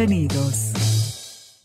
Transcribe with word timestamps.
Bienvenidos. 0.00 0.72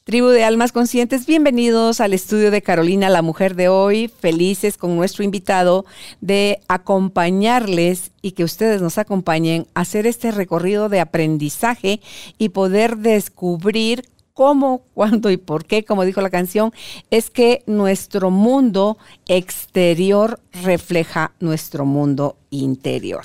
Tribu 0.03 0.27
de 0.27 0.43
Almas 0.43 0.73
Conscientes, 0.73 1.25
bienvenidos 1.25 2.01
al 2.01 2.13
estudio 2.13 2.51
de 2.51 2.61
Carolina, 2.61 3.09
la 3.09 3.21
mujer 3.21 3.55
de 3.55 3.69
hoy, 3.69 4.09
felices 4.09 4.77
con 4.77 4.97
nuestro 4.97 5.23
invitado 5.23 5.85
de 6.19 6.59
acompañarles 6.67 8.11
y 8.21 8.33
que 8.33 8.43
ustedes 8.43 8.81
nos 8.81 8.97
acompañen 8.97 9.67
a 9.73 9.81
hacer 9.81 10.05
este 10.05 10.31
recorrido 10.31 10.89
de 10.89 10.99
aprendizaje 10.99 12.01
y 12.37 12.49
poder 12.49 12.97
descubrir 12.97 14.03
cómo, 14.33 14.79
cuándo 14.93 15.31
y 15.31 15.37
por 15.37 15.63
qué, 15.63 15.85
como 15.85 16.03
dijo 16.03 16.19
la 16.19 16.29
canción, 16.29 16.73
es 17.11 17.29
que 17.29 17.63
nuestro 17.67 18.31
mundo 18.31 18.97
exterior 19.29 20.41
refleja 20.51 21.31
nuestro 21.39 21.85
mundo 21.85 22.35
interior. 22.49 23.23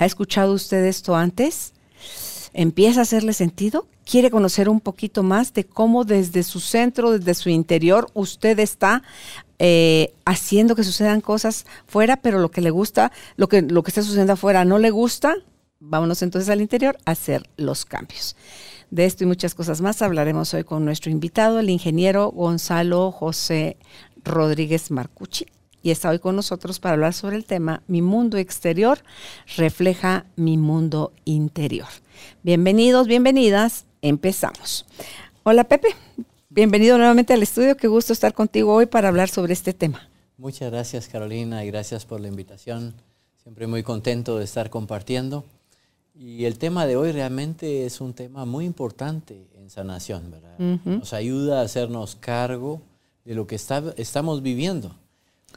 ¿Ha 0.00 0.04
escuchado 0.04 0.52
usted 0.52 0.84
esto 0.84 1.14
antes? 1.14 1.74
¿Empieza 2.58 2.98
a 2.98 3.02
hacerle 3.04 3.34
sentido? 3.34 3.86
¿Quiere 4.04 4.32
conocer 4.32 4.68
un 4.68 4.80
poquito 4.80 5.22
más 5.22 5.54
de 5.54 5.62
cómo 5.62 6.02
desde 6.02 6.42
su 6.42 6.58
centro, 6.58 7.16
desde 7.16 7.34
su 7.34 7.50
interior, 7.50 8.10
usted 8.14 8.58
está 8.58 9.04
eh, 9.60 10.12
haciendo 10.24 10.74
que 10.74 10.82
sucedan 10.82 11.20
cosas 11.20 11.66
fuera, 11.86 12.16
pero 12.16 12.40
lo 12.40 12.50
que 12.50 12.60
le 12.60 12.70
gusta, 12.70 13.12
lo 13.36 13.48
que, 13.48 13.62
lo 13.62 13.84
que 13.84 13.92
está 13.92 14.02
sucediendo 14.02 14.32
afuera 14.32 14.64
no 14.64 14.80
le 14.80 14.90
gusta? 14.90 15.36
Vámonos 15.78 16.20
entonces 16.22 16.50
al 16.50 16.60
interior 16.60 16.98
a 17.04 17.12
hacer 17.12 17.48
los 17.56 17.84
cambios. 17.84 18.34
De 18.90 19.04
esto 19.04 19.22
y 19.22 19.28
muchas 19.28 19.54
cosas 19.54 19.80
más 19.80 20.02
hablaremos 20.02 20.52
hoy 20.52 20.64
con 20.64 20.84
nuestro 20.84 21.12
invitado, 21.12 21.60
el 21.60 21.70
ingeniero 21.70 22.32
Gonzalo 22.32 23.12
José 23.12 23.76
Rodríguez 24.24 24.90
Marcucci. 24.90 25.46
Y 25.88 25.90
está 25.90 26.10
hoy 26.10 26.18
con 26.18 26.36
nosotros 26.36 26.80
para 26.80 26.92
hablar 26.92 27.14
sobre 27.14 27.36
el 27.36 27.46
tema 27.46 27.82
Mi 27.86 28.02
mundo 28.02 28.36
exterior 28.36 28.98
refleja 29.56 30.26
mi 30.36 30.58
mundo 30.58 31.14
interior. 31.24 31.88
Bienvenidos, 32.42 33.06
bienvenidas. 33.06 33.86
Empezamos. 34.02 34.84
Hola 35.44 35.64
Pepe, 35.64 35.88
bienvenido 36.50 36.98
nuevamente 36.98 37.32
al 37.32 37.42
estudio. 37.42 37.74
Qué 37.78 37.88
gusto 37.88 38.12
estar 38.12 38.34
contigo 38.34 38.74
hoy 38.74 38.84
para 38.84 39.08
hablar 39.08 39.30
sobre 39.30 39.54
este 39.54 39.72
tema. 39.72 40.10
Muchas 40.36 40.70
gracias 40.70 41.08
Carolina 41.08 41.64
y 41.64 41.68
gracias 41.68 42.04
por 42.04 42.20
la 42.20 42.28
invitación. 42.28 42.92
Siempre 43.42 43.66
muy 43.66 43.82
contento 43.82 44.36
de 44.36 44.44
estar 44.44 44.68
compartiendo. 44.68 45.46
Y 46.14 46.44
el 46.44 46.58
tema 46.58 46.84
de 46.84 46.96
hoy 46.96 47.12
realmente 47.12 47.86
es 47.86 48.02
un 48.02 48.12
tema 48.12 48.44
muy 48.44 48.66
importante 48.66 49.48
en 49.54 49.70
sanación, 49.70 50.30
¿verdad? 50.30 50.58
Nos 50.84 51.14
ayuda 51.14 51.60
a 51.60 51.64
hacernos 51.64 52.14
cargo 52.14 52.82
de 53.24 53.34
lo 53.34 53.46
que 53.46 53.54
estamos 53.54 54.42
viviendo. 54.42 54.94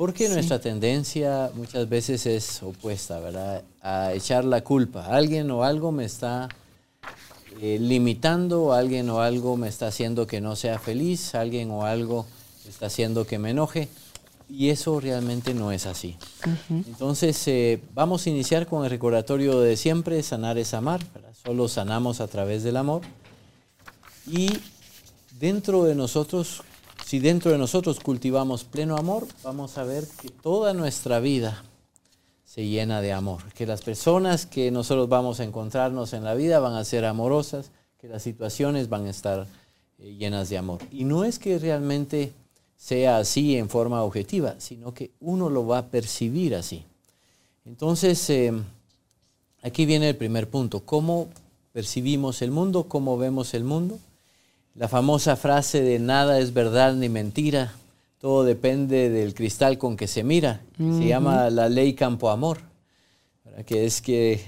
Porque 0.01 0.27
nuestra 0.29 0.59
tendencia 0.59 1.51
muchas 1.53 1.87
veces 1.87 2.25
es 2.25 2.63
opuesta, 2.63 3.19
¿verdad? 3.19 3.63
A 3.83 4.13
echar 4.13 4.43
la 4.45 4.63
culpa. 4.63 5.05
Alguien 5.05 5.51
o 5.51 5.63
algo 5.63 5.91
me 5.91 6.05
está 6.05 6.49
eh, 7.61 7.77
limitando, 7.79 8.73
alguien 8.73 9.07
o 9.11 9.21
algo 9.21 9.57
me 9.57 9.67
está 9.67 9.89
haciendo 9.89 10.25
que 10.25 10.41
no 10.41 10.55
sea 10.55 10.79
feliz, 10.79 11.35
alguien 11.35 11.69
o 11.69 11.85
algo 11.85 12.25
está 12.67 12.87
haciendo 12.87 13.27
que 13.27 13.37
me 13.37 13.51
enoje. 13.51 13.89
Y 14.49 14.69
eso 14.69 14.99
realmente 14.99 15.53
no 15.53 15.71
es 15.71 15.85
así. 15.85 16.17
Entonces, 16.71 17.47
eh, 17.47 17.79
vamos 17.93 18.25
a 18.25 18.31
iniciar 18.31 18.65
con 18.65 18.83
el 18.83 18.89
recordatorio 18.89 19.59
de 19.59 19.77
siempre, 19.77 20.23
sanar 20.23 20.57
es 20.57 20.73
amar. 20.73 21.01
Solo 21.45 21.67
sanamos 21.67 22.21
a 22.21 22.27
través 22.27 22.63
del 22.63 22.77
amor. 22.77 23.03
Y 24.25 24.49
dentro 25.39 25.83
de 25.83 25.93
nosotros, 25.93 26.63
si 27.11 27.19
dentro 27.19 27.51
de 27.51 27.57
nosotros 27.57 27.99
cultivamos 27.99 28.63
pleno 28.63 28.95
amor, 28.95 29.27
vamos 29.43 29.77
a 29.77 29.83
ver 29.83 30.07
que 30.21 30.29
toda 30.29 30.73
nuestra 30.73 31.19
vida 31.19 31.61
se 32.45 32.65
llena 32.65 33.01
de 33.01 33.11
amor. 33.11 33.43
Que 33.53 33.65
las 33.65 33.81
personas 33.81 34.45
que 34.45 34.71
nosotros 34.71 35.09
vamos 35.09 35.41
a 35.41 35.43
encontrarnos 35.43 36.13
en 36.13 36.23
la 36.23 36.35
vida 36.35 36.61
van 36.61 36.75
a 36.75 36.85
ser 36.85 37.03
amorosas, 37.03 37.71
que 37.99 38.07
las 38.07 38.23
situaciones 38.23 38.87
van 38.87 39.07
a 39.07 39.09
estar 39.09 39.45
eh, 39.99 40.15
llenas 40.17 40.47
de 40.47 40.57
amor. 40.57 40.79
Y 40.89 41.03
no 41.03 41.25
es 41.25 41.37
que 41.37 41.59
realmente 41.59 42.31
sea 42.77 43.17
así 43.17 43.57
en 43.57 43.67
forma 43.67 44.03
objetiva, 44.03 44.55
sino 44.59 44.93
que 44.93 45.11
uno 45.19 45.49
lo 45.49 45.67
va 45.67 45.79
a 45.79 45.87
percibir 45.87 46.55
así. 46.55 46.85
Entonces, 47.65 48.29
eh, 48.29 48.53
aquí 49.61 49.85
viene 49.85 50.07
el 50.07 50.15
primer 50.15 50.49
punto, 50.49 50.79
¿cómo 50.85 51.27
percibimos 51.73 52.41
el 52.41 52.51
mundo? 52.51 52.85
¿Cómo 52.85 53.17
vemos 53.17 53.53
el 53.53 53.65
mundo? 53.65 53.99
La 54.75 54.87
famosa 54.87 55.35
frase 55.35 55.81
de 55.81 55.99
nada 55.99 56.39
es 56.39 56.53
verdad 56.53 56.93
ni 56.93 57.09
mentira, 57.09 57.73
todo 58.19 58.43
depende 58.43 59.09
del 59.09 59.33
cristal 59.33 59.77
con 59.77 59.97
que 59.97 60.07
se 60.07 60.23
mira, 60.23 60.61
se 60.77 61.07
llama 61.07 61.49
la 61.49 61.67
ley 61.67 61.93
campo 61.93 62.29
amor, 62.29 62.59
que 63.65 63.85
es 63.85 64.01
que 64.01 64.41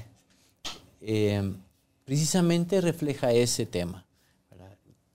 eh, 1.02 1.54
precisamente 2.06 2.80
refleja 2.80 3.32
ese 3.34 3.66
tema. 3.66 4.06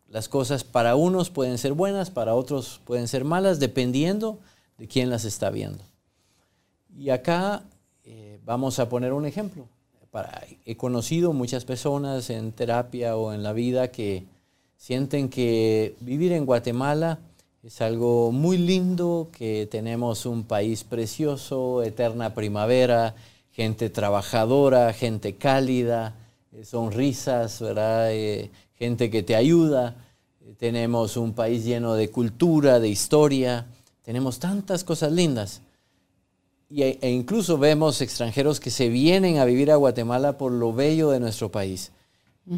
Las 0.08 0.28
cosas 0.28 0.64
para 0.64 0.96
unos 0.96 1.30
pueden 1.30 1.58
ser 1.58 1.72
buenas, 1.72 2.10
para 2.10 2.34
otros 2.34 2.80
pueden 2.84 3.08
ser 3.08 3.24
malas, 3.24 3.60
dependiendo 3.60 4.38
de 4.78 4.88
quién 4.88 5.10
las 5.10 5.24
está 5.24 5.50
viendo. 5.50 5.84
Y 6.96 7.10
acá 7.10 7.62
eh, 8.04 8.40
vamos 8.44 8.78
a 8.78 8.88
poner 8.88 9.12
un 9.12 9.26
ejemplo. 9.26 9.68
he 10.64 10.76
conocido 10.76 11.32
muchas 11.32 11.64
personas 11.64 12.30
en 12.30 12.52
terapia 12.52 13.16
o 13.16 13.32
en 13.32 13.42
la 13.42 13.52
vida 13.52 13.88
que 13.88 14.26
sienten 14.78 15.28
que 15.28 15.96
vivir 16.00 16.32
en 16.32 16.46
Guatemala 16.46 17.18
es 17.62 17.82
algo 17.82 18.32
muy 18.32 18.56
lindo, 18.56 19.28
que 19.36 19.68
tenemos 19.70 20.24
un 20.24 20.44
país 20.44 20.84
precioso, 20.84 21.82
eterna 21.82 22.32
primavera, 22.32 23.14
gente 23.52 23.90
trabajadora, 23.90 24.92
gente 24.92 25.34
cálida, 25.34 26.14
eh, 26.52 26.64
sonrisas, 26.64 27.60
¿verdad? 27.60 28.12
Eh, 28.12 28.50
gente 28.78 29.10
que 29.10 29.24
te 29.24 29.34
ayuda. 29.34 29.96
Eh, 30.40 30.54
tenemos 30.56 31.16
un 31.16 31.34
país 31.34 31.64
lleno 31.64 31.94
de 31.94 32.10
cultura, 32.10 32.78
de 32.78 32.88
historia. 32.88 33.66
Tenemos 34.04 34.38
tantas 34.38 34.84
cosas 34.84 35.12
lindas. 35.12 35.60
E, 36.70 36.98
e 37.02 37.10
incluso 37.10 37.58
vemos 37.58 38.00
extranjeros 38.00 38.60
que 38.60 38.70
se 38.70 38.88
vienen 38.88 39.38
a 39.38 39.44
vivir 39.44 39.72
a 39.72 39.76
Guatemala 39.76 40.38
por 40.38 40.52
lo 40.52 40.72
bello 40.72 41.10
de 41.10 41.18
nuestro 41.18 41.50
país. 41.50 41.90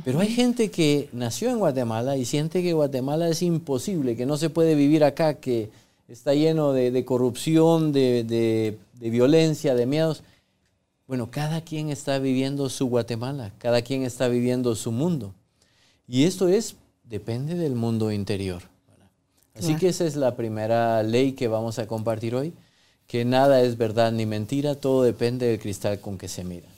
Pero 0.05 0.21
hay 0.21 0.29
gente 0.29 0.71
que 0.71 1.09
nació 1.13 1.51
en 1.51 1.59
Guatemala 1.59 2.17
y 2.17 2.25
siente 2.25 2.63
que 2.63 2.73
Guatemala 2.73 3.29
es 3.29 3.43
imposible, 3.43 4.17
que 4.17 4.27
no 4.27 4.37
se 4.37 4.51
puede 4.51 4.75
vivir 4.75 5.03
acá, 5.03 5.35
que 5.35 5.71
está 6.09 6.35
lleno 6.35 6.73
de, 6.73 7.05
corrupción, 7.05 7.93
de, 7.93 8.25
de, 8.25 9.11
violencia, 9.11 9.75
de 9.75 9.87
miedos. 9.87 10.23
Bueno, 11.09 11.31
cada 11.31 11.63
quien 11.63 11.91
está 11.91 12.19
viviendo 12.19 12.69
su 12.69 12.87
Guatemala, 12.87 13.53
cada 13.59 13.83
quien 13.83 14.05
está 14.05 14.29
viviendo 14.29 14.77
su 14.77 14.93
mundo. 14.93 15.35
Y 16.07 16.25
esto 16.25 16.49
es, 16.49 16.77
depende 17.05 17.57
del 17.57 17.75
mundo 17.75 18.13
interior. 18.13 18.63
Así 19.57 19.77
que 19.77 19.89
esa 19.89 20.07
es 20.07 20.15
la 20.17 20.37
primera 20.37 21.03
ley 21.03 21.33
que 21.33 21.49
vamos 21.49 21.79
a 21.79 21.87
compartir 21.87 22.35
hoy, 22.35 22.53
que 23.07 23.25
nada 23.25 23.61
es 23.63 23.77
verdad 23.77 24.13
ni 24.13 24.25
mentira, 24.25 24.77
todo 24.77 25.03
depende 25.03 25.47
del 25.47 25.59
cristal 25.59 25.99
con 26.01 26.17
que 26.17 26.29
se 26.29 26.45
mira. 26.45 26.69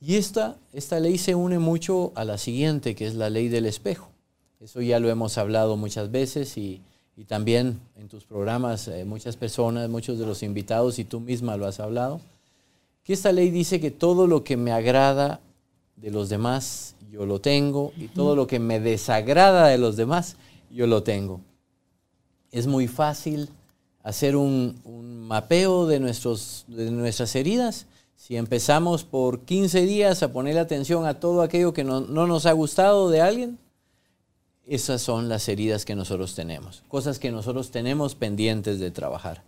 Y 0.00 0.16
esta, 0.16 0.56
esta 0.72 1.00
ley 1.00 1.18
se 1.18 1.34
une 1.34 1.58
mucho 1.58 2.12
a 2.14 2.24
la 2.24 2.38
siguiente, 2.38 2.94
que 2.94 3.06
es 3.06 3.14
la 3.14 3.30
ley 3.30 3.48
del 3.48 3.66
espejo. 3.66 4.10
Eso 4.60 4.80
ya 4.80 5.00
lo 5.00 5.08
hemos 5.08 5.38
hablado 5.38 5.76
muchas 5.76 6.10
veces 6.10 6.56
y, 6.56 6.82
también 7.26 7.80
en 7.96 8.06
tus 8.06 8.24
programas 8.24 8.86
eh, 8.86 9.04
muchas 9.04 9.36
personas, 9.36 9.88
muchos 9.88 10.20
de 10.20 10.24
los 10.24 10.44
invitados 10.44 11.00
y 11.00 11.04
tú 11.04 11.18
misma 11.18 11.56
lo 11.56 11.66
has 11.66 11.80
hablado, 11.80 12.20
que 13.02 13.12
esta 13.12 13.32
ley 13.32 13.50
dice 13.50 13.80
que 13.80 13.90
todo 13.90 14.28
lo 14.28 14.44
que 14.44 14.56
me 14.56 14.70
agrada 14.70 15.40
de 15.96 16.12
los 16.12 16.28
demás 16.28 16.94
yo 17.10 17.26
lo 17.26 17.40
tengo 17.40 17.92
y 17.96 18.08
todo 18.08 18.36
lo 18.36 18.46
que 18.46 18.58
me 18.58 18.80
desagrada 18.80 19.68
de 19.68 19.78
los 19.78 19.96
demás, 19.96 20.36
yo 20.70 20.86
lo 20.86 21.02
tengo. 21.02 21.40
Es 22.50 22.66
muy 22.66 22.86
fácil 22.86 23.48
hacer 24.02 24.36
un, 24.36 24.78
mapeo 25.26 25.86
de, 25.86 26.00
nuestros, 26.00 26.64
de 26.68 26.90
nuestras 26.90 27.34
heridas. 27.34 27.86
Si 28.18 28.36
empezamos 28.36 29.04
por 29.04 29.42
15 29.42 29.82
días 29.82 30.24
a 30.24 30.32
poner 30.32 30.58
atención 30.58 31.06
a 31.06 31.20
todo 31.20 31.40
aquello 31.40 31.72
que 31.72 31.84
no, 31.84 32.00
no 32.00 32.26
nos 32.26 32.46
ha 32.46 32.52
gustado 32.52 33.10
de 33.10 33.20
alguien, 33.20 33.58
esas 34.66 35.00
son 35.00 35.28
las 35.28 35.48
heridas 35.48 35.84
que 35.84 35.94
nosotros 35.94 36.34
tenemos, 36.34 36.82
cosas 36.88 37.20
que 37.20 37.30
nosotros 37.30 37.70
tenemos 37.70 38.16
pendientes 38.16 38.80
de 38.80 38.90
trabajar. 38.90 39.44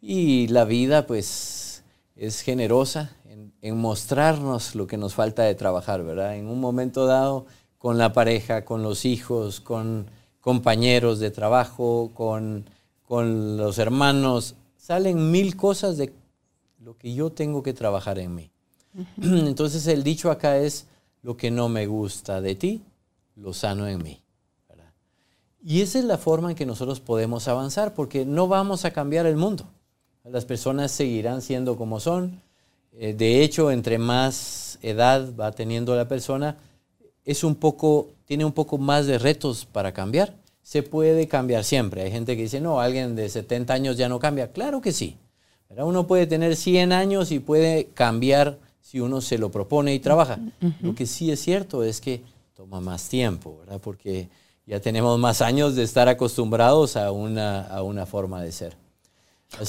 Y 0.00 0.48
la 0.48 0.64
vida, 0.64 1.06
pues, 1.06 1.84
es 2.16 2.40
generosa 2.40 3.14
en, 3.60 3.76
mostrarnos 3.76 4.74
lo 4.74 4.86
que 4.86 4.96
nos 4.96 5.12
falta 5.12 5.42
de 5.42 5.54
trabajar, 5.54 6.02
¿verdad? 6.02 6.36
En 6.36 6.46
un 6.48 6.60
momento 6.60 7.04
dado, 7.04 7.44
con 7.76 7.98
la 7.98 8.14
pareja, 8.14 8.64
con 8.64 8.82
los 8.82 9.04
hijos, 9.04 9.60
con 9.60 10.06
compañeros 10.40 11.20
de 11.20 11.30
trabajo, 11.30 12.10
con, 12.14 12.64
con 13.04 13.58
los 13.58 13.78
hermanos, 13.78 14.54
salen 14.78 15.30
mil 15.30 15.56
cosas 15.56 15.98
de 15.98 16.10
lo 16.88 16.96
que 16.96 17.12
yo 17.12 17.28
tengo 17.28 17.62
que 17.62 17.74
trabajar 17.74 18.18
en 18.18 18.34
mí. 18.34 18.50
Entonces 19.22 19.86
el 19.88 20.02
dicho 20.02 20.30
acá 20.30 20.56
es, 20.56 20.86
lo 21.22 21.36
que 21.36 21.50
no 21.50 21.68
me 21.68 21.86
gusta 21.86 22.40
de 22.40 22.54
ti, 22.54 22.82
lo 23.36 23.52
sano 23.52 23.86
en 23.86 24.02
mí. 24.02 24.22
Y 25.62 25.82
esa 25.82 25.98
es 25.98 26.06
la 26.06 26.16
forma 26.16 26.48
en 26.48 26.56
que 26.56 26.64
nosotros 26.64 27.00
podemos 27.00 27.46
avanzar, 27.46 27.92
porque 27.92 28.24
no 28.24 28.48
vamos 28.48 28.86
a 28.86 28.90
cambiar 28.90 29.26
el 29.26 29.36
mundo. 29.36 29.66
Las 30.24 30.46
personas 30.46 30.90
seguirán 30.90 31.42
siendo 31.42 31.76
como 31.76 32.00
son. 32.00 32.40
Eh, 32.92 33.12
de 33.12 33.42
hecho, 33.42 33.70
entre 33.70 33.98
más 33.98 34.78
edad 34.80 35.34
va 35.38 35.52
teniendo 35.52 35.94
la 35.94 36.08
persona, 36.08 36.56
es 37.26 37.44
un 37.44 37.54
poco, 37.56 38.08
tiene 38.24 38.46
un 38.46 38.52
poco 38.52 38.78
más 38.78 39.06
de 39.06 39.18
retos 39.18 39.66
para 39.66 39.92
cambiar. 39.92 40.34
Se 40.62 40.82
puede 40.82 41.28
cambiar 41.28 41.64
siempre. 41.64 42.00
Hay 42.00 42.12
gente 42.12 42.34
que 42.34 42.44
dice, 42.44 42.62
no, 42.62 42.80
alguien 42.80 43.14
de 43.14 43.28
70 43.28 43.74
años 43.74 43.98
ya 43.98 44.08
no 44.08 44.18
cambia. 44.18 44.52
Claro 44.52 44.80
que 44.80 44.92
sí. 44.92 45.18
Uno 45.76 46.06
puede 46.06 46.26
tener 46.26 46.56
100 46.56 46.92
años 46.92 47.30
y 47.30 47.40
puede 47.40 47.86
cambiar 47.94 48.58
si 48.80 49.00
uno 49.00 49.20
se 49.20 49.36
lo 49.36 49.50
propone 49.50 49.94
y 49.94 50.00
trabaja. 50.00 50.38
Lo 50.80 50.94
que 50.94 51.06
sí 51.06 51.30
es 51.30 51.40
cierto 51.40 51.82
es 51.82 52.00
que 52.00 52.22
toma 52.54 52.80
más 52.80 53.08
tiempo, 53.08 53.58
¿verdad? 53.58 53.80
Porque 53.80 54.28
ya 54.66 54.80
tenemos 54.80 55.18
más 55.18 55.42
años 55.42 55.76
de 55.76 55.82
estar 55.82 56.08
acostumbrados 56.08 56.96
a 56.96 57.12
una, 57.12 57.66
a 57.66 57.82
una 57.82 58.06
forma 58.06 58.42
de 58.42 58.52
ser. 58.52 58.76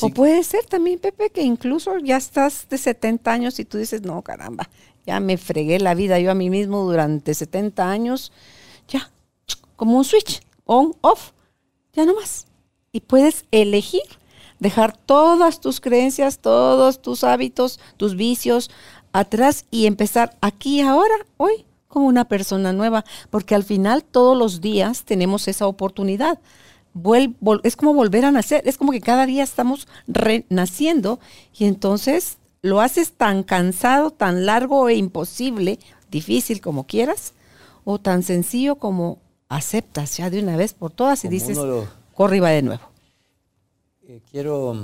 o 0.01 0.09
puede 0.09 0.43
ser 0.43 0.65
también, 0.65 0.99
Pepe, 0.99 1.29
que 1.29 1.41
incluso 1.41 1.97
ya 1.99 2.17
estás 2.17 2.67
de 2.69 2.77
70 2.77 3.31
años 3.31 3.59
y 3.59 3.65
tú 3.65 3.77
dices, 3.77 4.01
no, 4.01 4.21
caramba, 4.21 4.69
ya 5.05 5.19
me 5.19 5.37
fregué 5.37 5.79
la 5.79 5.95
vida 5.95 6.19
yo 6.19 6.31
a 6.31 6.35
mí 6.35 6.49
mismo 6.49 6.83
durante 6.83 7.33
70 7.33 7.89
años, 7.89 8.31
ya, 8.87 9.11
como 9.75 9.97
un 9.97 10.05
switch, 10.05 10.41
on, 10.65 10.93
off, 11.01 11.31
ya 11.93 12.05
no 12.05 12.15
más. 12.15 12.47
Y 12.91 13.01
puedes 13.01 13.45
elegir 13.51 14.18
dejar 14.59 14.95
todas 14.95 15.59
tus 15.59 15.79
creencias, 15.79 16.39
todos 16.39 17.01
tus 17.01 17.23
hábitos, 17.23 17.79
tus 17.97 18.15
vicios 18.15 18.69
atrás 19.13 19.65
y 19.71 19.85
empezar 19.85 20.37
aquí 20.41 20.81
ahora, 20.81 21.15
hoy, 21.37 21.65
como 21.87 22.07
una 22.07 22.25
persona 22.25 22.71
nueva, 22.71 23.03
porque 23.29 23.55
al 23.55 23.63
final 23.63 24.03
todos 24.03 24.37
los 24.37 24.61
días 24.61 25.03
tenemos 25.03 25.47
esa 25.47 25.67
oportunidad. 25.67 26.39
es 27.63 27.75
como 27.75 27.93
volver 27.93 28.25
a 28.25 28.31
nacer, 28.31 28.61
es 28.65 28.77
como 28.77 28.91
que 28.91 29.01
cada 29.01 29.25
día 29.25 29.43
estamos 29.43 29.87
renaciendo 30.07 31.19
y 31.57 31.65
entonces 31.65 32.37
lo 32.61 32.81
haces 32.81 33.13
tan 33.13 33.43
cansado, 33.43 34.11
tan 34.11 34.45
largo 34.45 34.89
e 34.89 34.95
imposible, 34.95 35.79
difícil 36.11 36.61
como 36.61 36.85
quieras, 36.85 37.33
o 37.85 37.99
tan 37.99 38.23
sencillo 38.23 38.75
como 38.75 39.19
aceptas 39.47 40.17
ya 40.17 40.29
de 40.29 40.41
una 40.41 40.55
vez 40.57 40.73
por 40.73 40.91
todas 40.91 41.25
y 41.25 41.27
dices, 41.27 41.57
corre 42.13 42.37
y 42.37 42.39
va 42.39 42.49
de 42.49 42.61
nuevo. 42.61 42.88
Eh, 44.09 44.21
quiero, 44.31 44.75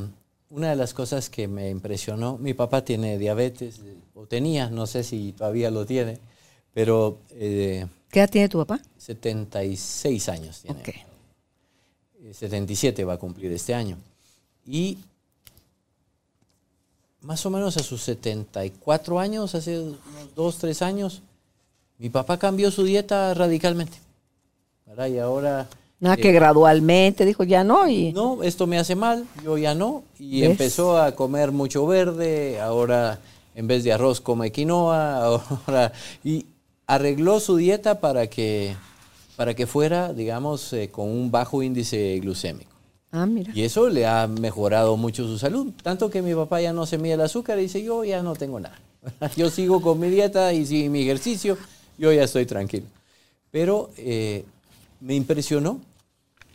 una 0.52 0.70
de 0.70 0.76
las 0.76 0.94
cosas 0.94 1.32
que 1.32 1.48
me 1.48 1.72
impresionó, 1.72 2.38
mi 2.38 2.54
papá 2.54 2.86
tiene 2.86 3.18
diabetes, 3.18 3.82
o 4.14 4.28
tenía, 4.28 4.70
no 4.70 4.86
sé 4.86 5.04
si 5.04 5.32
todavía 5.32 5.72
lo 5.72 5.84
tiene, 5.84 6.20
pero... 6.76 7.18
Eh, 7.32 7.88
¿Qué 8.12 8.20
edad 8.20 8.30
tiene 8.30 8.50
tu 8.50 8.60
papá? 8.60 8.80
76 9.00 10.30
años 10.30 10.62
tiene. 10.62 11.08
77 12.32 13.02
eh, 13.02 13.06
va 13.06 13.14
a 13.14 13.18
cumplir 13.18 13.52
este 13.52 13.74
año. 13.74 13.98
Y 14.64 15.00
más 17.22 17.44
o 17.48 17.50
menos 17.50 17.78
a 17.78 17.84
sus 17.84 18.04
74 18.04 19.20
años, 19.20 19.56
hace 19.56 19.80
unos 19.80 20.36
2, 20.36 20.58
3 20.60 20.82
años, 20.84 21.24
mi 21.98 22.12
papá 22.12 22.38
cambió 22.38 22.70
su 22.70 22.84
dieta 22.84 23.34
radicalmente. 23.34 23.98
Y 25.10 25.18
ahora 25.18 25.68
Nada 26.06 26.18
que 26.18 26.32
gradualmente 26.32 27.26
dijo 27.26 27.44
ya 27.44 27.64
no 27.64 27.88
y 27.88 28.14
no 28.14 28.44
esto 28.44 28.68
me 28.68 28.78
hace 28.78 28.96
mal 28.96 29.26
yo 29.44 29.58
ya 29.58 29.74
no. 29.74 30.04
Y 30.20 30.44
empezó 30.44 30.98
a 31.02 31.14
comer 31.14 31.52
mucho 31.52 31.88
verde 31.88 32.62
ahora 32.62 33.20
en 33.56 33.68
vez 33.68 33.84
de 33.84 33.92
arroz 33.92 34.22
come 34.22 34.52
quinoa 34.52 35.24
ahora 35.66 35.92
y 36.24 36.46
arregló 36.86 37.40
su 37.40 37.58
dieta 37.58 38.00
para 38.00 38.28
que 38.28 38.76
para 39.36 39.56
que 39.56 39.66
fuera 39.66 40.14
digamos 40.14 40.72
eh, 40.74 40.90
con 40.92 41.10
un 41.10 41.32
bajo 41.32 41.64
índice 41.64 42.20
glucémico. 42.20 42.72
Ah, 43.12 43.26
mira. 43.26 43.52
y 43.56 43.64
eso 43.64 43.90
le 43.90 44.06
ha 44.06 44.28
mejorado 44.28 44.98
mucho 44.98 45.26
su 45.26 45.40
salud 45.40 45.72
tanto 45.82 46.10
que 46.10 46.22
mi 46.22 46.36
papá 46.36 46.62
ya 46.62 46.74
no 46.74 46.86
se 46.86 46.98
mide 46.98 47.14
el 47.14 47.22
azúcar 47.22 47.58
y 47.58 47.64
dice 47.64 47.82
yo 47.82 48.04
ya 48.04 48.22
no 48.22 48.36
tengo 48.36 48.60
nada 48.60 48.78
yo 49.38 49.50
sigo 49.50 49.82
con 49.82 50.00
mi 50.00 50.10
dieta 50.10 50.52
y 50.54 50.66
sigo 50.66 50.92
mi 50.92 51.02
ejercicio 51.02 51.58
yo 51.98 52.12
ya 52.12 52.24
estoy 52.24 52.46
tranquilo. 52.46 52.86
Pero 53.52 53.90
eh, 53.98 54.44
me 55.00 55.16
impresionó 55.16 55.80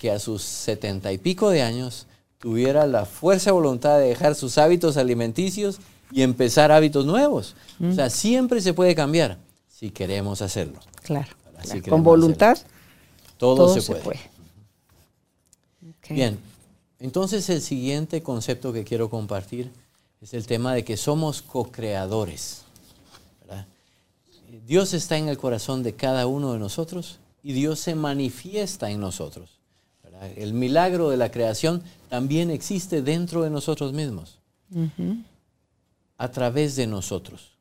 que 0.01 0.11
a 0.11 0.19
sus 0.19 0.41
setenta 0.43 1.13
y 1.13 1.19
pico 1.19 1.51
de 1.51 1.61
años 1.61 2.07
tuviera 2.39 2.87
la 2.87 3.05
fuerza 3.05 3.51
y 3.51 3.53
voluntad 3.53 3.99
de 3.99 4.07
dejar 4.07 4.35
sus 4.35 4.57
hábitos 4.57 4.97
alimenticios 4.97 5.79
y 6.11 6.23
empezar 6.23 6.73
hábitos 6.73 7.05
nuevos. 7.05 7.55
O 7.87 7.93
sea, 7.93 8.09
siempre 8.09 8.63
se 8.63 8.73
puede 8.73 8.95
cambiar 8.95 9.37
si 9.69 9.91
queremos 9.91 10.41
hacerlo. 10.41 10.81
Claro. 11.03 11.29
Con 11.87 12.03
voluntad. 12.03 12.57
Todo, 13.37 13.79
se 13.79 13.95
puede. 13.95 14.21
Bien, 16.09 16.39
entonces 16.99 17.49
el 17.51 17.61
siguiente 17.61 18.23
concepto 18.23 18.73
que 18.73 18.85
quiero 18.85 19.11
compartir 19.11 19.71
es 20.23 20.33
el 20.33 20.47
tema 20.47 20.73
de 20.73 20.83
que 20.83 20.97
somos 20.97 21.43
co-creadores. 21.43 22.63
Dios 24.67 24.95
está 24.95 25.19
en 25.19 25.29
el 25.29 25.37
corazón 25.37 25.83
de 25.83 25.95
cada 25.95 26.27
uno 26.27 26.55
de 26.55 26.59
nosotros 26.59 27.19
y 27.43 27.53
Dios 27.53 27.81
se 27.81 27.95
manifiesta 27.95 28.91
en 28.91 29.01
nosotros. 29.01 29.60
El 30.37 30.53
milagro 30.53 31.09
de 31.09 31.17
la 31.17 31.31
creación 31.31 31.83
también 32.09 32.51
existe 32.51 33.03
dentro 33.03 33.43
de 33.43 33.51
nosotros 33.51 33.93
mismos, 33.93 34.39
a 36.19 36.31
través 36.31 36.77
de 36.77 36.87
nosotros. 36.87 37.53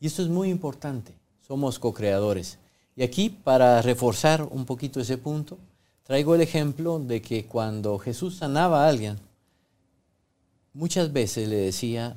Y 0.00 0.06
esto 0.06 0.22
es 0.22 0.28
muy 0.28 0.48
importante, 0.48 1.12
somos 1.46 1.78
co-creadores. 1.78 2.58
Y 2.96 3.02
aquí, 3.02 3.30
para 3.30 3.82
reforzar 3.82 4.42
un 4.42 4.64
poquito 4.64 5.00
ese 5.00 5.18
punto, 5.18 5.58
traigo 6.04 6.34
el 6.34 6.40
ejemplo 6.40 6.98
de 6.98 7.20
que 7.20 7.44
cuando 7.44 7.98
Jesús 7.98 8.36
sanaba 8.36 8.84
a 8.84 8.88
alguien, 8.88 9.18
muchas 10.72 11.12
veces 11.12 11.48
le 11.48 11.56
decía, 11.56 12.16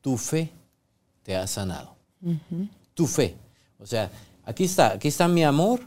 tu 0.00 0.16
fe 0.16 0.50
te 1.22 1.36
ha 1.36 1.46
sanado. 1.46 1.94
Tu 2.94 3.06
fe. 3.06 3.36
O 3.78 3.86
sea, 3.86 4.10
aquí 4.44 4.64
está, 4.64 4.92
aquí 4.92 5.08
está 5.08 5.28
mi 5.28 5.44
amor, 5.44 5.80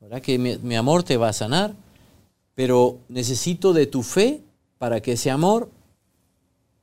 ¿verdad? 0.00 0.20
que 0.20 0.38
mi, 0.38 0.76
amor 0.76 1.02
te 1.02 1.16
va 1.16 1.28
a 1.28 1.32
sanar, 1.32 1.72
pero 2.58 2.98
necesito 3.08 3.72
de 3.72 3.86
tu 3.86 4.02
fe 4.02 4.42
para 4.78 5.00
que 5.00 5.12
ese 5.12 5.30
amor 5.30 5.70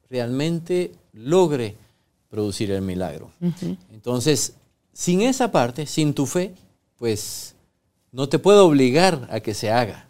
realmente 0.10 0.94
logre 1.12 1.76
producir 2.30 2.72
el 2.72 2.82
milagro. 2.82 3.30
Entonces, 3.92 4.54
sin 4.94 5.20
esa 5.20 5.52
parte, 5.52 5.86
sin 5.86 6.14
tu 6.14 6.28
fe, 6.28 6.56
pues 6.96 7.56
no 8.14 8.30
te 8.30 8.40
puedo 8.40 8.66
obligar 8.66 9.28
a 9.30 9.42
que 9.42 9.54
se 9.54 9.70
haga. 9.70 10.08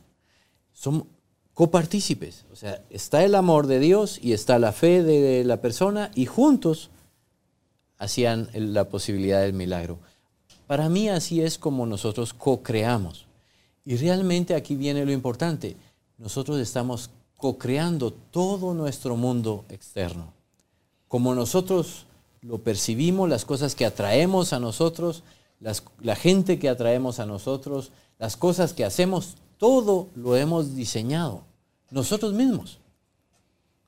Son 0.71 1.07
copartícipes. 1.55 2.45
O 2.53 2.55
sea, 2.55 2.83
está 2.91 3.23
el 3.23 3.33
amor 3.33 3.65
de 3.65 3.79
Dios 3.79 4.19
y 4.21 4.33
está 4.33 4.59
la 4.59 4.71
fe 4.71 5.01
de 5.01 5.43
la 5.45 5.61
persona 5.61 6.11
y 6.13 6.27
juntos 6.27 6.91
hacían 7.97 8.49
la 8.53 8.87
posibilidad 8.87 9.41
del 9.41 9.53
milagro. 9.53 9.97
Para 10.67 10.89
mí 10.89 11.09
así 11.09 11.41
es 11.41 11.57
como 11.57 11.87
nosotros 11.87 12.35
co-creamos. 12.35 13.24
Y 13.85 13.97
realmente 13.97 14.55
aquí 14.55 14.75
viene 14.75 15.05
lo 15.05 15.11
importante. 15.11 15.77
Nosotros 16.17 16.59
estamos 16.59 17.09
co-creando 17.37 18.11
todo 18.11 18.73
nuestro 18.73 19.15
mundo 19.15 19.65
externo. 19.69 20.33
Como 21.07 21.35
nosotros 21.35 22.05
lo 22.41 22.57
percibimos, 22.59 23.29
las 23.29 23.45
cosas 23.45 23.75
que 23.75 23.85
atraemos 23.85 24.53
a 24.53 24.59
nosotros, 24.59 25.23
la 25.59 26.15
gente 26.15 26.59
que 26.59 26.69
atraemos 26.69 27.19
a 27.19 27.25
nosotros, 27.25 27.91
las 28.17 28.37
cosas 28.37 28.73
que 28.73 28.85
hacemos, 28.85 29.35
todo 29.57 30.07
lo 30.15 30.35
hemos 30.35 30.75
diseñado 30.75 31.43
nosotros 31.91 32.33
mismos. 32.33 32.79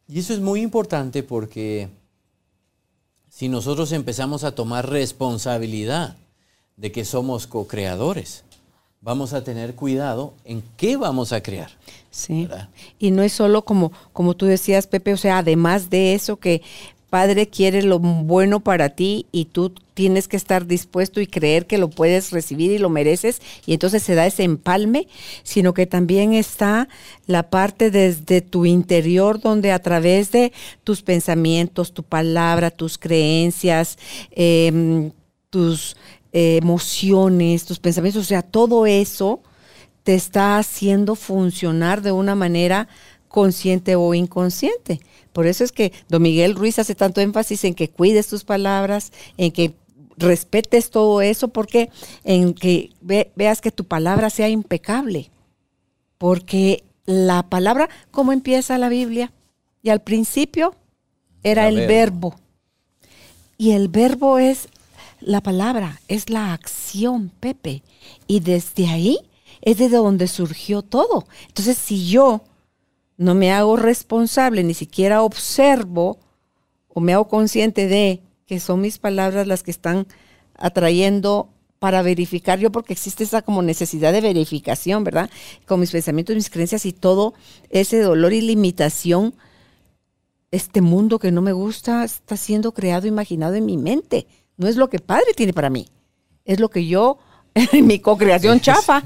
Y 0.07 0.19
eso 0.19 0.33
es 0.33 0.39
muy 0.39 0.61
importante 0.61 1.23
porque 1.23 1.89
si 3.29 3.49
nosotros 3.49 3.91
empezamos 3.91 4.43
a 4.43 4.55
tomar 4.55 4.89
responsabilidad 4.89 6.15
de 6.77 6.91
que 6.91 7.03
somos 7.03 7.47
co-creadores, 7.47 8.43
vamos 9.01 9.33
a 9.33 9.43
tener 9.43 9.75
cuidado 9.75 10.33
en 10.45 10.63
qué 10.77 10.97
vamos 10.97 11.31
a 11.33 11.41
crear. 11.41 11.71
Sí. 12.09 12.47
Y 12.99 13.11
no 13.11 13.21
es 13.23 13.33
solo 13.33 13.63
como, 13.63 13.91
como 14.13 14.35
tú 14.35 14.45
decías, 14.45 14.87
Pepe, 14.87 15.13
o 15.13 15.17
sea, 15.17 15.39
además 15.39 15.89
de 15.89 16.13
eso 16.13 16.37
que 16.37 16.61
Padre 17.09 17.47
quiere 17.47 17.83
lo 17.83 17.99
bueno 17.99 18.59
para 18.59 18.89
ti 18.89 19.27
y 19.31 19.45
tú 19.45 19.73
tienes 19.93 20.27
que 20.27 20.35
estar 20.35 20.67
dispuesto 20.67 21.21
y 21.21 21.27
creer 21.27 21.65
que 21.65 21.77
lo 21.77 21.89
puedes 21.89 22.31
recibir 22.31 22.71
y 22.71 22.79
lo 22.79 22.89
mereces 22.89 23.41
y 23.65 23.73
entonces 23.73 24.03
se 24.03 24.13
da 24.13 24.25
ese 24.25 24.43
empalme, 24.43 25.07
sino 25.43 25.73
que 25.73 25.87
también 25.87 26.33
está 26.33 26.89
la 27.25 27.49
parte 27.49 27.91
desde 27.91 28.41
tu 28.41 28.65
interior 28.65 29.39
donde 29.39 29.71
a 29.71 29.79
través 29.79 30.31
de 30.31 30.51
tus 30.83 31.01
pensamientos, 31.01 31.93
tu 31.93 32.03
palabra, 32.03 32.71
tus 32.71 32.97
creencias, 32.97 33.97
em, 34.31 35.11
tus 35.49 35.95
eh, 36.33 36.57
emociones, 36.57 37.65
tus 37.65 37.79
pensamientos, 37.79 38.21
o 38.23 38.27
sea, 38.27 38.41
todo 38.41 38.85
eso 38.85 39.41
te 40.03 40.15
está 40.15 40.57
haciendo 40.57 41.15
funcionar 41.15 42.01
de 42.01 42.11
una 42.11 42.35
manera 42.35 42.87
consciente 43.27 43.95
o 43.95 44.13
inconsciente. 44.13 45.01
Por 45.33 45.47
eso 45.47 45.63
es 45.63 45.71
que 45.71 45.91
Don 46.09 46.21
Miguel 46.21 46.55
Ruiz 46.55 46.79
hace 46.79 46.95
tanto 46.95 47.21
énfasis 47.21 47.63
en 47.63 47.75
que 47.75 47.89
cuides 47.89 48.27
tus 48.27 48.43
palabras, 48.43 49.11
en 49.37 49.51
que 49.51 49.73
respetes 50.17 50.89
todo 50.89 51.21
eso, 51.21 51.49
porque 51.49 51.89
en 52.23 52.53
que 52.53 52.91
veas 53.01 53.61
que 53.61 53.71
tu 53.71 53.83
palabra 53.83 54.29
sea 54.29 54.49
impecable. 54.49 55.29
Porque 56.17 56.83
la 57.05 57.43
palabra, 57.43 57.89
¿cómo 58.11 58.33
empieza 58.33 58.77
la 58.77 58.89
Biblia? 58.89 59.31
Y 59.83 59.89
al 59.89 60.01
principio 60.01 60.73
era 61.43 61.67
el 61.67 61.87
verbo. 61.87 62.35
Y 63.57 63.71
el 63.71 63.87
verbo 63.87 64.39
es 64.39 64.69
la 65.19 65.41
palabra, 65.41 66.01
es 66.07 66.29
la 66.29 66.53
acción, 66.53 67.31
Pepe. 67.39 67.83
Y 68.27 68.39
desde 68.39 68.87
ahí 68.87 69.19
es 69.61 69.77
de 69.77 69.89
donde 69.89 70.27
surgió 70.27 70.81
todo. 70.81 71.27
Entonces, 71.47 71.77
si 71.77 72.07
yo 72.07 72.43
no 73.17 73.33
me 73.33 73.51
hago 73.51 73.75
responsable, 73.75 74.63
ni 74.63 74.73
siquiera 74.73 75.23
observo 75.23 76.19
o 76.87 76.99
me 76.99 77.13
hago 77.13 77.27
consciente 77.27 77.87
de 77.87 78.21
que 78.45 78.59
son 78.59 78.81
mis 78.81 78.97
palabras 78.97 79.47
las 79.47 79.63
que 79.63 79.71
están 79.71 80.07
atrayendo 80.55 81.49
para 81.79 82.01
verificar 82.01 82.59
yo, 82.59 82.71
porque 82.71 82.93
existe 82.93 83.23
esa 83.23 83.41
como 83.41 83.61
necesidad 83.61 84.11
de 84.11 84.21
verificación, 84.21 85.03
¿verdad? 85.03 85.29
Con 85.65 85.79
mis 85.79 85.91
pensamientos, 85.91 86.35
mis 86.35 86.49
creencias 86.49 86.85
y 86.85 86.93
todo 86.93 87.33
ese 87.69 88.01
dolor 88.01 88.33
y 88.33 88.41
limitación, 88.41 89.35
este 90.49 90.81
mundo 90.81 91.19
que 91.19 91.31
no 91.31 91.41
me 91.41 91.51
gusta 91.51 92.03
está 92.03 92.37
siendo 92.37 92.73
creado, 92.73 93.05
imaginado 93.05 93.55
en 93.55 93.65
mi 93.65 93.77
mente. 93.77 94.27
No 94.57 94.67
es 94.67 94.75
lo 94.75 94.89
que 94.89 94.99
Padre 94.99 95.33
tiene 95.35 95.53
para 95.53 95.69
mí, 95.69 95.87
es 96.45 96.59
lo 96.59 96.69
que 96.69 96.85
yo 96.85 97.19
mi 97.83 97.99
co-creación 97.99 98.59
chafa. 98.59 99.03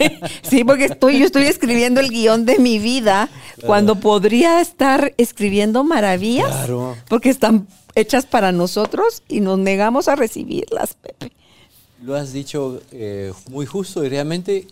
sí, 0.42 0.64
porque 0.64 0.86
estoy, 0.86 1.18
yo 1.18 1.26
estoy 1.26 1.44
escribiendo 1.44 2.00
el 2.00 2.10
guion 2.10 2.44
de 2.44 2.58
mi 2.58 2.78
vida 2.78 3.28
cuando 3.66 3.96
podría 3.96 4.60
estar 4.60 5.14
escribiendo 5.18 5.84
maravillas 5.84 6.68
porque 7.08 7.30
están 7.30 7.66
hechas 7.94 8.26
para 8.26 8.52
nosotros 8.52 9.22
y 9.28 9.40
nos 9.40 9.58
negamos 9.58 10.08
a 10.08 10.16
recibirlas, 10.16 10.94
Pepe. 10.94 11.32
Lo 12.02 12.16
has 12.16 12.32
dicho 12.32 12.80
eh, 12.90 13.32
muy 13.50 13.66
justo 13.66 14.04
y 14.04 14.08
realmente 14.08 14.66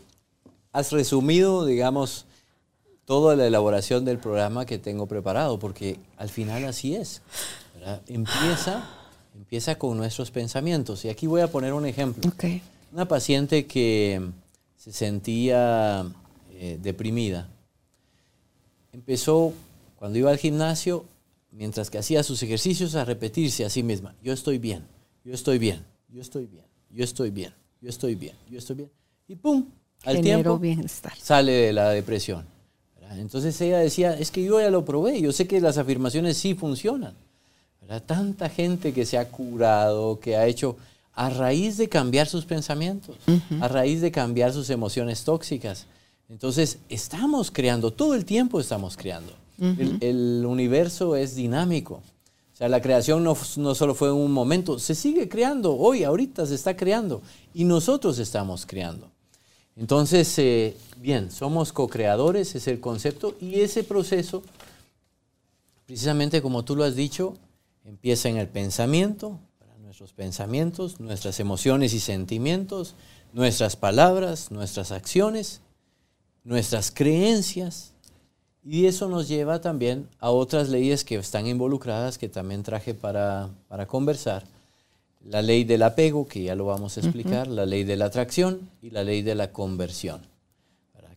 has 0.73 0.91
resumido, 0.91 1.65
digamos, 1.65 2.27
toda 3.05 3.37
la 3.37 3.47
elaboración 3.47 4.05
del 4.05 4.19
programa 4.19 4.67
que 4.67 4.79
tengo 4.79 5.07
preparado, 5.07 5.59
porque 5.59 5.99
al 6.17 6.29
final 6.29 6.65
así 6.65 6.97
es. 6.97 7.23
Empieza, 8.09 8.89
empieza 9.41 9.79
con 9.79 9.97
nuestros 9.97 10.31
pensamientos. 10.31 11.05
Y 11.07 11.09
aquí 11.09 11.27
voy 11.27 11.41
a 11.41 11.49
poner 11.49 11.73
un 11.73 11.87
ejemplo. 11.87 12.31
Okay. 12.35 12.61
Una 12.93 13.09
paciente 13.09 13.67
que 13.67 14.21
se 14.77 14.93
sentía 14.93 16.05
eh, 16.53 16.79
deprimida. 16.81 17.49
Empezó, 18.93 19.55
cuando 19.97 20.19
iba 20.19 20.31
al 20.31 20.37
gimnasio, 20.37 21.07
mientras 21.53 21.89
que 21.89 21.97
hacía 21.97 22.23
sus 22.23 22.43
ejercicios, 22.43 22.95
a 22.97 23.05
repetirse 23.07 23.65
a 23.65 23.71
sí 23.71 23.83
misma, 23.83 24.15
yo 24.23 24.35
estoy 24.35 24.59
bien, 24.59 24.83
yo 25.25 25.33
estoy 25.33 25.59
bien, 25.59 25.85
yo 26.09 26.21
estoy 26.21 26.47
bien, 26.47 26.65
yo 26.91 27.05
estoy 27.05 27.31
bien, 27.31 27.55
yo 27.81 27.89
estoy 27.89 28.15
bien, 28.15 28.35
yo 28.51 28.59
estoy 28.59 28.77
bien. 28.77 28.91
Y 29.27 29.37
¡pum! 29.37 29.65
Al 30.05 30.21
tiempo 30.21 30.59
bienestar. 30.59 31.13
sale 31.17 31.53
de 31.53 31.73
la 31.73 31.91
depresión. 31.91 32.45
Entonces 33.13 33.61
ella 33.61 33.79
decía, 33.79 34.17
es 34.17 34.31
que 34.31 34.45
yo 34.45 34.61
ya 34.61 34.71
lo 34.71 34.85
probé, 34.85 35.21
yo 35.21 35.33
sé 35.33 35.49
que 35.49 35.61
las 35.61 35.79
afirmaciones 35.79 36.37
sí 36.37 36.55
funcionan. 36.55 37.15
Tanta 38.07 38.49
gente 38.49 38.93
que 38.93 39.05
se 39.05 39.19
ha 39.19 39.29
curado, 39.29 40.21
que 40.21 40.37
ha 40.37 40.47
hecho 40.47 40.77
a 41.13 41.29
raíz 41.29 41.77
de 41.77 41.89
cambiar 41.89 42.29
sus 42.29 42.45
pensamientos, 42.45 43.17
a 43.61 43.69
raíz 43.69 44.01
de 44.01 44.11
cambiar 44.11 44.53
sus 44.53 44.71
emociones 44.71 45.25
tóxicas. 45.25 45.87
Entonces, 46.29 46.79
estamos 46.89 47.51
creando, 47.51 47.93
todo 47.93 48.15
el 48.15 48.25
tiempo 48.25 48.61
estamos 48.61 48.97
creando. 48.97 49.33
el, 49.59 50.45
universo 50.47 51.17
es 51.17 51.35
dinámico. 51.35 51.95
O 52.55 52.57
sea, 52.57 52.69
la 52.69 52.81
creación 52.81 53.25
no, 53.25 53.37
no, 53.57 53.75
solo 53.75 53.95
fue 53.95 54.13
un 54.13 54.33
momento, 54.33 54.79
se 54.79 54.95
sigue 54.95 55.29
creando, 55.29 55.77
hoy, 55.77 56.05
ahorita 56.05 56.47
se 56.47 56.55
está 56.55 56.77
creando, 56.77 57.23
y 57.55 57.65
nosotros 57.65 58.19
estamos 58.19 58.65
creando. 58.65 59.11
Entonces, 59.77 60.39
eh, 60.39 60.77
bien, 60.99 61.31
somos 61.31 61.73
co-creadores, 61.73 62.55
es 62.55 62.69
el 62.69 62.81
concepto, 62.81 63.35
y 63.41 63.61
ese 63.61 63.83
proceso, 63.83 64.43
precisamente 65.87 66.43
como 66.43 66.65
tú 66.65 66.77
lo 66.77 66.85
has 66.85 66.95
dicho, 66.95 67.35
empieza 67.91 68.29
en 68.29 68.37
el 68.37 68.49
pensamiento, 68.49 69.41
nuestros 69.83 70.13
pensamientos, 70.13 71.01
nuestras 71.01 71.41
emociones 71.41 71.93
y 71.93 71.99
sentimientos, 71.99 72.95
nuestras 73.33 73.75
palabras, 73.75 74.53
nuestras 74.53 74.93
acciones, 74.93 75.61
nuestras 76.45 76.93
creencias. 76.93 77.93
Y 78.65 78.87
eso 78.87 79.09
nos 79.09 79.27
lleva 79.27 79.61
también 79.61 80.09
a 80.21 80.31
otras 80.31 80.69
leyes 80.69 81.05
que 81.05 81.17
están 81.17 81.49
involucradas, 81.49 82.17
que 82.17 82.29
también 82.29 82.63
traje 82.63 82.95
para, 82.95 83.51
conversar. 83.89 84.45
La 85.25 85.43
ley 85.43 85.65
del 85.65 85.83
apego, 85.83 86.29
que 86.29 86.45
ya 86.45 86.55
lo 86.55 86.67
vamos 86.67 86.97
a 86.97 87.01
explicar, 87.01 87.49
la 87.49 87.67
ley 87.67 87.83
de 87.83 87.97
la 87.97 88.05
atracción 88.05 88.71
y 88.81 88.91
la 88.91 89.03
ley 89.03 89.23
de 89.23 89.35
la 89.35 89.51
conversión. 89.53 90.21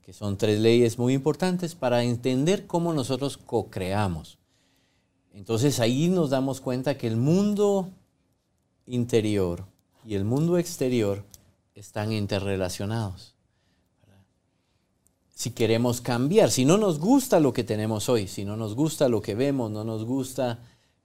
Que 0.01 0.11
son 0.11 0.35
tres 0.35 0.59
leyes 0.59 0.97
muy 0.97 1.13
importantes 1.13 1.75
para 1.75 2.03
entender 2.03 2.65
cómo 2.65 2.91
nosotros 2.91 3.37
co-creamos. 3.37 4.37
Entonces 5.33 5.79
ahí 5.79 6.09
nos 6.09 6.29
damos 6.29 6.61
cuenta 6.61 6.97
que 6.97 7.07
el 7.07 7.17
mundo 7.17 7.89
interior 8.85 9.65
y 10.05 10.15
el 10.15 10.25
mundo 10.25 10.57
exterior 10.57 11.23
están 11.75 12.11
interrelacionados. 12.11 13.33
Si 15.33 15.51
queremos 15.51 15.99
cambiar, 15.99 16.51
si 16.51 16.63
no 16.63 16.77
nos 16.77 16.99
gusta 16.99 17.39
lo 17.39 17.51
que 17.51 17.63
tenemos 17.63 18.07
hoy, 18.07 18.27
si 18.27 18.45
no 18.45 18.55
nos 18.55 18.75
gusta 18.75 19.09
lo 19.09 19.21
que 19.21 19.33
vemos, 19.33 19.71
no 19.71 19.83
nos 19.83 20.05
gusta 20.05 20.59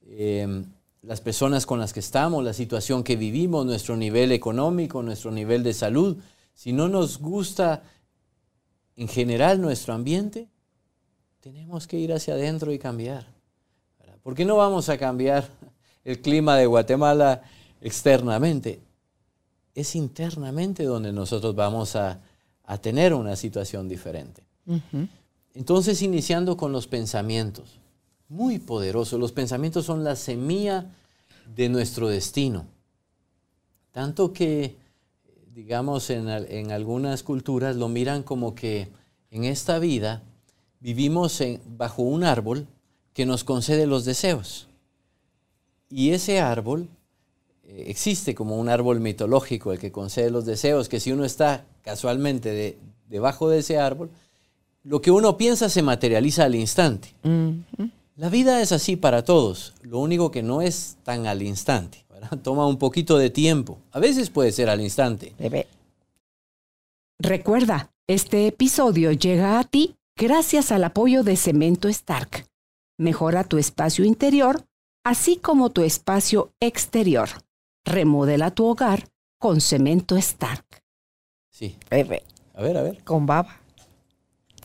em, 0.07 0.67
las 1.03 1.23
personas 1.23 1.65
con 1.65 1.81
las 1.81 1.95
que 1.95 2.01
estamos, 2.01 2.45
la 2.45 2.53
situación 2.53 3.03
que 3.03 3.17
vivimos, 3.17 3.65
nuestro 3.65 3.97
nivel 3.97 4.31
económico, 4.33 5.03
nuestro 5.03 5.31
nivel 5.31 5.63
de 5.63 5.73
salud, 5.73 6.19
si 6.53 6.73
no 6.73 6.89
nos 6.89 7.19
gusta 7.19 7.83
en 8.97 9.09
general 9.09 9.61
nuestro 9.63 9.95
ambiente, 9.95 10.49
tenemos 11.41 11.87
que 11.87 11.99
ir 11.99 12.13
hacia 12.13 12.35
adentro 12.35 12.73
y 12.73 12.79
cambiar. 12.79 13.38
¿Por 14.29 14.35
qué 14.35 14.45
no 14.45 14.59
vamos 14.59 14.91
a 14.91 14.99
cambiar 14.99 15.49
el 16.05 16.21
clima 16.21 16.55
de 16.59 16.67
Guatemala 16.67 17.41
externamente, 17.81 18.79
es 19.75 19.97
internamente 19.97 20.85
donde 20.85 21.15
nosotros 21.15 21.55
vamos 21.55 21.97
a, 21.97 22.21
tener 22.83 23.15
una 23.15 23.37
situación 23.37 23.89
diferente. 23.89 24.43
Entonces, 25.55 26.03
iniciando 26.03 26.59
con 26.59 26.73
los 26.73 26.87
pensamientos, 26.87 27.81
muy 28.29 28.59
poderosos. 28.59 29.19
Los 29.19 29.33
pensamientos 29.33 29.87
son 29.87 30.05
la 30.05 30.15
semilla 30.15 30.85
de 31.57 31.71
nuestro 31.71 32.09
destino. 32.09 32.67
Tanto 33.93 34.35
que, 34.35 34.77
digamos, 35.55 36.11
en, 36.11 36.29
en 36.29 36.71
algunas 36.71 37.23
culturas 37.23 37.77
lo 37.77 37.89
miran 37.89 38.23
como 38.23 38.55
que 38.55 38.93
en 39.31 39.45
esta 39.45 39.79
vida 39.79 40.23
vivimos 40.81 41.43
bajo 41.79 42.03
un 42.03 42.25
árbol 42.25 42.67
que 43.12 43.27
nos 43.27 43.45
concede 43.45 43.87
los 43.87 44.05
deseos. 44.05 44.69
Y 45.91 46.11
ese 46.11 46.41
árbol 46.41 46.88
eh, 47.65 47.85
existe 47.88 48.35
como 48.35 48.59
un 48.59 48.69
árbol 48.69 49.00
mitológico, 49.00 49.73
el 49.73 49.79
que 49.79 49.93
concede 49.93 50.31
los 50.31 50.47
deseos, 50.47 50.88
que 50.88 51.00
si 51.00 51.12
uno 51.12 51.25
está 51.25 51.65
casualmente 51.83 52.79
debajo 53.09 53.49
de 53.49 53.59
ese 53.59 53.79
árbol, 53.79 54.11
lo 54.85 55.00
que 55.00 55.11
uno 55.11 55.37
piensa 55.37 55.69
se 55.69 55.83
materializa 55.83 56.45
al 56.45 56.55
instante. 56.55 57.15
La 58.17 58.29
vida 58.31 58.61
es 58.62 58.73
así 58.73 58.97
para 58.97 59.23
todos, 59.23 59.75
lo 59.83 59.99
único 59.99 60.31
que 60.31 60.43
no 60.43 60.62
es 60.62 60.97
tan 61.05 61.27
al 61.27 61.43
instante, 61.43 62.05
toma 62.43 62.67
un 62.67 62.79
poquito 62.79 63.17
de 63.19 63.31
tiempo, 63.31 63.79
a 63.93 64.00
veces 64.00 64.31
puede 64.31 64.50
ser 64.50 64.69
al 64.69 64.81
instante. 64.81 65.35
Recuerda, 67.19 67.91
este 68.07 68.47
episodio 68.47 69.12
llega 69.12 69.59
a 69.59 69.65
ti 69.65 69.97
gracias 70.17 70.73
al 70.73 70.85
apoyo 70.85 71.23
de 71.23 71.37
Cemento 71.37 71.88
Stark. 71.88 72.47
Mejora 72.99 73.45
tu 73.45 73.59
espacio 73.59 74.05
interior, 74.05 74.64
así 75.05 75.37
como 75.37 75.71
tu 75.71 75.83
espacio 75.83 76.52
exterior. 76.61 77.28
Remodela 77.85 78.50
tu 78.50 78.67
hogar 78.67 79.09
con 79.38 79.61
cemento 79.61 80.17
Stark. 80.17 80.64
Sí. 81.50 81.76
A 81.90 81.97
ver, 81.97 82.76
a 82.76 82.83
ver. 82.83 83.05
Con 83.05 83.25
baba. 83.25 83.61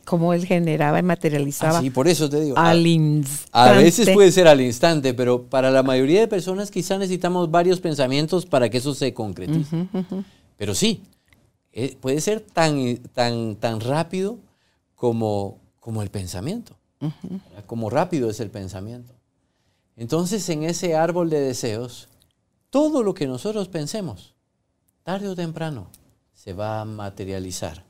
Cómo 0.03 0.33
él 0.33 0.45
generaba 0.45 0.99
y 0.99 1.03
materializaba. 1.03 1.77
Ah, 1.77 1.81
sí, 1.81 1.91
por 1.91 2.07
eso 2.07 2.27
te 2.29 2.41
digo. 2.41 2.57
Al 2.57 2.85
instante. 2.85 3.49
A 3.51 3.71
veces 3.73 4.09
puede 4.09 4.31
ser 4.31 4.47
al 4.47 4.61
instante, 4.61 5.13
pero 5.13 5.43
para 5.43 5.71
la 5.71 5.83
mayoría 5.83 6.19
de 6.19 6.27
personas 6.27 6.71
quizá 6.71 6.97
necesitamos 6.97 7.51
varios 7.51 7.79
pensamientos 7.79 8.45
para 8.45 8.69
que 8.69 8.79
eso 8.79 8.93
se 8.95 9.13
concretice. 9.13 9.87
Pero 10.57 10.75
sí, 10.75 11.03
eh, 11.71 11.95
puede 12.01 12.19
ser 12.19 12.41
tan, 12.41 12.97
tan, 13.13 13.55
tan 13.55 13.79
rápido 13.79 14.39
como, 14.95 15.59
como 15.79 16.01
el 16.01 16.09
pensamiento. 16.09 16.75
Como 17.65 17.89
rápido 17.89 18.29
es 18.29 18.39
el 18.39 18.49
pensamiento. 18.49 19.13
Entonces, 19.95 20.47
en 20.49 20.63
ese 20.63 20.95
árbol 20.95 21.29
de 21.29 21.39
deseos, 21.39 22.07
todo 22.69 23.03
lo 23.03 23.13
que 23.13 23.27
nosotros 23.27 23.67
pensemos, 23.67 24.33
tarde 25.03 25.27
o 25.27 25.35
temprano, 25.35 25.87
se 26.33 26.53
va 26.53 26.81
a 26.81 26.85
materializar. 26.85 27.83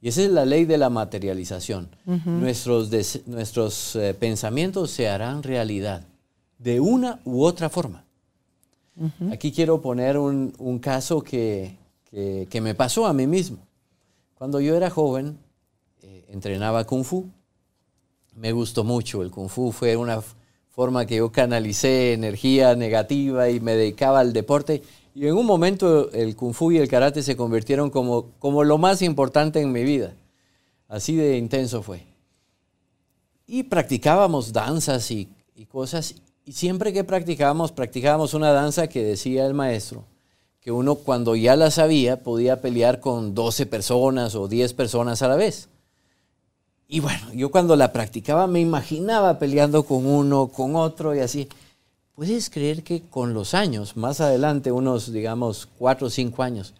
Y 0.00 0.08
esa 0.08 0.22
es 0.22 0.30
la 0.30 0.44
ley 0.44 0.64
de 0.66 0.76
la 0.76 0.90
materialización. 0.90 1.88
Nuestros, 2.04 2.90
nuestros 3.26 3.96
eh, 3.96 4.12
pensamientos 4.12 4.90
se 4.90 5.08
harán 5.08 5.42
realidad 5.42 6.02
de 6.58 6.80
una 6.80 7.20
u 7.24 7.42
otra 7.42 7.70
forma. 7.70 8.04
Aquí 9.32 9.50
quiero 9.50 9.80
poner 9.80 10.18
un, 10.18 10.78
caso 10.80 11.22
que, 11.22 11.76
me 12.12 12.74
pasó 12.74 13.06
a 13.06 13.12
mí 13.12 13.26
mismo. 13.26 13.58
Cuando 14.34 14.60
yo 14.60 14.76
era 14.76 14.90
joven, 14.90 15.38
eh, 16.02 16.26
entrenaba 16.28 16.84
kung 16.84 17.04
fu. 17.04 17.30
Me 18.36 18.52
gustó 18.52 18.84
mucho 18.84 19.22
el 19.22 19.30
kung 19.30 19.48
fu. 19.48 19.70
Fue 19.72 19.96
una 19.96 20.22
forma 20.70 21.06
que 21.06 21.16
yo 21.16 21.30
canalicé 21.30 22.12
energía 22.12 22.74
negativa 22.74 23.48
y 23.48 23.60
me 23.60 23.76
dedicaba 23.76 24.20
al 24.20 24.32
deporte. 24.32 24.82
Y 25.14 25.26
en 25.28 25.34
un 25.34 25.46
momento 25.46 26.10
el 26.10 26.34
kung 26.34 26.52
fu 26.52 26.72
y 26.72 26.78
el 26.78 26.88
karate 26.88 27.22
se 27.22 27.36
convirtieron 27.36 27.90
como, 27.90 28.32
como 28.40 28.64
lo 28.64 28.78
más 28.78 29.02
importante 29.02 29.60
en 29.60 29.70
mi 29.70 29.84
vida. 29.84 30.14
Así 30.88 31.14
de 31.14 31.38
intenso 31.38 31.82
fue. 31.82 32.04
Y 33.46 33.64
practicábamos 33.64 34.52
danzas 34.52 35.10
y, 35.10 35.28
y 35.54 35.66
cosas. 35.66 36.16
Y 36.44 36.52
siempre 36.52 36.92
que 36.92 37.04
practicábamos, 37.04 37.72
practicábamos 37.72 38.34
una 38.34 38.50
danza 38.50 38.88
que 38.88 39.04
decía 39.04 39.46
el 39.46 39.54
maestro, 39.54 40.04
que 40.60 40.72
uno 40.72 40.96
cuando 40.96 41.36
ya 41.36 41.54
la 41.56 41.70
sabía 41.70 42.22
podía 42.22 42.60
pelear 42.60 43.00
con 43.00 43.34
12 43.34 43.66
personas 43.66 44.34
o 44.34 44.48
10 44.48 44.74
personas 44.74 45.22
a 45.22 45.28
la 45.28 45.36
vez. 45.36 45.68
Y 46.94 47.00
bueno, 47.00 47.32
yo 47.32 47.50
cuando 47.50 47.74
la 47.74 47.92
practicaba 47.92 48.46
me 48.46 48.60
imaginaba 48.60 49.40
peleando 49.40 49.82
con 49.82 50.06
uno, 50.06 50.46
con 50.46 50.76
otro 50.76 51.12
y 51.12 51.18
así. 51.18 51.48
¿Puedes 52.14 52.50
creer 52.50 52.84
que 52.84 53.02
con 53.02 53.34
los 53.34 53.52
años, 53.52 53.96
más 53.96 54.20
adelante, 54.20 54.70
unos, 54.70 55.12
digamos, 55.12 55.68
cuatro 55.76 56.06
o 56.06 56.10
cinco 56.10 56.44
años, 56.44 56.72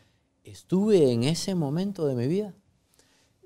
estuve 0.44 1.10
en 1.10 1.24
ese 1.24 1.56
momento 1.56 2.06
de 2.06 2.14
mi 2.14 2.28
vida? 2.28 2.52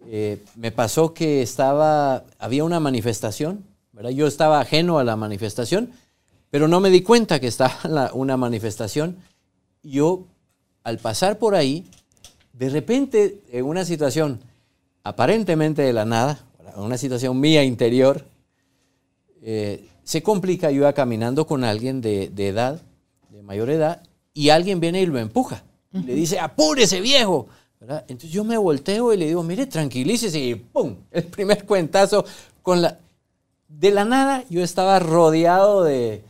Eh, 0.08 0.44
me 0.56 0.70
pasó 0.70 1.14
que 1.14 1.40
estaba, 1.40 2.24
había 2.38 2.64
una 2.64 2.80
manifestación, 2.80 3.64
¿verdad? 3.92 4.10
Yo 4.10 4.26
estaba 4.26 4.60
ajeno 4.60 4.98
a 4.98 5.04
la 5.04 5.16
manifestación, 5.16 5.90
pero 6.50 6.68
no 6.68 6.80
me 6.80 6.90
di 6.90 7.00
cuenta 7.00 7.40
que 7.40 7.46
estaba 7.46 8.10
una 8.12 8.36
manifestación. 8.36 9.16
Yo, 9.82 10.26
al 10.84 10.98
pasar 10.98 11.38
por 11.38 11.54
ahí, 11.54 11.86
de 12.52 12.68
repente, 12.68 13.40
en 13.52 13.64
una 13.64 13.86
situación 13.86 14.40
aparentemente 15.02 15.80
de 15.80 15.94
la 15.94 16.04
nada, 16.04 16.44
una 16.82 16.98
situación 16.98 17.38
mía 17.40 17.64
interior, 17.64 18.24
eh, 19.42 19.88
se 20.04 20.22
complica, 20.22 20.70
yo 20.70 20.78
iba 20.78 20.92
caminando 20.92 21.46
con 21.46 21.64
alguien 21.64 22.00
de, 22.00 22.30
edad, 22.36 22.80
de 23.30 23.42
mayor 23.42 23.70
edad, 23.70 24.02
y 24.32 24.50
alguien 24.50 24.80
viene 24.80 25.02
y 25.02 25.06
lo 25.06 25.18
empuja. 25.18 25.64
y 25.92 25.98
le 25.98 26.14
dice, 26.14 26.38
apúrese 26.38 27.00
viejo. 27.00 27.48
Entonces 27.80 28.30
yo 28.30 28.42
me 28.42 28.56
volteo 28.56 29.12
y 29.12 29.16
le 29.16 29.26
digo, 29.26 29.42
mire, 29.42 29.66
tranquilícese, 29.66 30.38
y 30.38 30.54
¡pum! 30.54 30.96
El 31.10 31.24
primer 31.24 31.64
cuentazo 31.64 32.24
con 32.62 32.82
la... 32.82 32.98
De 33.68 33.90
la 33.90 34.06
nada 34.06 34.44
yo 34.48 34.62
estaba 34.62 34.98
rodeado 34.98 35.84
de, 35.84 36.24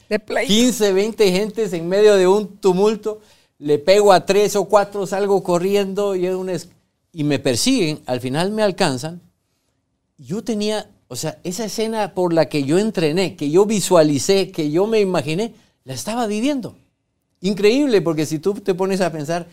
15, 0.48 0.92
20 0.92 1.30
gentes 1.30 1.72
en 1.72 1.88
medio 1.88 2.16
de 2.16 2.26
un 2.26 2.56
tumulto. 2.56 3.20
Le 3.58 3.78
pego 3.78 4.12
a 4.12 4.26
tres 4.26 4.56
o 4.56 4.64
cuatro, 4.64 5.06
salgo 5.06 5.40
corriendo 5.44 6.16
y, 6.16 6.28
y 7.12 7.24
me 7.24 7.38
persiguen. 7.38 8.00
Al 8.06 8.20
final 8.20 8.50
me 8.50 8.64
alcanzan. 8.64 9.20
Yo 10.18 10.44
tenía 10.44 10.88
o 11.08 11.16
sea, 11.16 11.38
esa 11.42 11.64
escena 11.64 12.14
por 12.14 12.34
la 12.34 12.50
que 12.50 12.64
yo 12.64 12.78
entrené, 12.78 13.34
que 13.34 13.50
yo 13.50 13.64
visualicé, 13.64 14.50
que 14.50 14.70
yo 14.70 14.86
me 14.86 15.00
imaginé, 15.00 15.54
la 15.84 15.94
estaba 15.94 16.26
viviendo. 16.26 16.76
Increíble, 17.40 18.02
porque 18.02 18.26
si 18.26 18.38
tú 18.38 18.54
te 18.54 18.74
pones 18.74 19.00
a 19.00 19.10
pensar, 19.10 19.46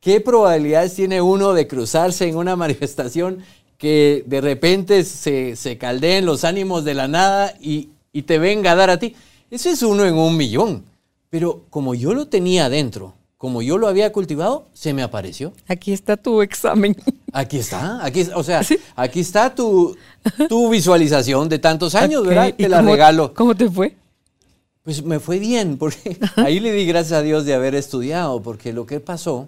¿qué 0.00 0.20
probabilidades 0.20 0.94
tiene 0.94 1.22
uno 1.22 1.54
de 1.54 1.66
cruzarse 1.66 2.28
en 2.28 2.36
una 2.36 2.56
manifestación 2.56 3.38
que 3.78 4.22
de 4.26 4.40
repente 4.42 5.02
se, 5.04 5.56
se 5.56 5.78
caldeen 5.78 6.26
los 6.26 6.44
ánimos 6.44 6.84
de 6.84 6.94
la 6.94 7.08
nada 7.08 7.54
y, 7.58 7.88
y 8.12 8.22
te 8.22 8.38
venga 8.38 8.72
a 8.72 8.76
dar 8.76 8.90
a 8.90 8.98
ti? 8.98 9.16
Eso 9.50 9.70
es 9.70 9.82
uno 9.82 10.04
en 10.04 10.14
un 10.14 10.36
millón. 10.36 10.84
Pero 11.30 11.64
como 11.70 11.94
yo 11.94 12.12
lo 12.12 12.28
tenía 12.28 12.66
adentro, 12.66 13.14
como 13.38 13.62
yo 13.62 13.78
lo 13.78 13.88
había 13.88 14.12
cultivado, 14.12 14.68
se 14.74 14.92
me 14.92 15.02
apareció. 15.02 15.54
Aquí 15.68 15.92
está 15.92 16.18
tu 16.18 16.42
examen. 16.42 16.94
Aquí 17.32 17.58
está, 17.58 18.04
aquí, 18.04 18.26
o 18.34 18.42
sea, 18.42 18.62
aquí 18.96 19.20
está 19.20 19.54
tu, 19.54 19.96
tu, 20.48 20.70
visualización 20.70 21.48
de 21.48 21.58
tantos 21.58 21.94
años, 21.94 22.26
¿verdad? 22.26 22.54
Te 22.54 22.68
la 22.68 22.80
regalo. 22.80 23.34
¿Cómo 23.34 23.54
te 23.54 23.68
fue? 23.68 23.94
Pues 24.82 25.04
me 25.04 25.20
fue 25.20 25.38
bien, 25.38 25.76
porque 25.76 26.18
ahí 26.36 26.60
le 26.60 26.72
di 26.72 26.86
gracias 26.86 27.18
a 27.18 27.22
Dios 27.22 27.44
de 27.44 27.54
haber 27.54 27.74
estudiado, 27.74 28.40
porque 28.42 28.72
lo 28.72 28.86
que 28.86 29.00
pasó 29.00 29.46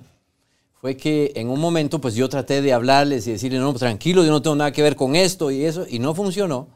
fue 0.80 0.96
que 0.96 1.32
en 1.36 1.48
un 1.48 1.60
momento, 1.60 2.00
pues 2.00 2.14
yo 2.14 2.28
traté 2.28 2.62
de 2.62 2.72
hablarles 2.72 3.26
y 3.26 3.32
decirles, 3.32 3.60
no, 3.60 3.72
tranquilo, 3.74 4.24
yo 4.24 4.30
no 4.30 4.42
tengo 4.42 4.56
nada 4.56 4.72
que 4.72 4.82
ver 4.82 4.96
con 4.96 5.16
esto 5.16 5.50
y 5.50 5.64
eso, 5.64 5.86
y 5.88 5.98
no 5.98 6.14
funcionó. 6.14 6.68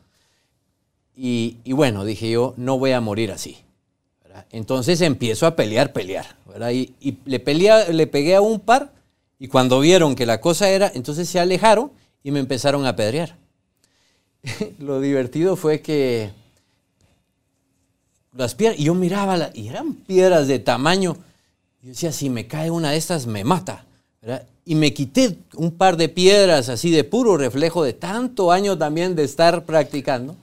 Y, 1.16 1.58
y 1.64 1.72
bueno, 1.72 2.04
dije 2.04 2.30
yo, 2.30 2.54
no 2.56 2.78
voy 2.78 2.92
a 2.92 3.00
morir 3.00 3.30
así. 3.30 3.58
Entonces 4.50 5.00
empiezo 5.00 5.46
a 5.46 5.54
pelear, 5.56 5.92
pelear. 5.92 6.26
Y, 6.72 6.94
le, 7.24 7.42
le 7.92 8.06
pegué 8.06 8.34
a 8.34 8.40
un 8.40 8.60
par 8.60 8.92
y 9.38 9.48
cuando 9.48 9.80
vieron 9.80 10.14
que 10.14 10.26
la 10.26 10.40
cosa 10.40 10.68
era, 10.68 10.90
entonces 10.94 11.28
se 11.28 11.40
alejaron 11.40 11.90
y 12.22 12.30
me 12.30 12.40
empezaron 12.40 12.86
a 12.86 12.90
apedrear. 12.90 13.36
Lo 14.78 15.00
divertido 15.00 15.56
fue 15.56 15.80
que 15.80 16.30
las 18.36 18.54
piedras, 18.54 18.80
y 18.80 18.84
yo 18.84 18.94
miraba, 18.94 19.50
y 19.54 19.68
eran 19.68 19.94
piedras 19.94 20.48
de 20.48 20.58
tamaño. 20.58 21.16
Yo 21.82 21.88
decía, 21.90 22.12
si 22.12 22.30
me 22.30 22.46
cae 22.46 22.70
una 22.70 22.90
de 22.90 22.96
estas, 22.96 23.26
me 23.26 23.44
mata. 23.44 23.84
Y 24.64 24.74
me 24.74 24.94
quité 24.94 25.36
un 25.54 25.72
par 25.72 25.96
de 25.96 26.08
piedras 26.08 26.68
así 26.68 26.90
de 26.90 27.04
puro 27.04 27.36
reflejo 27.36 27.84
de 27.84 27.92
tanto 27.92 28.50
año 28.50 28.76
también 28.78 29.14
de 29.14 29.24
estar 29.24 29.64
practicando. 29.64 30.34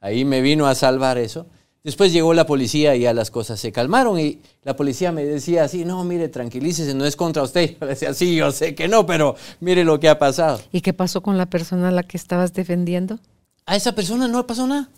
Ahí 0.00 0.24
me 0.24 0.40
vino 0.40 0.66
a 0.66 0.74
salvar 0.74 1.16
eso. 1.18 1.46
Después 1.84 2.12
llegó 2.12 2.34
la 2.34 2.46
policía 2.46 2.96
y 2.96 3.00
ya 3.00 3.14
las 3.14 3.30
cosas 3.30 3.60
se 3.60 3.72
calmaron 3.72 4.18
y 4.18 4.40
la 4.64 4.74
policía 4.74 5.12
me 5.12 5.24
decía 5.24 5.64
así, 5.64 5.84
no, 5.84 6.02
mire, 6.04 6.28
tranquilícese, 6.28 6.92
no 6.94 7.04
es 7.04 7.16
contra 7.16 7.42
usted. 7.42 7.76
Yo 7.80 7.86
decía, 7.86 8.12
sí, 8.14 8.36
yo 8.36 8.50
sé 8.52 8.74
que 8.74 8.88
no, 8.88 9.06
pero 9.06 9.36
mire 9.60 9.84
lo 9.84 10.00
que 10.00 10.08
ha 10.08 10.18
pasado. 10.18 10.60
¿Y 10.72 10.80
qué 10.80 10.92
pasó 10.92 11.22
con 11.22 11.38
la 11.38 11.46
persona 11.46 11.88
a 11.88 11.92
la 11.92 12.02
que 12.02 12.16
estabas 12.16 12.52
defendiendo? 12.52 13.18
A 13.64 13.76
esa 13.76 13.94
persona 13.94 14.28
no 14.28 14.46
pasó 14.46 14.66
nada. 14.66 14.88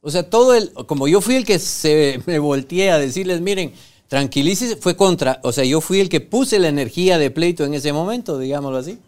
O 0.00 0.10
sea, 0.10 0.30
todo 0.30 0.54
el, 0.54 0.72
como 0.86 1.08
yo 1.08 1.20
fui 1.20 1.34
el 1.34 1.44
que 1.44 1.58
se 1.58 2.22
me 2.26 2.38
volteé 2.38 2.92
a 2.92 2.98
decirles, 2.98 3.40
miren, 3.40 3.72
tranquilícese, 4.06 4.76
fue 4.76 4.96
contra, 4.96 5.40
o 5.42 5.50
sea, 5.50 5.64
yo 5.64 5.80
fui 5.80 6.00
el 6.00 6.08
que 6.08 6.20
puse 6.20 6.58
la 6.58 6.68
energía 6.68 7.18
de 7.18 7.30
pleito 7.30 7.64
en 7.64 7.74
ese 7.74 7.92
momento, 7.92 8.38
digámoslo 8.38 8.78
así. 8.78 9.00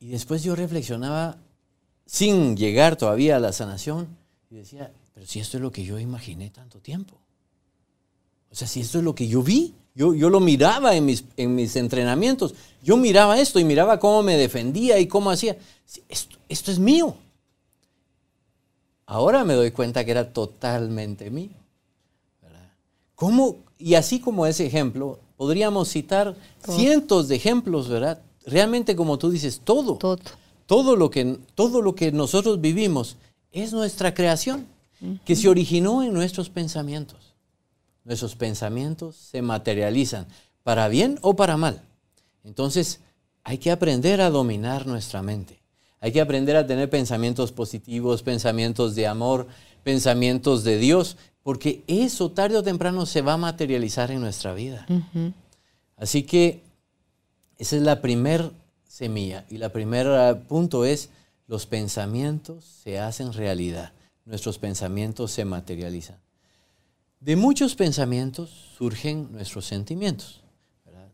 Y 0.00 0.08
después 0.08 0.42
yo 0.42 0.56
reflexionaba, 0.56 1.36
sin 2.06 2.56
llegar 2.56 2.96
todavía 2.96 3.36
a 3.36 3.40
la 3.40 3.52
sanación, 3.52 4.08
y 4.50 4.56
decía, 4.56 4.92
pero 5.14 5.26
si 5.26 5.38
esto 5.38 5.56
es 5.56 5.62
lo 5.62 5.70
que 5.70 5.84
yo 5.84 5.98
imaginé 5.98 6.50
tanto 6.50 6.80
tiempo. 6.80 7.14
O 8.50 8.54
sea, 8.54 8.66
si 8.68 8.80
esto 8.80 8.98
es 8.98 9.04
lo 9.04 9.14
que 9.14 9.28
yo 9.28 9.42
vi, 9.42 9.74
yo, 9.94 10.12
yo 10.12 10.28
lo 10.28 10.40
miraba 10.40 10.94
en 10.94 11.06
mis, 11.06 11.24
en 11.36 11.54
mis 11.54 11.76
entrenamientos, 11.76 12.54
yo 12.82 12.96
miraba 12.96 13.40
esto 13.40 13.60
y 13.60 13.64
miraba 13.64 14.00
cómo 14.00 14.22
me 14.22 14.36
defendía 14.36 14.98
y 14.98 15.06
cómo 15.06 15.30
hacía. 15.30 15.56
Esto, 16.08 16.36
esto 16.48 16.72
es 16.72 16.78
mío. 16.80 17.16
Ahora 19.06 19.44
me 19.44 19.54
doy 19.54 19.70
cuenta 19.70 20.04
que 20.04 20.10
era 20.10 20.32
totalmente 20.32 21.30
mío. 21.30 21.50
¿Cómo? 23.14 23.58
Y 23.78 23.94
así 23.94 24.18
como 24.18 24.46
ese 24.46 24.66
ejemplo, 24.66 25.20
podríamos 25.36 25.88
citar 25.88 26.34
cientos 26.68 27.28
de 27.28 27.36
ejemplos, 27.36 27.88
¿verdad? 27.88 28.20
Realmente, 28.46 28.96
como 28.96 29.18
tú 29.18 29.30
dices, 29.30 29.60
todo. 29.62 29.96
Todo. 29.96 30.18
Todo 30.66 30.96
lo 30.96 31.10
que, 31.10 31.38
todo 31.54 31.82
lo 31.82 31.94
que 31.94 32.10
nosotros 32.10 32.60
vivimos 32.60 33.16
es 33.52 33.72
nuestra 33.72 34.14
creación 34.14 34.66
que 35.24 35.36
se 35.36 35.48
originó 35.48 36.02
en 36.02 36.12
nuestros 36.12 36.50
pensamientos. 36.50 37.34
Nuestros 38.04 38.36
pensamientos 38.36 39.16
se 39.16 39.42
materializan 39.42 40.26
para 40.62 40.88
bien 40.88 41.18
o 41.22 41.36
para 41.36 41.56
mal. 41.56 41.80
Entonces, 42.44 43.00
hay 43.44 43.58
que 43.58 43.70
aprender 43.70 44.20
a 44.20 44.30
dominar 44.30 44.86
nuestra 44.86 45.22
mente. 45.22 45.60
Hay 46.00 46.12
que 46.12 46.20
aprender 46.20 46.56
a 46.56 46.66
tener 46.66 46.90
pensamientos 46.90 47.52
positivos, 47.52 48.22
pensamientos 48.22 48.94
de 48.94 49.06
amor, 49.06 49.46
pensamientos 49.82 50.64
de 50.64 50.78
Dios, 50.78 51.16
porque 51.42 51.82
eso 51.86 52.30
tarde 52.30 52.56
o 52.58 52.62
temprano 52.62 53.06
se 53.06 53.22
va 53.22 53.34
a 53.34 53.38
materializar 53.38 54.10
en 54.10 54.20
nuestra 54.20 54.54
vida. 54.54 54.86
Así 55.96 56.24
que 56.24 56.62
esa 57.58 57.76
es 57.76 57.82
la 57.82 58.02
primer 58.02 58.50
semilla 58.86 59.44
y 59.48 59.58
la 59.58 59.70
primer 59.70 60.42
punto 60.42 60.84
es 60.84 61.10
los 61.46 61.66
pensamientos 61.66 62.64
se 62.64 62.98
hacen 62.98 63.32
realidad, 63.32 63.92
nuestros 64.24 64.58
pensamientos 64.58 65.30
se 65.30 65.44
materializan. 65.44 66.18
De 67.20 67.36
muchos 67.36 67.74
pensamientos 67.74 68.50
surgen 68.76 69.32
nuestros 69.32 69.64
sentimientos. 69.64 70.42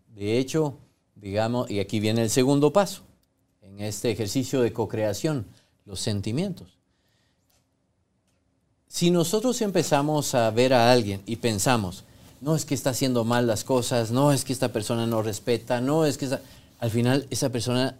De 0.08 0.38
hecho, 0.38 0.76
digamos, 1.14 1.70
y 1.70 1.78
aquí 1.80 2.00
viene 2.00 2.22
el 2.22 2.30
segundo 2.30 2.72
paso, 2.72 3.02
en 3.62 3.80
este 3.80 4.10
ejercicio 4.10 4.60
de 4.60 4.72
co-creación, 4.72 5.46
los 5.84 6.00
sentimientos. 6.00 6.76
Si 8.88 9.10
nosotros 9.10 9.62
empezamos 9.62 10.34
a 10.34 10.50
ver 10.50 10.74
a 10.74 10.90
alguien 10.90 11.22
y 11.26 11.36
pensamos, 11.36 12.04
no 12.40 12.56
es 12.56 12.64
que 12.64 12.74
está 12.74 12.90
haciendo 12.90 13.24
mal 13.24 13.46
las 13.46 13.62
cosas, 13.62 14.10
no 14.10 14.32
es 14.32 14.44
que 14.44 14.52
esta 14.52 14.72
persona 14.72 15.06
no 15.06 15.22
respeta, 15.22 15.80
no 15.80 16.06
es 16.06 16.18
que 16.18 16.28
al 16.80 16.90
final 16.90 17.26
esa 17.30 17.50
persona, 17.50 17.96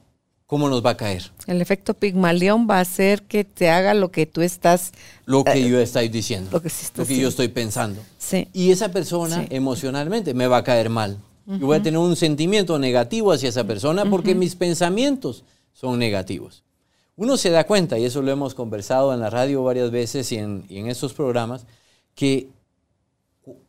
¿cómo 0.50 0.68
nos 0.68 0.84
va 0.84 0.90
a 0.90 0.96
caer? 0.96 1.30
El 1.46 1.62
efecto 1.62 1.94
Pigmalión 1.94 2.66
va 2.68 2.78
a 2.78 2.80
hacer 2.80 3.22
que 3.22 3.44
te 3.44 3.70
haga 3.70 3.94
lo 3.94 4.10
que 4.10 4.26
tú 4.26 4.40
estás... 4.40 4.90
Lo 5.24 5.44
que 5.44 5.52
eh, 5.52 5.68
yo 5.68 5.78
estoy 5.78 6.08
diciendo, 6.08 6.50
lo 6.50 6.60
que, 6.60 7.16
yo 7.16 7.28
estoy 7.28 7.46
pensando. 7.46 8.02
Sí. 8.18 8.48
Y 8.52 8.72
esa 8.72 8.88
persona 8.88 9.46
emocionalmente 9.48 10.34
me 10.34 10.48
va 10.48 10.56
a 10.56 10.64
caer 10.64 10.90
mal. 10.90 11.18
Yo 11.46 11.66
voy 11.66 11.76
a 11.76 11.82
tener 11.82 11.98
un 11.98 12.16
sentimiento 12.16 12.80
negativo 12.80 13.30
hacia 13.30 13.48
esa 13.48 13.62
persona 13.62 14.10
porque 14.10 14.34
mis 14.34 14.56
pensamientos 14.56 15.44
son 15.72 16.00
negativos. 16.00 16.64
Uno 17.14 17.36
se 17.36 17.50
da 17.50 17.64
cuenta, 17.64 17.96
y 17.96 18.04
eso 18.04 18.20
lo 18.20 18.32
hemos 18.32 18.54
conversado 18.54 19.14
en 19.14 19.20
la 19.20 19.30
radio 19.30 19.62
varias 19.62 19.92
veces 19.92 20.32
y 20.32 20.38
en, 20.38 20.64
y 20.68 20.78
en 20.78 20.88
estos 20.88 21.12
programas, 21.12 21.64
que 22.16 22.48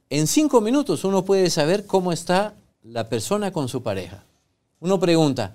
en 0.10 0.26
cinco 0.26 0.62
minutos 0.62 1.04
uno 1.04 1.26
puede 1.26 1.52
saber 1.52 1.86
cómo 1.86 2.12
está 2.12 2.56
la 2.82 3.08
persona 3.08 3.52
con 3.52 3.68
su 3.68 3.84
pareja. 3.84 4.24
Uno 4.80 5.00
pregunta, 5.00 5.54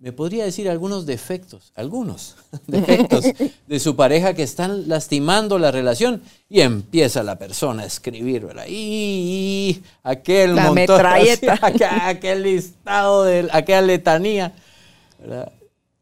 ¿me 0.00 0.12
podría 0.12 0.44
decir 0.44 0.68
algunos 0.68 1.06
defectos, 1.06 1.72
algunos 1.76 2.36
defectos 2.66 3.24
de 3.66 3.80
su 3.80 3.94
pareja 3.94 4.34
que 4.34 4.42
están 4.42 4.88
lastimando 4.88 5.58
la 5.58 5.70
relación? 5.70 6.22
Y 6.48 6.62
empieza 6.62 7.22
la 7.22 7.38
persona 7.38 7.84
a 7.84 7.86
escribir, 7.86 8.46
¿verdad? 8.46 8.64
Y, 8.68 9.82
aquel 10.02 10.56
la 10.56 10.72
metralleta. 10.72 11.58
aquel, 12.08 12.42
listado, 12.42 13.24
de, 13.24 13.48
aquella 13.52 13.82
letanía, 13.82 14.52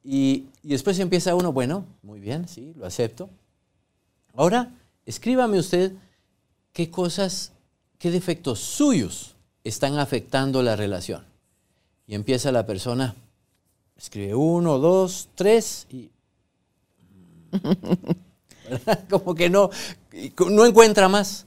Y, 0.02 0.44
y 0.62 0.68
después 0.68 0.98
empieza 0.98 1.34
uno, 1.34 1.52
bueno, 1.52 1.84
muy 2.02 2.20
bien, 2.20 2.48
sí, 2.48 2.72
lo 2.76 2.86
acepto. 2.86 3.28
Ahora, 4.34 4.70
escríbame 5.04 5.58
usted 5.58 5.92
qué 6.72 6.90
cosas 6.90 7.52
qué 7.98 8.10
defectos 8.10 8.60
suyos 8.60 9.34
están 9.64 9.98
afectando 9.98 10.62
la 10.62 10.76
relación. 10.76 11.24
Y 12.06 12.14
empieza 12.14 12.52
la 12.52 12.64
persona, 12.64 13.14
escribe 13.98 14.34
uno, 14.34 14.78
dos, 14.78 15.28
tres, 15.34 15.86
y 15.90 16.10
como 19.10 19.34
que 19.34 19.50
no, 19.50 19.70
no 20.50 20.64
encuentra 20.64 21.08
más. 21.08 21.46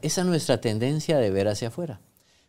Esa 0.00 0.20
es 0.20 0.26
nuestra 0.26 0.60
tendencia 0.60 1.18
de 1.18 1.30
ver 1.30 1.48
hacia 1.48 1.68
afuera. 1.68 2.00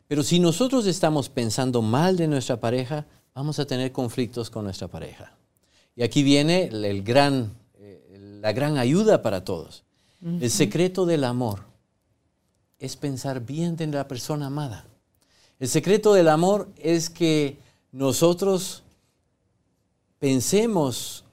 Pero 0.07 0.23
si 0.23 0.39
nosotros 0.39 0.85
estamos 0.85 1.29
pensando 1.29 1.81
mal 1.81 2.15
de 2.15 2.27
nuestra 2.27 2.59
pareja, 2.59 3.05
vamos 3.33 3.59
a 3.59 3.65
tener 3.65 3.91
conflictos 3.91 4.49
con 4.49 4.63
nuestra 4.63 4.87
pareja. 4.87 5.35
Y 5.95 6.03
aquí 6.03 6.23
viene 6.23 6.65
el 6.65 7.03
gran, 7.03 7.53
eh, 7.79 8.37
la 8.41 8.53
gran 8.53 8.77
ayuda 8.77 9.21
para 9.21 9.43
todos. 9.43 9.83
El 10.21 10.49
secreto 10.51 11.05
del 11.05 11.25
amor 11.25 11.65
es 12.79 12.95
pensar 12.95 13.41
bien 13.41 13.75
de 13.75 13.87
la 13.87 14.07
persona 14.07 14.45
amada. 14.45 14.85
El 15.59 15.67
secreto 15.67 16.13
del 16.13 16.29
amor 16.29 16.69
es 16.77 17.09
que 17.09 17.57
nosotros 17.91 18.82
pensemos 20.23 21.25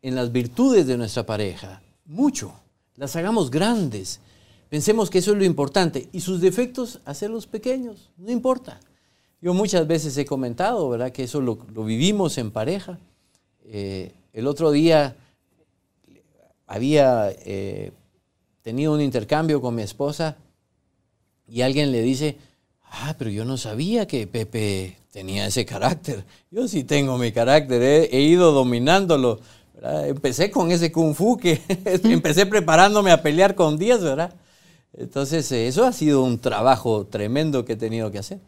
en 0.00 0.14
las 0.14 0.32
virtudes 0.32 0.86
de 0.86 0.96
nuestra 0.96 1.26
pareja, 1.26 1.82
mucho, 2.06 2.54
las 2.96 3.16
hagamos 3.16 3.50
grandes, 3.50 4.18
pensemos 4.70 5.10
que 5.10 5.18
eso 5.18 5.32
es 5.32 5.36
lo 5.36 5.44
importante 5.44 6.08
y 6.10 6.22
sus 6.22 6.40
defectos 6.40 7.00
hacerlos 7.04 7.46
pequeños, 7.46 8.08
no 8.16 8.30
importa. 8.30 8.80
Yo 9.42 9.52
muchas 9.52 9.86
veces 9.86 10.16
he 10.16 10.24
comentado, 10.24 10.88
¿verdad? 10.88 11.12
Que 11.12 11.24
eso 11.24 11.42
lo, 11.42 11.56
vivimos 11.84 12.38
en 12.38 12.50
pareja. 12.50 12.98
Eh, 13.66 14.14
el 14.32 14.46
otro 14.46 14.70
día 14.70 15.16
había 16.66 17.28
eh, 17.30 17.92
tenido 18.62 18.94
un 18.94 19.02
intercambio 19.02 19.60
con 19.60 19.74
mi 19.74 19.82
esposa 19.82 20.38
y 21.46 21.60
alguien 21.60 21.92
le 21.92 22.00
dice, 22.00 22.38
ah, 22.84 23.16
pero 23.18 23.28
yo 23.28 23.44
no 23.44 23.58
sabía 23.58 24.06
que 24.06 24.26
Pepe 24.26 24.96
tenía 25.14 25.46
ese 25.46 25.64
carácter. 25.64 26.24
Yo 26.50 26.66
sí 26.66 26.82
tengo 26.82 27.16
mi 27.18 27.30
carácter, 27.30 27.80
he, 28.10 28.20
ido 28.20 28.50
dominándolo. 28.50 29.38
Empecé 30.06 30.50
con 30.50 30.72
ese 30.72 30.90
kung 30.90 31.14
fu 31.14 31.36
que 31.36 31.62
empecé 32.02 32.46
preparándome 32.46 33.12
a 33.12 33.22
pelear 33.22 33.54
con 33.54 33.78
Díaz, 33.78 34.02
¿verdad? 34.02 34.34
Entonces, 34.92 35.50
eh, 35.52 35.68
eso 35.68 35.84
ha 35.84 35.92
sido 35.92 36.24
un 36.24 36.40
trabajo 36.40 37.06
tremendo 37.06 37.64
que 37.64 37.74
he 37.74 37.76
tenido 37.76 38.10
que 38.10 38.18
hacer. 38.18 38.40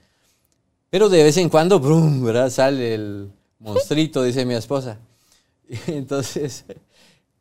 Pero 0.90 1.08
de 1.08 1.22
vez 1.22 1.36
en 1.36 1.50
cuando, 1.50 1.78
brum, 1.78 2.24
¿verdad? 2.24 2.50
Sale 2.50 2.94
el 2.94 3.30
monstruito, 3.60 4.24
dice 4.24 4.44
mi 4.44 4.54
esposa. 4.54 4.98
Entonces, 5.86 6.64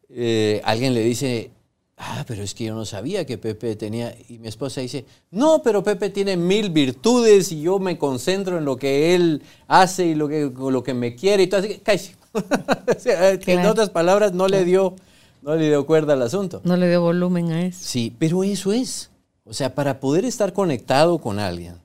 eh, 0.10 0.62
alguien 0.64 0.94
le 0.94 1.02
dice, 1.02 1.50
Ah, 1.98 2.26
pero 2.28 2.44
es 2.44 2.54
que 2.54 2.66
yo 2.66 2.76
no 2.76 2.86
sabía 2.86 3.26
que 3.26 3.38
Pepe 3.38 3.76
tenía. 3.76 4.16
Y 4.28 4.38
mi 4.38 4.50
esposa 4.50 4.82
dice, 4.82 5.06
no, 5.32 5.62
pero 5.64 5.84
Pepe 5.84 6.10
tiene 6.10 6.36
mil 6.36 6.70
virtudes 6.70 7.52
y 7.52 7.62
yo 7.62 7.80
me 7.80 7.98
concentro 7.98 8.58
en 8.58 8.66
lo 8.66 8.76
que 8.76 9.16
él 9.16 9.42
hace 9.68 10.08
y 10.08 10.16
lo 10.16 10.28
que, 10.28 10.52
lo 10.54 10.84
que 10.84 10.94
me 10.94 11.16
quiere 11.16 11.44
y 11.44 11.48
todo. 11.48 11.62
Así 11.62 11.70
que, 11.70 11.80
cállese. 11.80 12.16
En 13.48 13.66
otras 13.66 13.90
palabras, 13.90 14.34
no 14.34 14.50
le, 14.50 14.66
dio, 14.66 14.96
no 15.42 15.56
le 15.56 15.68
dio 15.68 15.86
cuerda 15.86 16.14
al 16.14 16.22
asunto. 16.22 16.60
No 16.66 16.76
le 16.76 16.90
dio 16.90 17.02
volumen 17.02 17.52
a 17.52 17.66
eso. 17.66 17.80
Sí, 17.82 18.14
pero 18.20 18.44
eso 18.44 18.74
es. 18.74 19.10
O 19.46 19.54
sea, 19.54 19.74
para 19.74 20.02
poder 20.02 20.26
estar 20.26 20.52
conectado 20.52 21.20
con 21.20 21.40
alguien, 21.40 21.76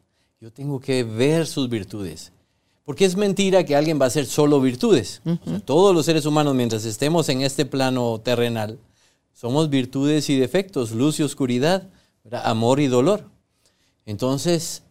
yo 0.41 0.51
tengo 0.51 0.81
que 0.81 1.05
ver 1.05 1.47
sus 1.47 1.69
virtudes. 1.69 2.33
Porque 2.85 3.05
es 3.05 3.17
mentira 3.17 3.65
que 3.65 3.77
alguien 3.77 4.01
va 4.01 4.07
a 4.07 4.09
hacer 4.09 4.27
solo 4.27 4.61
virtudes. 4.61 5.23
todos 5.65 5.95
los 5.95 6.07
seres 6.07 6.27
humanos, 6.27 6.57
mientras 6.57 6.85
estemos 6.85 7.29
en 7.29 7.43
este 7.43 7.65
plano 7.65 8.19
terrenal, 8.19 8.79
somos 9.33 9.71
virtudes 9.71 10.29
y 10.31 10.39
defectos, 10.39 10.93
luz 10.93 11.21
y 11.21 11.23
oscuridad, 11.23 11.89
amor 12.31 12.81
y 12.81 12.87
dolor. 12.87 13.25
Entonces, 14.07 14.83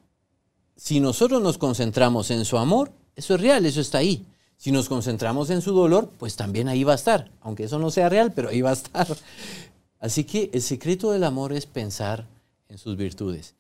si 0.76 1.00
nosotros 1.00 1.42
nos 1.42 1.58
concentramos 1.58 2.32
en 2.32 2.46
su 2.46 2.58
amor, 2.58 2.92
eso 3.16 3.36
es 3.36 3.42
real, 3.42 3.66
eso 3.66 3.82
está 3.82 4.00
ahí. 4.00 4.26
Si 4.58 4.72
nos 4.72 4.90
concentramos 4.90 5.50
en 5.50 5.62
su 5.62 5.74
dolor, 5.74 6.10
pues 6.18 6.36
también 6.36 6.68
ahí 6.68 6.84
va 6.84 6.94
a 6.94 6.96
estar, 6.96 7.32
aunque 7.42 7.66
eso 7.66 7.80
no 7.80 7.92
sea 7.92 8.10
real, 8.10 8.34
pero 8.34 8.50
ahí 8.50 8.62
va 8.62 8.72
a 8.72 8.74
estar. 8.74 9.08
Así 10.00 10.24
que 10.24 10.50
el 10.54 10.62
secreto 10.62 11.12
del 11.12 11.24
amor 11.24 11.54
es 11.54 11.66
pensar 11.66 12.26
en 12.70 12.78
sus 12.78 12.96
virtudes 12.96 13.56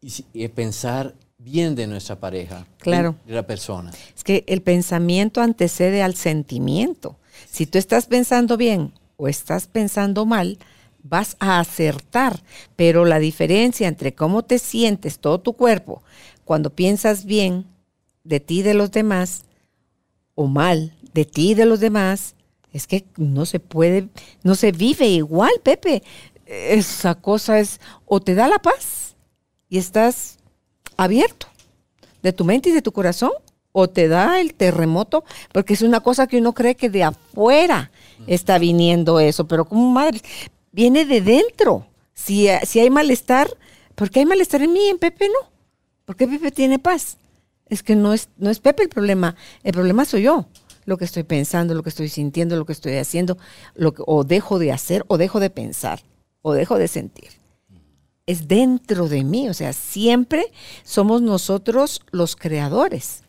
y 0.00 0.48
pensar 0.48 1.14
bien 1.38 1.74
de 1.74 1.86
nuestra 1.86 2.16
pareja, 2.16 2.66
claro. 2.78 3.16
de 3.26 3.34
la 3.34 3.46
persona. 3.46 3.90
Es 4.16 4.24
que 4.24 4.44
el 4.46 4.62
pensamiento 4.62 5.40
antecede 5.40 6.02
al 6.02 6.14
sentimiento. 6.14 7.16
Si 7.50 7.66
tú 7.66 7.78
estás 7.78 8.06
pensando 8.06 8.56
bien 8.56 8.92
o 9.16 9.28
estás 9.28 9.66
pensando 9.66 10.26
mal, 10.26 10.58
vas 11.02 11.36
a 11.38 11.60
acertar. 11.60 12.42
Pero 12.76 13.04
la 13.04 13.18
diferencia 13.18 13.88
entre 13.88 14.14
cómo 14.14 14.42
te 14.42 14.58
sientes 14.58 15.18
todo 15.18 15.40
tu 15.40 15.54
cuerpo 15.54 16.02
cuando 16.44 16.70
piensas 16.70 17.24
bien 17.24 17.66
de 18.24 18.40
ti 18.40 18.60
y 18.60 18.62
de 18.62 18.74
los 18.74 18.90
demás, 18.90 19.44
o 20.34 20.46
mal 20.46 20.94
de 21.12 21.24
ti 21.24 21.52
y 21.52 21.54
de 21.54 21.66
los 21.66 21.80
demás, 21.80 22.34
es 22.72 22.86
que 22.86 23.04
no 23.16 23.46
se 23.46 23.60
puede, 23.60 24.08
no 24.42 24.54
se 24.56 24.72
vive 24.72 25.06
igual, 25.06 25.52
Pepe. 25.62 26.02
Esa 26.46 27.14
cosa 27.14 27.60
es, 27.60 27.80
o 28.04 28.20
te 28.20 28.34
da 28.34 28.48
la 28.48 28.58
paz 28.58 29.14
y 29.68 29.78
estás 29.78 30.38
abierto 30.96 31.46
de 32.22 32.32
tu 32.32 32.44
mente 32.44 32.70
y 32.70 32.72
de 32.72 32.82
tu 32.82 32.92
corazón, 32.92 33.32
o 33.72 33.88
te 33.88 34.08
da 34.08 34.40
el 34.40 34.54
terremoto, 34.54 35.24
porque 35.52 35.74
es 35.74 35.82
una 35.82 36.00
cosa 36.00 36.26
que 36.26 36.38
uno 36.38 36.52
cree 36.52 36.74
que 36.74 36.90
de 36.90 37.04
afuera 37.04 37.90
está 38.26 38.58
viniendo 38.58 39.20
eso, 39.20 39.46
pero 39.46 39.64
como 39.64 39.90
madre, 39.90 40.20
viene 40.72 41.04
de 41.04 41.20
dentro. 41.20 41.86
Si, 42.14 42.48
si 42.66 42.80
hay 42.80 42.90
malestar, 42.90 43.48
¿por 43.94 44.10
qué 44.10 44.20
hay 44.20 44.26
malestar 44.26 44.62
en 44.62 44.72
mí, 44.72 44.88
en 44.88 44.98
Pepe 44.98 45.28
no? 45.28 45.50
¿Por 46.04 46.16
qué 46.16 46.26
Pepe 46.26 46.50
tiene 46.50 46.78
paz? 46.78 47.16
Es 47.66 47.82
que 47.82 47.96
no 47.96 48.12
es, 48.12 48.28
no 48.36 48.50
es 48.50 48.60
Pepe 48.60 48.82
el 48.82 48.88
problema, 48.88 49.36
el 49.62 49.72
problema 49.72 50.04
soy 50.04 50.22
yo. 50.22 50.46
Lo 50.84 50.98
que 50.98 51.06
estoy 51.06 51.22
pensando, 51.22 51.74
lo 51.74 51.82
que 51.82 51.88
estoy 51.88 52.08
sintiendo, 52.08 52.56
lo 52.56 52.66
que 52.66 52.72
estoy 52.72 52.96
haciendo, 52.96 53.38
lo 53.74 53.94
que, 53.94 54.02
o 54.06 54.22
dejo 54.22 54.58
de 54.58 54.70
hacer, 54.70 55.04
o 55.08 55.16
dejo 55.16 55.40
de 55.40 55.48
pensar, 55.48 56.02
o 56.42 56.52
dejo 56.52 56.76
de 56.76 56.88
sentir. 56.88 57.30
Es 58.26 58.48
dentro 58.48 59.08
de 59.08 59.24
mí, 59.24 59.48
o 59.48 59.54
sea, 59.54 59.72
siempre 59.72 60.52
somos 60.82 61.22
nosotros 61.22 62.02
los 62.10 62.36
creadores. 62.36 63.22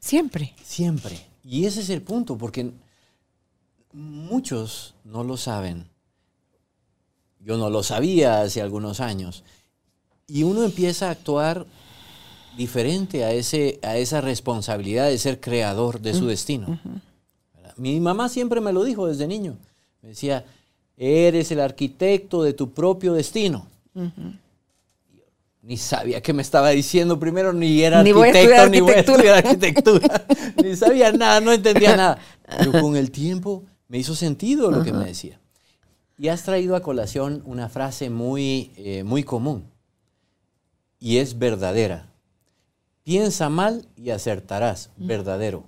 Siempre. 0.00 0.54
Siempre. 0.64 1.20
Y 1.44 1.66
ese 1.66 1.80
es 1.80 1.90
el 1.90 2.02
punto, 2.02 2.36
porque 2.36 2.72
Muchos 3.92 4.94
no 5.04 5.24
lo 5.24 5.36
saben. 5.36 5.86
Yo 7.40 7.56
no 7.56 7.70
lo 7.70 7.82
sabía 7.82 8.42
hace 8.42 8.60
algunos 8.60 9.00
años. 9.00 9.44
Y 10.26 10.44
uno 10.44 10.62
empieza 10.62 11.08
a 11.08 11.10
actuar 11.10 11.66
diferente 12.56 13.24
a, 13.24 13.32
ese, 13.32 13.80
a 13.82 13.96
esa 13.96 14.20
responsabilidad 14.20 15.08
de 15.08 15.18
ser 15.18 15.40
creador 15.40 16.00
de 16.00 16.14
su 16.14 16.26
destino. 16.26 16.78
mi 17.76 17.98
mamá 18.00 18.28
siempre 18.28 18.60
me 18.60 18.72
lo 18.72 18.84
dijo 18.84 19.06
desde 19.06 19.26
niño. 19.26 19.56
Me 20.02 20.10
decía, 20.10 20.44
eres 20.96 21.50
el 21.50 21.60
arquitecto 21.60 22.42
de 22.42 22.52
tu 22.52 22.70
propio 22.72 23.14
destino. 23.14 23.66
Ni 25.62 25.76
sabía 25.76 26.22
qué 26.22 26.32
me 26.32 26.42
estaba 26.42 26.70
diciendo 26.70 27.18
primero, 27.18 27.52
ni 27.52 27.82
era 27.82 28.00
arquitecto, 28.00 28.68
ni 28.68 28.80
voy 28.80 28.92
a 28.92 29.00
estudiar 29.00 29.36
arquitectura. 29.46 30.24
ni 30.62 30.76
sabía 30.76 31.12
nada, 31.12 31.40
no 31.40 31.52
entendía 31.52 31.96
nada. 31.96 32.18
Pero 32.58 32.72
con 32.72 32.96
el 32.96 33.10
tiempo 33.10 33.64
me 33.90 33.98
hizo 33.98 34.14
sentido 34.14 34.70
lo 34.70 34.84
que 34.84 34.92
me 34.92 35.04
decía. 35.04 35.40
Y 36.16 36.28
has 36.28 36.44
traído 36.44 36.76
a 36.76 36.80
colación 36.80 37.42
una 37.44 37.68
frase 37.68 38.08
muy, 38.08 38.70
eh, 38.76 39.02
muy 39.02 39.24
común 39.24 39.64
y 41.00 41.16
es 41.16 41.38
verdadera. 41.38 42.06
Piensa 43.02 43.48
mal 43.48 43.86
y 43.96 44.10
acertarás, 44.10 44.90
verdadero. 44.96 45.64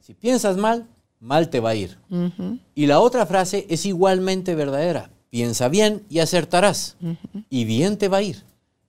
Si 0.00 0.12
piensas 0.12 0.58
mal, 0.58 0.86
mal 1.18 1.48
te 1.48 1.60
va 1.60 1.70
a 1.70 1.74
ir. 1.74 1.96
Y 2.74 2.86
la 2.86 3.00
otra 3.00 3.24
frase 3.24 3.66
es 3.70 3.86
igualmente 3.86 4.54
verdadera. 4.54 5.10
Piensa 5.30 5.68
bien 5.68 6.02
y 6.10 6.18
acertarás. 6.18 6.96
Y 7.48 7.64
bien 7.64 7.96
te 7.96 8.08
va 8.08 8.18
a 8.18 8.22
ir. 8.22 8.42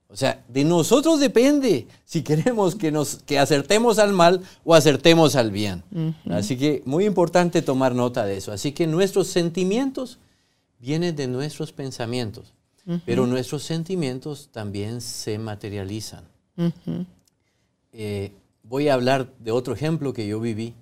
O 0.09 0.15
sea, 0.15 0.43
de 0.47 0.63
nosotros 0.63 1.19
depende 1.19 1.87
si 2.05 2.21
queremos 2.21 2.75
que, 2.75 2.91
nos, 2.91 3.17
que 3.25 3.37
acertemos 3.37 3.99
al 3.99 4.13
mal 4.13 4.41
o 4.63 4.73
acertemos 4.73 5.35
al 5.35 5.51
bien. 5.51 5.83
Así 6.29 6.57
que 6.57 6.81
muy 6.85 7.05
importante 7.05 7.61
tomar 7.61 7.93
nota 7.93 8.25
de 8.25 8.37
eso. 8.37 8.51
Así 8.51 8.71
que 8.71 8.87
nuestros 8.87 9.27
sentimientos 9.27 10.19
vienen 10.79 11.15
de 11.15 11.27
nuestros 11.27 11.73
pensamientos, 11.73 12.53
pero 13.05 13.27
nuestros 13.27 13.63
sentimientos 13.63 14.49
también 14.51 15.01
se 15.01 15.37
materializan. 15.37 16.23
Eh, 17.91 18.31
voy 18.63 18.87
a 18.87 18.93
hablar 18.93 19.33
de 19.39 19.51
otro 19.51 19.73
ejemplo 19.73 20.13
que 20.13 20.27
yo 20.27 20.39
viví, 20.39 20.73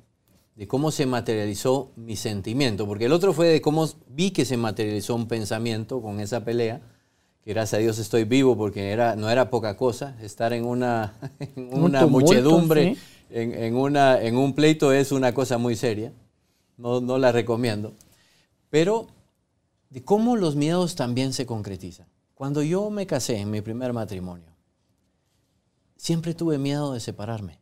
de 0.55 0.67
cómo 0.67 0.91
se 0.91 1.05
materializó 1.05 1.91
mi 1.95 2.15
sentimiento, 2.15 2.85
porque 2.85 3.05
el 3.05 3.11
otro 3.11 3.33
fue 3.33 3.47
de 3.47 3.61
cómo 3.61 3.89
vi 4.07 4.31
que 4.31 4.45
se 4.45 4.55
materializó 4.55 5.15
un 5.15 5.27
pensamiento 5.27 6.01
con 6.01 6.19
esa 6.19 6.45
pelea, 6.45 6.81
que 7.45 7.53
gracias 7.53 7.77
a 7.77 7.81
Dios 7.81 7.99
estoy 7.99 8.23
vivo 8.23 8.58
porque 8.58 8.91
era, 8.91 9.15
no 9.15 9.29
era 9.29 9.51
poca 9.51 9.77
cosa, 9.77 10.17
estar 10.21 10.51
en 10.51 10.65
una, 10.65 11.13
una 11.55 12.08
muchedumbre, 12.08 12.97
en, 13.29 13.75
una, 13.75 14.19
en 14.21 14.36
un 14.36 14.53
pleito 14.53 14.91
es 14.91 15.12
una 15.12 15.34
cosa 15.34 15.60
muy 15.60 15.75
seria, 15.75 16.12
no, 16.77 16.99
no 17.01 17.19
la 17.19 17.31
recomiendo, 17.31 17.93
pero 18.71 19.08
de 19.91 20.03
cómo 20.03 20.36
los 20.36 20.55
miedos 20.55 20.95
también 20.95 21.31
se 21.31 21.45
concretizan. 21.45 22.08
Cuando 22.34 22.63
yo 22.63 22.89
me 22.89 23.08
casé 23.08 23.38
en 23.38 23.51
mi 23.51 23.62
primer 23.62 23.93
matrimonio, 23.93 24.49
siempre 25.95 26.34
tuve 26.34 26.58
miedo 26.58 26.93
de 26.93 26.99
separarme. 26.99 27.60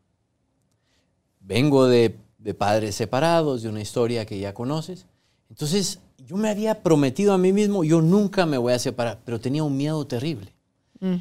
Vengo 1.39 1.88
de, 1.88 2.17
padres 2.58 2.96
separados, 2.96 3.62
de 3.62 3.69
una 3.69 3.82
historia 3.82 4.26
que 4.26 4.39
ya 4.39 4.54
conoces. 4.54 5.06
Entonces, 5.50 6.00
yo 6.25 6.38
me 6.38 6.49
había 6.49 6.81
prometido 6.81 7.33
a 7.33 7.38
mí 7.38 7.51
mismo, 7.51 7.83
yo 7.83 8.01
nunca 8.01 8.45
me 8.45 8.57
voy 8.57 8.73
a 8.73 8.79
separar, 8.79 9.19
pero 9.25 9.39
tenía 9.39 9.63
un 9.63 9.75
miedo 9.75 10.05
terrible. 10.05 10.53
Mm. 10.99 11.15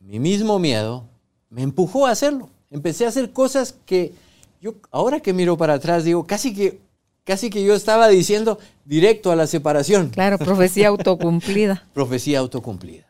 Mi 0.00 0.18
mismo 0.18 0.58
miedo 0.58 1.04
me 1.50 1.62
empujó 1.62 2.06
a 2.06 2.10
hacerlo. 2.10 2.50
Empecé 2.70 3.04
a 3.04 3.08
hacer 3.08 3.32
cosas 3.32 3.74
que 3.86 4.12
yo, 4.60 4.74
ahora 4.90 5.20
que 5.20 5.32
miro 5.32 5.56
para 5.56 5.74
atrás, 5.74 6.04
digo, 6.04 6.26
casi 6.26 6.54
que, 6.54 6.80
casi 7.24 7.50
que 7.50 7.62
yo 7.64 7.74
estaba 7.74 8.08
diciendo 8.08 8.58
directo 8.84 9.30
a 9.30 9.36
la 9.36 9.46
separación. 9.46 10.08
Claro, 10.10 10.38
profecía 10.38 10.88
autocumplida. 10.88 11.86
profecía 11.94 12.40
autocumplida. 12.40 13.06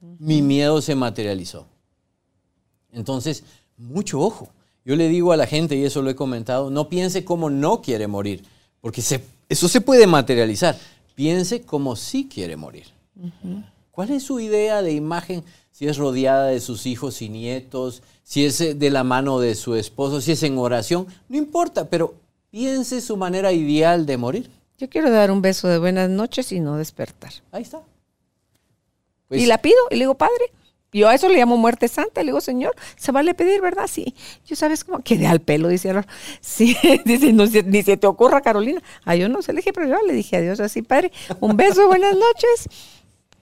Mi 0.00 0.42
miedo 0.42 0.80
se 0.82 0.94
materializó. 0.94 1.66
Entonces, 2.92 3.44
mucho 3.76 4.20
ojo. 4.20 4.50
Yo 4.84 4.96
le 4.96 5.08
digo 5.08 5.32
a 5.32 5.36
la 5.36 5.46
gente, 5.46 5.76
y 5.76 5.84
eso 5.84 6.02
lo 6.02 6.10
he 6.10 6.14
comentado, 6.14 6.70
no 6.70 6.88
piense 6.88 7.24
como 7.24 7.50
no 7.50 7.82
quiere 7.82 8.08
morir, 8.08 8.44
porque 8.80 9.00
eso 9.48 9.68
se 9.68 9.80
puede 9.80 10.06
materializar. 10.06 10.76
Piense 11.14 11.62
como 11.62 11.96
sí 11.96 12.28
quiere 12.32 12.56
morir. 12.56 12.86
¿Cuál 13.90 14.10
es 14.10 14.22
su 14.22 14.40
idea 14.40 14.82
de 14.82 14.92
imagen? 14.92 15.44
Si 15.70 15.86
es 15.86 15.96
rodeada 15.96 16.46
de 16.46 16.60
sus 16.60 16.86
hijos 16.86 17.22
y 17.22 17.28
nietos, 17.28 18.02
si 18.22 18.44
es 18.44 18.60
eh, 18.60 18.74
de 18.74 18.90
la 18.90 19.04
mano 19.04 19.38
de 19.40 19.54
su 19.54 19.74
esposo, 19.74 20.20
si 20.20 20.32
es 20.32 20.42
en 20.42 20.58
oración, 20.58 21.06
no 21.28 21.36
importa, 21.36 21.88
pero 21.88 22.14
piense 22.50 23.00
su 23.00 23.16
manera 23.16 23.52
ideal 23.52 24.06
de 24.06 24.16
morir. 24.16 24.50
Yo 24.78 24.88
quiero 24.88 25.10
dar 25.10 25.30
un 25.30 25.42
beso 25.42 25.68
de 25.68 25.78
buenas 25.78 26.10
noches 26.10 26.52
y 26.52 26.60
no 26.60 26.76
despertar. 26.76 27.32
Ahí 27.52 27.62
está. 27.62 27.82
y 29.30 29.46
la 29.46 29.58
pido 29.58 29.78
y 29.90 29.94
le 29.94 30.00
digo, 30.00 30.14
Padre, 30.14 30.52
yo 30.92 31.08
a 31.08 31.14
eso 31.14 31.28
le 31.28 31.38
llamo 31.38 31.56
muerte 31.56 31.88
santa. 31.88 32.20
Le 32.22 32.26
digo, 32.26 32.40
Señor, 32.40 32.74
se 32.96 33.12
vale 33.12 33.34
pedir, 33.34 33.60
¿verdad? 33.60 33.86
Sí. 33.90 34.14
Yo 34.46 34.56
sabes 34.56 34.84
cómo 34.84 35.02
quedé 35.02 35.26
al 35.26 35.40
pelo, 35.40 35.68
dice 35.68 35.92
Sí, 36.40 36.76
dice, 37.04 37.32
no, 37.32 37.46
ni 37.46 37.82
se 37.82 37.96
te 37.96 38.06
ocurra, 38.06 38.42
Carolina. 38.42 38.82
Ah, 39.04 39.16
yo 39.16 39.28
no 39.28 39.42
sé, 39.42 39.52
le 39.52 39.58
dije, 39.58 39.72
pero 39.72 39.88
yo 39.88 39.96
le 40.06 40.12
dije 40.12 40.36
a 40.36 40.40
Dios 40.40 40.60
así, 40.60 40.82
Padre, 40.82 41.10
un 41.40 41.56
beso, 41.56 41.86
buenas 41.86 42.14
noches. 42.14 42.68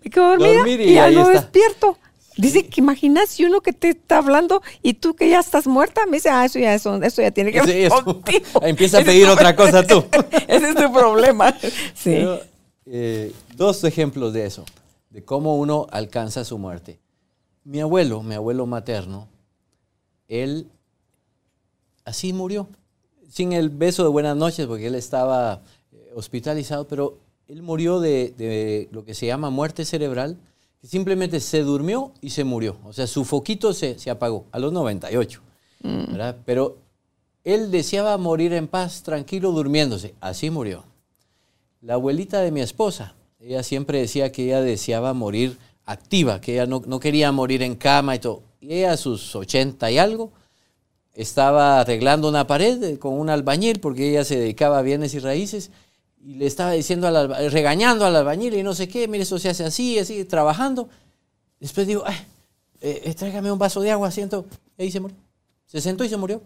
Me 0.02 0.10
quedo 0.10 0.28
dormida 0.30 0.66
y, 0.68 0.94
ya 0.94 1.10
no 1.10 1.28
despierto. 1.28 1.98
Dice 2.36 2.66
que 2.66 2.80
imaginas 2.80 3.28
si 3.28 3.44
uno 3.44 3.60
que 3.60 3.72
te 3.72 3.90
está 3.90 4.18
hablando 4.18 4.62
y 4.82 4.94
tú 4.94 5.14
que 5.14 5.28
ya 5.28 5.40
estás 5.40 5.66
muerta, 5.66 6.06
me 6.06 6.18
dice, 6.18 6.30
ah, 6.30 6.44
eso 6.44 6.58
ya, 6.58 6.72
eso, 6.72 7.02
eso 7.02 7.20
ya 7.20 7.32
tiene 7.32 7.52
que 7.52 7.60
ver 7.60 7.90
contigo. 7.90 8.46
Empieza 8.62 8.98
a 8.98 9.02
pedir 9.02 9.26
otra 9.28 9.54
cosa 9.56 9.82
tú. 9.82 10.04
Ese 10.48 10.70
es 10.70 10.74
tu 10.74 10.90
problema. 10.92 11.54
Sí. 11.94 12.24
Eh, 12.86 13.32
dos 13.56 13.84
ejemplos 13.84 14.32
de 14.32 14.46
eso, 14.46 14.64
de 15.10 15.22
cómo 15.22 15.58
uno 15.58 15.86
alcanza 15.90 16.44
su 16.44 16.56
muerte. 16.56 16.98
Mi 17.70 17.80
abuelo, 17.80 18.24
mi 18.24 18.34
abuelo 18.34 18.66
materno, 18.66 19.28
él 20.26 20.66
así 22.04 22.32
murió, 22.32 22.66
sin 23.28 23.52
el 23.52 23.70
beso 23.70 24.02
de 24.02 24.08
buenas 24.08 24.36
noches, 24.36 24.66
porque 24.66 24.88
él 24.88 24.96
estaba 24.96 25.62
eh, 25.92 26.10
hospitalizado, 26.16 26.88
pero 26.88 27.18
él 27.46 27.62
murió 27.62 28.00
de, 28.00 28.88
lo 28.90 29.04
que 29.04 29.14
se 29.14 29.26
llama 29.26 29.50
muerte 29.50 29.84
cerebral, 29.84 30.36
que 30.80 30.88
simplemente 30.88 31.38
se 31.38 31.62
durmió 31.62 32.12
y 32.20 32.30
se 32.30 32.42
murió. 32.42 32.76
O 32.84 32.92
sea, 32.92 33.06
su 33.06 33.24
foquito 33.24 33.72
se, 33.72 34.10
apagó 34.10 34.46
a 34.50 34.58
los 34.58 34.72
98. 34.72 35.40
Mm. 35.84 36.16
Pero 36.44 36.78
él 37.44 37.70
deseaba 37.70 38.18
morir 38.18 38.52
en 38.52 38.66
paz, 38.66 39.04
tranquilo, 39.04 39.52
durmiéndose. 39.52 40.16
Así 40.20 40.50
murió. 40.50 40.82
La 41.82 41.94
abuelita 41.94 42.40
de 42.40 42.50
mi 42.50 42.62
esposa, 42.62 43.14
ella 43.38 43.62
siempre 43.62 44.00
decía 44.00 44.32
que 44.32 44.46
ella 44.46 44.60
deseaba 44.60 45.14
morir 45.14 45.56
activa, 45.86 46.40
que 46.40 46.54
ella 46.54 46.66
no, 46.66 47.00
quería 47.00 47.32
morir 47.32 47.62
en 47.62 47.76
cama 47.76 48.14
y 48.14 48.18
todo. 48.18 48.42
Y 48.60 48.74
ella 48.74 48.92
a 48.92 48.96
sus 48.96 49.34
80 49.34 49.90
y 49.90 49.98
algo 49.98 50.32
estaba 51.14 51.80
arreglando 51.80 52.28
una 52.28 52.46
pared 52.46 52.98
con 52.98 53.14
un 53.14 53.30
albañil 53.30 53.80
porque 53.80 54.10
ella 54.10 54.24
se 54.24 54.38
dedicaba 54.38 54.78
a 54.78 54.82
bienes 54.82 55.14
y 55.14 55.18
raíces 55.18 55.70
y 56.24 56.34
le 56.34 56.46
estaba 56.46 56.72
diciendo, 56.72 57.06
al 57.06 57.50
regañando 57.50 58.04
al 58.04 58.14
albañil 58.14 58.54
y 58.54 58.62
no 58.62 58.74
sé 58.74 58.88
qué, 58.88 59.08
mire, 59.08 59.22
eso 59.22 59.38
se 59.38 59.48
hace 59.48 59.64
así, 59.64 59.98
así, 59.98 60.24
trabajando. 60.24 60.88
Después 61.58 61.86
digo, 61.86 62.04
eh, 62.80 63.02
eh, 63.04 63.14
tráigame 63.14 63.50
un 63.50 63.58
vaso 63.58 63.80
de 63.80 63.90
agua, 63.90 64.10
siento. 64.10 64.46
Y 64.78 64.82
ahí 64.82 64.90
se 64.90 65.00
murió. 65.00 65.16
Se 65.66 65.80
sentó 65.80 66.04
y 66.04 66.08
se 66.08 66.16
murió. 66.16 66.42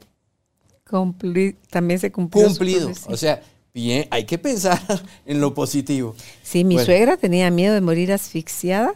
también 1.71 1.99
se 1.99 2.13
cumplió. 2.13 2.47
Cumplido. 2.47 2.91
O 3.09 3.17
sea, 3.17 3.43
bien, 3.73 4.07
hay 4.11 4.25
que 4.25 4.39
pensar 4.39 4.81
en 5.27 5.41
lo 5.41 5.55
positivo. 5.55 6.15
Sí, 6.43 6.65
mi 6.65 6.79
suegra 6.79 7.17
tenía 7.17 7.51
miedo 7.51 7.75
de 7.75 7.81
morir 7.81 8.13
asfixiada 8.13 8.95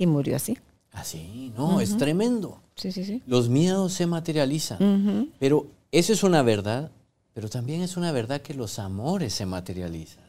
y 0.00 0.06
murió 0.06 0.34
así. 0.34 0.56
Así, 0.92 1.52
no, 1.56 1.80
es 1.80 1.96
tremendo. 1.98 2.58
Sí, 2.74 2.90
sí, 2.90 3.04
sí. 3.04 3.22
Los 3.26 3.50
miedos 3.50 3.92
se 3.92 4.06
materializan. 4.06 5.30
Pero 5.38 5.66
eso 5.92 6.14
es 6.14 6.22
una 6.22 6.42
verdad, 6.42 6.90
pero 7.34 7.50
también 7.50 7.82
es 7.82 7.98
una 7.98 8.10
verdad 8.10 8.40
que 8.40 8.54
los 8.54 8.78
amores 8.78 9.34
se 9.34 9.44
materializan. 9.44 10.24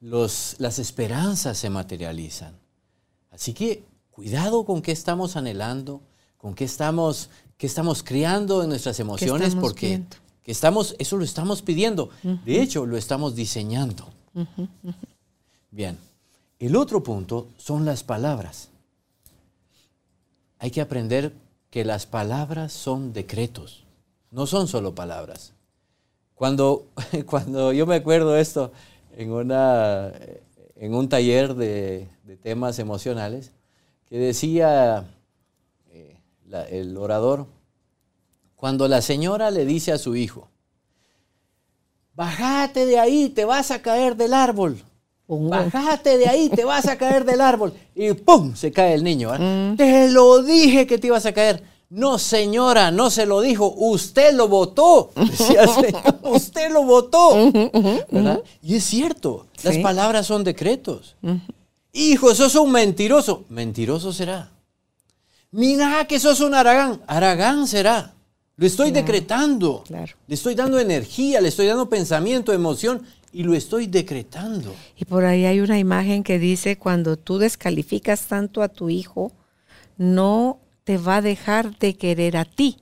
Los, 0.00 0.56
las 0.58 0.78
esperanzas 0.78 1.58
se 1.58 1.68
materializan. 1.68 2.54
Así 3.30 3.52
que 3.52 3.84
cuidado 4.10 4.64
con 4.64 4.80
qué 4.80 4.92
estamos 4.92 5.36
anhelando, 5.36 6.00
con 6.38 6.54
qué 6.54 6.64
estamos, 6.64 7.28
qué 7.58 7.66
estamos 7.66 8.02
criando 8.02 8.62
en 8.62 8.70
nuestras 8.70 8.98
emociones, 9.00 9.54
porque 9.54 10.02
que 10.42 10.50
estamos, 10.50 10.96
eso 10.98 11.18
lo 11.18 11.24
estamos 11.24 11.60
pidiendo. 11.60 12.08
De 12.22 12.62
hecho, 12.62 12.86
lo 12.86 12.96
estamos 12.96 13.36
diseñando. 13.36 14.08
Bien. 15.70 15.98
El 16.62 16.76
otro 16.76 17.02
punto 17.02 17.48
son 17.56 17.84
las 17.84 18.04
palabras. 18.04 18.68
Hay 20.60 20.70
que 20.70 20.80
aprender 20.80 21.32
que 21.70 21.84
las 21.84 22.06
palabras 22.06 22.72
son 22.72 23.12
decretos, 23.12 23.82
no 24.30 24.46
son 24.46 24.68
solo 24.68 24.94
palabras. 24.94 25.54
Cuando, 26.36 26.86
cuando 27.26 27.72
yo 27.72 27.84
me 27.84 27.96
acuerdo 27.96 28.36
esto 28.36 28.70
en, 29.16 29.32
una, 29.32 30.12
en 30.76 30.94
un 30.94 31.08
taller 31.08 31.56
de, 31.56 32.08
temas 32.44 32.78
emocionales, 32.78 33.50
que 34.08 34.18
decía 34.18 35.04
eh, 35.90 36.16
el 36.70 36.96
orador, 36.96 37.48
cuando 38.54 38.86
la 38.86 39.02
señora 39.02 39.50
le 39.50 39.64
dice 39.64 39.90
a 39.90 39.98
su 39.98 40.14
hijo, 40.14 40.48
bájate 42.14 42.86
de 42.86 43.00
ahí, 43.00 43.30
te 43.30 43.44
vas 43.44 43.72
a 43.72 43.82
caer 43.82 44.14
del 44.14 44.32
árbol. 44.32 44.80
Bájate 45.38 46.18
de 46.18 46.28
ahí, 46.28 46.48
te 46.48 46.64
vas 46.64 46.86
a 46.86 46.96
caer 46.96 47.24
del 47.24 47.40
árbol. 47.40 47.72
Y 47.94 48.12
¡pum! 48.12 48.54
Se 48.54 48.70
cae 48.70 48.94
el 48.94 49.04
niño. 49.04 49.32
Mm. 49.38 49.76
Te 49.76 50.10
lo 50.10 50.42
dije 50.42 50.86
que 50.86 50.98
te 50.98 51.08
ibas 51.08 51.26
a 51.26 51.32
caer. 51.32 51.62
No, 51.90 52.18
señora, 52.18 52.90
no 52.90 53.10
se 53.10 53.26
lo 53.26 53.42
dijo, 53.42 53.74
usted 53.76 54.32
lo 54.34 54.48
votó. 54.48 55.10
Decía, 55.16 55.66
usted 56.22 56.72
lo 56.72 56.84
votó. 56.84 57.52
¿Verdad? 58.10 58.40
Y 58.62 58.76
es 58.76 58.84
cierto, 58.84 59.46
las 59.62 59.76
palabras 59.78 60.26
son 60.26 60.42
decretos. 60.42 61.16
Hijo, 61.92 62.34
sos 62.34 62.54
un 62.54 62.72
mentiroso. 62.72 63.44
Mentiroso 63.50 64.12
será. 64.12 64.50
Mira 65.50 66.06
que 66.06 66.18
sos 66.18 66.40
un 66.40 66.54
aragán. 66.54 67.02
Aragán 67.06 67.66
será. 67.66 68.14
Lo 68.56 68.66
estoy 68.66 68.90
decretando. 68.90 69.84
Le 69.90 70.34
estoy 70.34 70.54
dando 70.54 70.78
energía, 70.78 71.40
le 71.40 71.48
estoy 71.48 71.66
dando 71.66 71.90
pensamiento, 71.90 72.52
emoción 72.52 73.02
y 73.32 73.42
lo 73.44 73.54
estoy 73.54 73.86
decretando. 73.86 74.74
Y 74.96 75.04
por 75.04 75.24
ahí 75.24 75.44
hay 75.46 75.60
una 75.60 75.78
imagen 75.78 76.22
que 76.22 76.38
dice, 76.38 76.76
cuando 76.76 77.16
tú 77.16 77.38
descalificas 77.38 78.26
tanto 78.26 78.62
a 78.62 78.68
tu 78.68 78.90
hijo, 78.90 79.32
no 79.96 80.60
te 80.84 80.98
va 80.98 81.16
a 81.16 81.22
dejar 81.22 81.78
de 81.78 81.94
querer 81.94 82.36
a 82.36 82.44
ti 82.44 82.78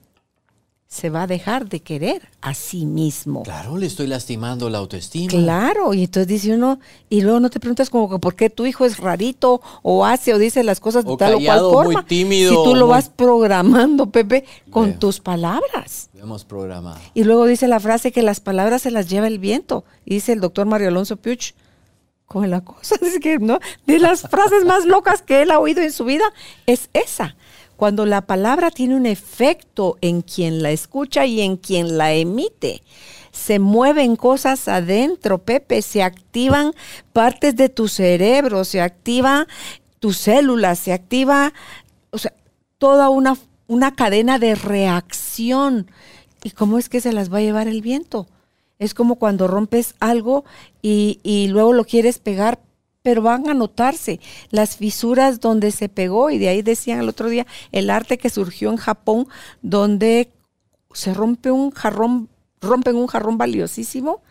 se 0.91 1.09
va 1.09 1.23
a 1.23 1.27
dejar 1.27 1.69
de 1.69 1.79
querer 1.79 2.27
a 2.41 2.53
sí 2.53 2.85
mismo. 2.85 3.43
Claro, 3.43 3.77
le 3.77 3.85
estoy 3.85 4.07
lastimando 4.07 4.69
la 4.69 4.79
autoestima. 4.79 5.29
Claro, 5.29 5.93
y 5.93 6.03
entonces 6.03 6.27
dice 6.27 6.53
uno, 6.53 6.81
y 7.09 7.21
luego 7.21 7.39
no 7.39 7.49
te 7.49 7.61
preguntas 7.61 7.89
como 7.89 8.09
que 8.09 8.19
por 8.19 8.35
qué 8.35 8.49
tu 8.49 8.65
hijo 8.65 8.83
es 8.83 8.97
rarito 8.97 9.61
o 9.83 10.05
hace 10.05 10.33
o 10.33 10.37
dice 10.37 10.65
las 10.65 10.81
cosas 10.81 11.05
de 11.05 11.15
tal 11.15 11.35
o 11.35 11.39
cual 11.39 11.59
forma. 11.59 11.93
Muy 11.93 12.03
tímido, 12.03 12.49
si 12.51 12.69
tú 12.69 12.75
lo 12.75 12.87
vas 12.87 13.07
programando, 13.07 14.11
Pepe, 14.11 14.43
con 14.69 14.99
tus 14.99 15.21
palabras. 15.21 16.09
Hemos 16.13 16.43
programado. 16.43 16.99
Y 17.13 17.23
luego 17.23 17.45
dice 17.45 17.69
la 17.69 17.79
frase 17.79 18.11
que 18.11 18.21
las 18.21 18.41
palabras 18.41 18.81
se 18.81 18.91
las 18.91 19.09
lleva 19.09 19.27
el 19.27 19.39
viento. 19.39 19.85
dice 20.05 20.33
el 20.33 20.41
doctor 20.41 20.65
Mario 20.65 20.89
Alonso 20.89 21.15
Puch, 21.15 21.53
con 22.25 22.49
la 22.49 22.65
cosa, 22.65 22.95
es 23.01 23.17
que 23.21 23.39
no, 23.39 23.59
de 23.87 23.97
las 23.97 24.23
frases 24.23 24.65
más 24.65 24.83
locas 24.83 25.21
que 25.21 25.41
él 25.41 25.51
ha 25.51 25.59
oído 25.59 25.81
en 25.81 25.93
su 25.93 26.03
vida 26.03 26.25
es 26.65 26.89
esa 26.91 27.37
cuando 27.81 28.05
la 28.05 28.21
palabra 28.21 28.69
tiene 28.69 28.95
un 28.95 29.07
efecto 29.07 29.97
en 30.01 30.21
quien 30.21 30.61
la 30.61 30.69
escucha 30.69 31.25
y 31.25 31.41
en 31.41 31.57
quien 31.57 31.97
la 31.97 32.13
emite. 32.13 32.83
Se 33.31 33.57
mueven 33.57 34.17
cosas 34.17 34.67
adentro, 34.67 35.39
Pepe, 35.39 35.81
se 35.81 36.03
activan 36.03 36.73
partes 37.11 37.55
de 37.55 37.69
tu 37.69 37.87
cerebro, 37.87 38.65
se 38.65 38.81
activa 38.81 39.47
tus 39.99 40.17
células, 40.17 40.77
se 40.77 40.93
activa, 40.93 41.53
o 42.11 42.19
sea, 42.19 42.35
toda 42.77 43.09
una, 43.09 43.35
una 43.65 43.95
cadena 43.95 44.37
de 44.37 44.53
reacción. 44.53 45.89
¿Y 46.43 46.51
cómo 46.51 46.77
es 46.77 46.87
que 46.87 47.01
se 47.01 47.13
las 47.13 47.33
va 47.33 47.39
a 47.39 47.41
llevar 47.41 47.67
el 47.67 47.81
viento? 47.81 48.27
Es 48.77 48.93
como 48.93 49.15
cuando 49.15 49.47
rompes 49.47 49.95
algo 49.99 50.45
y, 50.83 51.19
y 51.23 51.47
luego 51.47 51.73
lo 51.73 51.85
quieres 51.85 52.19
pegar, 52.19 52.59
pero 53.03 53.21
van 53.21 53.49
a 53.49 53.53
notarse 53.53 54.19
las 54.49 54.77
fisuras 54.77 55.39
donde 55.39 55.71
se 55.71 55.89
pegó 55.89 56.29
y 56.29 56.37
de 56.37 56.49
ahí 56.49 56.61
decían 56.61 56.99
el 56.99 57.09
otro 57.09 57.29
día 57.29 57.47
el 57.71 57.89
arte 57.89 58.17
que 58.17 58.29
surgió 58.29 58.69
en 58.69 58.77
Japón 58.77 59.27
donde 59.61 60.31
se 60.93 61.13
rompe 61.13 61.51
un 61.51 61.71
jarrón, 61.71 62.29
rompen 62.59 62.95
un 62.95 63.07
jarrón 63.07 63.37
valiosísimo 63.37 64.21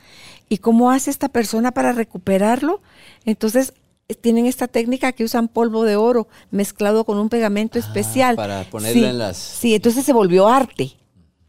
y 0.49 0.59
cómo 0.59 0.91
hace 0.91 1.11
esta 1.11 1.29
persona 1.29 1.73
para 1.73 1.93
recuperarlo. 1.93 2.83
Entonces 3.25 3.73
eh, 4.09 4.15
tienen 4.15 4.47
esta 4.47 4.69
técnica 4.69 5.13
que 5.13 5.25
usan 5.25 5.49
polvo 5.49 5.85
de 5.85 5.97
oro 5.97 6.29
mezclado 6.51 7.05
con 7.05 7.19
un 7.19 7.29
pegamento 7.29 7.79
ah, 7.79 7.83
especial. 7.83 8.37
Para 8.37 8.65
ponerlo 8.65 9.07
en 9.07 9.19
las... 9.19 9.37
Sí, 9.37 9.75
entonces 9.75 10.05
se 10.05 10.13
volvió 10.13 10.49
arte. 10.49 10.97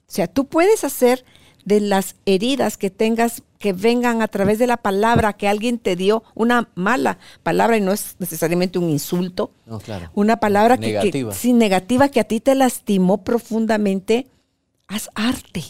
O 0.08 0.14
sea, 0.14 0.28
tú 0.28 0.46
puedes 0.46 0.84
hacer 0.84 1.26
de 1.66 1.80
las 1.80 2.16
heridas 2.26 2.78
que 2.78 2.90
tengas 2.90 3.44
que 3.62 3.72
vengan 3.72 4.22
a 4.22 4.28
través 4.28 4.60
de 4.60 4.68
la 4.68 4.76
palabra 4.76 5.34
que 5.34 5.48
alguien 5.48 5.78
te 5.78 5.96
dio, 5.96 6.24
una 6.34 6.68
mala 6.76 7.20
palabra 7.44 7.78
y 7.78 7.82
no 7.82 7.94
es 7.94 8.16
necesariamente 8.20 8.80
un 8.80 8.90
insulto, 8.90 9.52
una 10.14 10.38
palabra 10.38 10.76
negativa. 10.76 11.32
Que, 11.32 11.54
negativa 11.54 12.10
que 12.10 12.20
a 12.20 12.24
ti 12.26 12.42
te 12.42 12.56
lastimó 12.56 13.24
profundamente, 13.24 14.28
haz 14.88 15.10
arte 15.16 15.64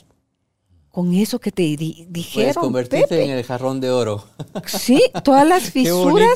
con 0.90 1.14
eso 1.14 1.40
que 1.40 1.52
te 1.52 1.64
dijeron. 1.64 2.54
Puedes 2.54 2.58
convertirte 2.58 3.24
en 3.24 3.32
el 3.32 3.44
jarrón 3.44 3.82
de 3.82 3.92
oro. 3.92 4.26
Sí, 4.66 5.04
todas 5.24 5.48
las 5.48 5.64
fisuras 5.72 6.30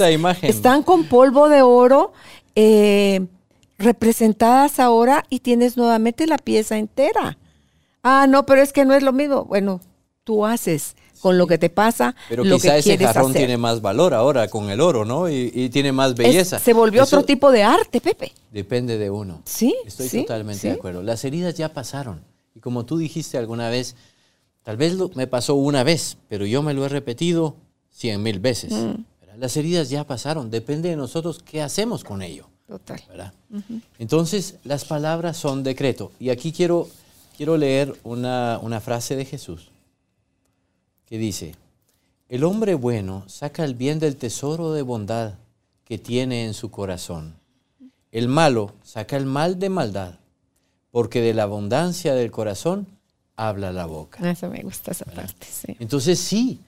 están 0.44 0.84
con 0.84 1.06
polvo 1.06 1.50
de 1.50 1.62
oro 1.62 2.14
eh, 2.56 3.26
representadas 3.78 4.80
ahora 4.80 5.24
y 5.30 5.40
tienes 5.40 5.78
nuevamente 5.78 6.28
la 6.28 6.38
pieza 6.38 6.78
entera. 6.78 7.38
Ah, 8.04 8.28
no, 8.28 8.46
pero 8.46 8.62
es 8.62 8.74
que 8.74 8.86
no 8.86 8.94
es 8.94 9.04
lo 9.04 9.14
mismo. 9.14 9.46
Bueno, 9.46 9.80
tú 10.26 10.46
haces 10.46 10.96
con 11.26 11.40
lo 11.40 11.48
que 11.48 11.58
te 11.58 11.72
pasa. 11.72 12.16
Pero 12.30 12.44
lo 12.44 12.58
quizá 12.58 12.74
que 12.74 12.94
ese 12.94 12.98
jarrón 13.00 13.34
tiene 13.34 13.58
más 13.58 13.82
valor 13.82 14.14
ahora 14.14 14.48
con 14.48 14.70
el 14.70 14.80
oro, 14.80 15.06
¿no? 15.06 15.28
Y, 15.28 15.70
tiene 15.70 15.92
más 15.92 16.14
belleza. 16.14 16.60
se 16.60 16.72
volvió 16.72 17.02
otro 17.02 17.24
tipo 17.24 17.52
de 17.52 17.64
arte, 17.64 18.00
Pepe. 18.00 18.32
Depende 18.52 19.00
de 19.00 19.10
uno. 19.10 19.42
Sí. 19.44 19.76
Estoy 19.88 20.08
totalmente 20.22 20.68
de 20.68 20.74
acuerdo. 20.76 21.02
Las 21.02 21.26
heridas 21.26 21.56
ya 21.56 21.74
pasaron. 21.74 22.22
Y 22.54 22.60
como 22.60 22.86
tú 22.86 23.00
dijiste 23.00 23.40
alguna 23.40 23.70
vez, 23.70 23.96
tal 24.62 24.78
vez 24.78 24.94
me 25.16 25.26
pasó 25.26 25.56
una 25.56 25.84
vez, 25.84 26.18
pero 26.30 26.46
yo 26.46 26.62
me 26.62 26.76
lo 26.76 26.86
he 26.86 26.90
repetido 26.90 27.56
cien 27.90 28.22
mil 28.22 28.40
veces. 28.40 28.72
Mm. 28.72 29.40
Las 29.40 29.58
heridas 29.58 29.90
ya 29.90 30.04
pasaron. 30.04 30.52
Depende 30.52 30.90
de 30.90 30.96
nosotros 30.96 31.42
qué 31.44 31.64
hacemos 31.64 32.04
con 32.04 32.22
ello. 32.22 32.48
Total. 32.68 33.02
Entonces, 33.98 34.58
las 34.64 34.86
palabras 34.86 35.38
son 35.38 35.64
decreto. 35.64 36.12
Y 36.20 36.30
aquí 36.30 36.52
quiero 36.52 36.88
quiero 37.36 37.58
leer 37.58 37.96
una, 38.04 38.80
frase 38.80 39.16
de 39.16 39.26
Jesús 39.26 39.70
que 41.06 41.18
dice, 41.18 41.56
el 42.30 42.44
hombre 42.44 42.74
bueno 42.74 43.24
saca 43.28 43.64
el 43.64 43.76
bien 43.76 44.00
del 44.00 44.16
tesoro 44.16 44.74
de 44.74 44.82
bondad 44.82 45.36
que 45.84 45.98
tiene 45.98 46.46
en 46.46 46.54
su 46.54 46.72
corazón. 46.72 47.36
El 48.12 48.28
malo 48.28 48.74
saca 48.84 49.18
el 49.18 49.26
mal 49.26 49.60
de 49.60 49.70
maldad, 49.70 50.16
porque 50.92 51.22
de 51.22 51.34
la 51.34 51.44
abundancia 51.44 52.16
del 52.16 52.32
corazón 52.32 52.88
habla 53.36 53.72
la 53.72 53.86
boca. 53.86 54.30
Eso 54.30 54.50
me 54.50 54.64
gusta 54.64 54.92
esa 54.92 55.06
parte, 55.06 55.46
sí. 55.46 55.76
Entonces 55.80 56.20
sí, 56.20 56.62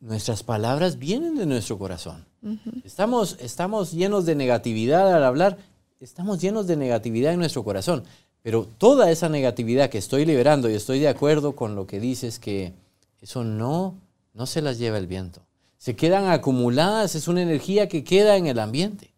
nuestras 0.00 0.42
palabras 0.42 0.98
vienen 0.98 1.36
de 1.36 1.46
nuestro 1.46 1.78
corazón. 1.78 2.24
estamos, 2.84 3.36
estamos 3.40 3.92
llenos 3.92 4.24
de 4.24 4.34
negatividad 4.34 5.14
al 5.14 5.24
hablar, 5.24 5.58
estamos 6.00 6.40
llenos 6.40 6.66
de 6.66 6.76
negatividad 6.76 7.32
en 7.32 7.40
nuestro 7.40 7.64
corazón. 7.64 8.04
Pero 8.42 8.66
toda 8.78 9.10
esa 9.10 9.28
negatividad 9.28 9.90
que 9.90 9.98
estoy 9.98 10.24
liberando, 10.24 10.68
y 10.68 10.74
estoy 10.74 10.98
de 10.98 11.08
acuerdo 11.08 11.54
con 11.54 11.76
lo 11.76 11.86
que 11.86 12.00
dices, 12.00 12.38
que 12.38 12.72
eso 13.22 13.44
no, 13.44 13.98
no 14.34 14.46
se 14.46 14.60
las 14.60 14.78
lleva 14.78 14.98
el 14.98 15.06
viento. 15.06 15.46
Se 15.78 15.96
quedan 15.96 16.26
acumuladas, 16.26 17.14
es 17.14 17.28
una 17.28 17.40
energía 17.40 17.88
que 17.88 18.04
queda 18.04 18.36
en 18.36 18.48
el 18.48 18.58
ambiente. 18.58 19.14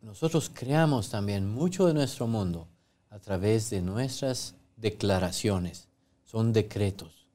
Nosotros 0.00 0.50
creamos 0.52 1.10
también 1.10 1.48
mucho 1.48 1.86
de 1.86 1.94
nuestro 1.94 2.26
mundo 2.26 2.68
a 3.10 3.18
través 3.18 3.70
de 3.70 3.82
nuestras 3.82 4.54
declaraciones. 4.76 5.88
Son 6.24 6.52
decretos. 6.52 7.26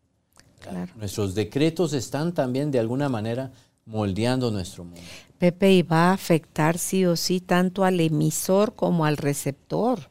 Nuestros 0.95 1.35
decretos 1.35 1.93
están 1.93 2.33
también 2.33 2.71
de 2.71 2.79
alguna 2.79 3.09
manera 3.09 3.51
moldeando 3.85 4.51
nuestro 4.51 4.83
mundo. 4.83 5.01
Pepe, 5.37 5.73
y 5.73 5.81
va 5.81 6.09
a 6.09 6.13
afectar 6.13 6.77
sí 6.77 7.05
o 7.05 7.15
sí 7.15 7.39
tanto 7.39 7.83
al 7.83 7.99
emisor 7.99 8.75
como 8.75 9.05
al 9.05 9.17
receptor, 9.17 10.07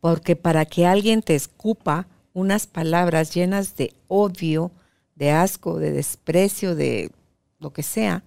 porque 0.00 0.36
para 0.36 0.64
que 0.66 0.86
alguien 0.86 1.22
te 1.22 1.34
escupa 1.34 2.08
unas 2.36 2.66
palabras 2.66 3.32
llenas 3.32 3.76
de 3.76 3.94
odio, 4.08 4.70
de 5.14 5.30
asco, 5.30 5.78
de 5.78 5.90
desprecio, 5.90 6.74
de 6.74 7.10
lo 7.58 7.72
que 7.72 7.82
sea, 7.82 8.24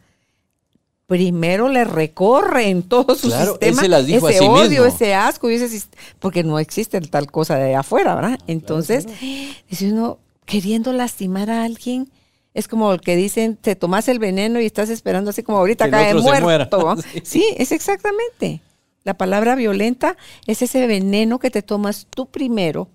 primero 1.06 1.70
le 1.70 1.84
recorre 1.84 2.70
en 2.70 2.82
todo 2.90 3.14
su 3.14 3.30
sistema 3.30 3.84
ese 4.00 4.48
odio, 4.48 4.88
ese 4.88 5.14
asco, 5.14 5.52
y 5.52 5.54
ese, 5.54 5.88
porque 6.18 6.44
no 6.44 6.58
existe 6.58 7.00
tal 7.02 7.32
cosa 7.32 7.58
de 7.58 7.76
afuera, 7.76 8.16
¿verdad? 8.16 8.40
Entonces, 8.48 9.06
dice 9.70 9.94
uno, 9.94 10.18
queriendo 10.46 10.92
lastimar 10.92 11.52
a 11.52 11.64
alguien, 11.64 12.10
es 12.56 12.68
como 12.68 12.92
el 12.92 13.02
que 13.02 13.16
dicen, 13.16 13.58
te 13.58 13.76
tomas 13.76 14.08
el 14.08 14.18
veneno 14.18 14.60
y 14.60 14.66
estás 14.66 14.90
esperando 14.90 15.30
así 15.30 15.44
como 15.44 15.60
ahorita 15.60 15.88
cae 15.92 16.16
muerto. 16.16 16.96
sí. 17.24 17.46
es 17.58 17.72
exactamente. 17.72 18.62
La 19.04 19.14
palabra 19.14 19.54
violenta 19.54 20.18
es 20.48 20.64
ese 20.64 20.88
veneno 20.88 21.38
que 21.38 21.52
te 21.52 21.62
tomas 21.62 22.08
tú 22.10 22.26
primero 22.26 22.90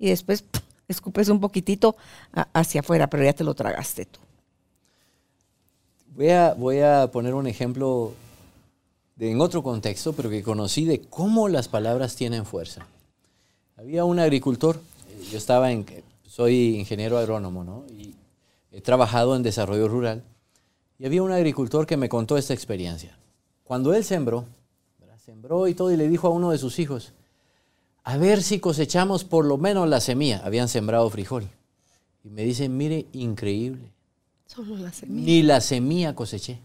y 0.00 0.08
después 0.08 0.44
escupes 0.88 1.28
un 1.28 1.38
poquitito 1.38 1.94
hacia 2.52 2.80
afuera, 2.80 3.08
pero 3.08 3.22
ya 3.22 3.32
te 3.32 3.44
lo 3.44 3.54
tragaste 3.54 4.06
tú. 4.06 4.18
Voy 6.16 6.30
a, 6.30 6.54
voy 6.54 6.80
a 6.80 7.08
poner 7.12 7.34
un 7.34 7.46
ejemplo 7.46 8.14
de, 9.14 9.30
en 9.30 9.40
otro 9.40 9.62
contexto, 9.62 10.12
pero 10.12 10.28
que 10.28 10.42
conocí 10.42 10.84
de 10.84 11.00
cómo 11.02 11.48
las 11.48 11.68
palabras 11.68 12.16
tienen 12.16 12.44
fuerza. 12.44 12.86
Había 13.76 14.04
un 14.04 14.18
agricultor, 14.18 14.80
yo 15.30 15.38
estaba 15.38 15.70
en, 15.70 15.86
soy 16.26 16.76
ingeniero 16.76 17.16
agrónomo, 17.18 17.62
¿no? 17.62 17.84
Y 17.88 18.14
he 18.72 18.80
trabajado 18.80 19.36
en 19.36 19.42
desarrollo 19.42 19.86
rural 19.86 20.24
y 20.98 21.06
había 21.06 21.22
un 21.22 21.32
agricultor 21.32 21.86
que 21.86 21.96
me 21.96 22.08
contó 22.08 22.36
esta 22.36 22.54
experiencia. 22.54 23.16
Cuando 23.64 23.94
él 23.94 24.04
sembró, 24.04 24.46
sembró 25.24 25.68
y 25.68 25.74
todo 25.74 25.92
y 25.92 25.96
le 25.96 26.08
dijo 26.08 26.26
a 26.26 26.30
uno 26.30 26.50
de 26.50 26.58
sus 26.58 26.78
hijos, 26.78 27.12
a 28.04 28.16
ver 28.16 28.42
si 28.42 28.60
cosechamos 28.60 29.24
por 29.24 29.44
lo 29.44 29.58
menos 29.58 29.88
la 29.88 30.00
semilla. 30.00 30.40
Habían 30.44 30.68
sembrado 30.68 31.08
frijol. 31.10 31.48
Y 32.24 32.28
me 32.30 32.42
dicen, 32.44 32.76
mire, 32.76 33.06
increíble. 33.12 33.92
Solo 34.46 34.76
la 34.76 34.92
semilla. 34.92 35.26
Ni 35.26 35.42
la 35.42 35.60
semilla 35.60 36.14
coseché. 36.14 36.58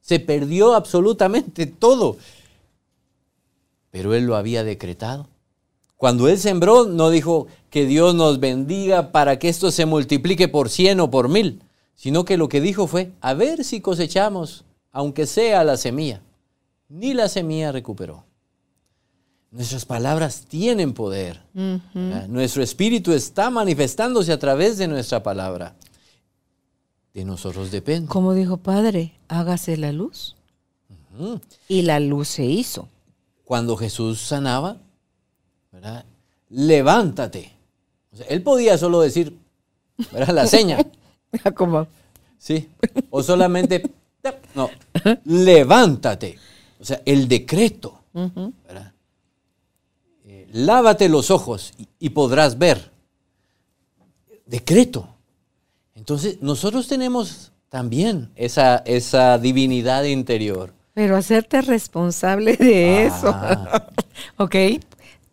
Se 0.00 0.18
perdió 0.20 0.74
absolutamente 0.74 1.66
todo. 1.66 2.16
pero 3.90 4.14
él 4.14 4.24
lo 4.24 4.36
había 4.36 4.64
decretado. 4.64 5.28
Cuando 5.96 6.28
él 6.28 6.38
sembró, 6.38 6.86
no 6.86 7.10
dijo 7.10 7.46
que 7.70 7.86
Dios 7.86 8.14
nos 8.14 8.40
bendiga 8.40 9.12
para 9.12 9.38
que 9.38 9.48
esto 9.48 9.70
se 9.70 9.86
multiplique 9.86 10.48
por 10.48 10.68
cien 10.68 10.98
o 10.98 11.10
por 11.10 11.28
mil, 11.28 11.62
sino 11.94 12.24
que 12.24 12.36
lo 12.36 12.48
que 12.48 12.60
dijo 12.60 12.88
fue, 12.88 13.12
a 13.20 13.34
ver 13.34 13.62
si 13.62 13.80
cosechamos, 13.80 14.64
aunque 14.90 15.26
sea 15.26 15.62
la 15.62 15.76
semilla. 15.76 16.20
Ni 16.88 17.14
la 17.14 17.28
semilla 17.28 17.70
recuperó. 17.70 18.24
Nuestras 19.52 19.84
palabras 19.84 20.46
tienen 20.48 20.94
poder. 20.94 21.42
Nuestro 22.26 22.62
espíritu 22.62 23.12
está 23.12 23.50
manifestándose 23.50 24.32
a 24.32 24.38
través 24.38 24.78
de 24.78 24.88
nuestra 24.88 25.22
palabra. 25.22 25.74
De 27.12 27.22
nosotros 27.26 27.70
depende. 27.70 28.08
Como 28.08 28.32
dijo 28.32 28.56
Padre, 28.56 29.12
hágase 29.28 29.76
la 29.76 29.92
luz. 29.92 30.36
Y 31.68 31.82
la 31.82 32.00
luz 32.00 32.28
se 32.28 32.46
hizo. 32.46 32.88
Cuando 33.44 33.76
Jesús 33.76 34.22
sanaba, 34.22 34.78
¿verdad? 35.70 36.06
Levántate. 36.48 37.52
él 38.30 38.42
podía 38.42 38.78
solo 38.78 39.02
decir, 39.02 39.36
¿verdad? 40.10 40.34
La 40.34 40.46
seña. 40.46 40.78
¿Cómo? 41.54 41.86
Sí. 42.38 42.70
O 43.10 43.22
solamente, 43.22 43.82
no, 44.54 44.70
levántate. 45.26 46.38
O 46.80 46.84
sea, 46.86 47.02
el 47.04 47.28
decreto, 47.28 48.00
¿verdad? 48.14 48.91
Lávate 50.52 51.08
los 51.08 51.30
ojos 51.30 51.72
y, 51.98 52.10
podrás 52.10 52.58
ver. 52.58 52.90
Decreto. 54.46 55.08
Entonces, 55.94 56.38
nosotros 56.40 56.88
tenemos 56.88 57.52
también 57.68 58.30
esa, 58.36 58.76
esa 58.86 59.38
divinidad 59.38 60.04
interior. 60.04 60.72
Pero 60.94 61.16
hacerte 61.16 61.62
responsable 61.62 62.56
de 62.56 63.06
eso. 63.06 63.28
Ah. 63.28 63.88
¿Ok? 64.36 64.54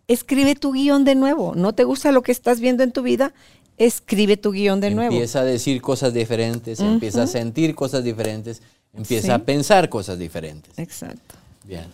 escribe 0.09 0.55
tu 0.55 0.74
guion 0.74 1.05
de 1.05 1.15
nuevo. 1.15 1.53
¿No 1.55 1.74
te 1.74 1.86
gusta 1.86 2.11
lo 2.11 2.24
que 2.24 2.34
estás 2.34 2.59
viendo 2.59 2.84
en 2.84 2.91
tu 2.91 3.03
vida? 3.03 3.32
Escribe 3.78 4.36
tu 4.36 4.51
guion 4.51 4.82
de 4.82 4.89
nuevo. 4.89 5.13
Empieza 5.13 5.41
a 5.41 5.43
decir 5.45 5.82
cosas 5.82 6.13
diferentes, 6.13 6.82
empieza 6.82 7.24
a 7.24 7.28
sentir 7.28 7.76
cosas 7.76 8.03
diferentes, 8.03 8.61
empieza 8.93 9.36
a 9.36 9.39
pensar 9.39 9.88
cosas 9.88 10.20
diferentes. 10.20 10.78
Exacto. 10.78 11.36
Bien. 11.63 11.86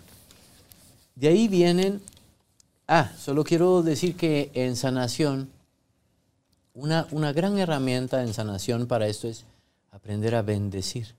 De 1.16 1.28
ahí 1.28 1.48
vienen, 1.48 2.02
ah, 2.88 3.12
solo 3.18 3.44
quiero 3.44 3.84
decir 3.84 4.16
que 4.16 4.52
en 4.54 4.76
sanación, 4.76 5.50
una, 6.74 7.08
una 7.12 7.34
gran 7.34 7.58
herramienta 7.58 8.22
en 8.22 8.34
sanación 8.34 8.88
para 8.88 9.08
esto 9.08 9.28
es 9.28 9.46
aprender 9.92 10.36
a 10.36 10.42
bendecir. 10.42 11.16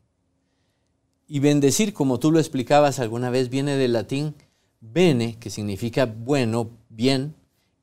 Y 1.28 1.40
bendecir, 1.40 1.92
como 1.92 2.18
tú 2.20 2.30
lo 2.30 2.38
explicabas 2.38 3.00
alguna 3.00 3.30
vez, 3.30 3.50
viene 3.50 3.76
del 3.76 3.92
latín 3.94 4.34
bene, 4.80 5.36
que 5.40 5.50
significa 5.50 6.06
bueno, 6.06 6.70
bien, 6.88 7.34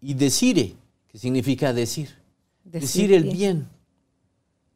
y 0.02 0.14
decire, 0.14 0.76
que 1.10 1.18
significa 1.18 1.74
decir. 1.74 2.10
Decir, 2.64 3.14
el 3.14 3.26
bien. 3.26 3.68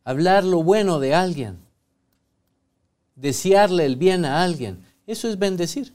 Hablar 0.04 0.44
lo 0.44 0.64
bueno 0.64 1.00
de 1.00 1.16
alguien. 1.16 1.58
Desearle 3.16 3.86
el 3.86 3.96
bien 3.96 4.26
a 4.26 4.44
alguien. 4.44 4.84
Eso 5.06 5.28
es 5.28 5.40
bendecir. 5.40 5.94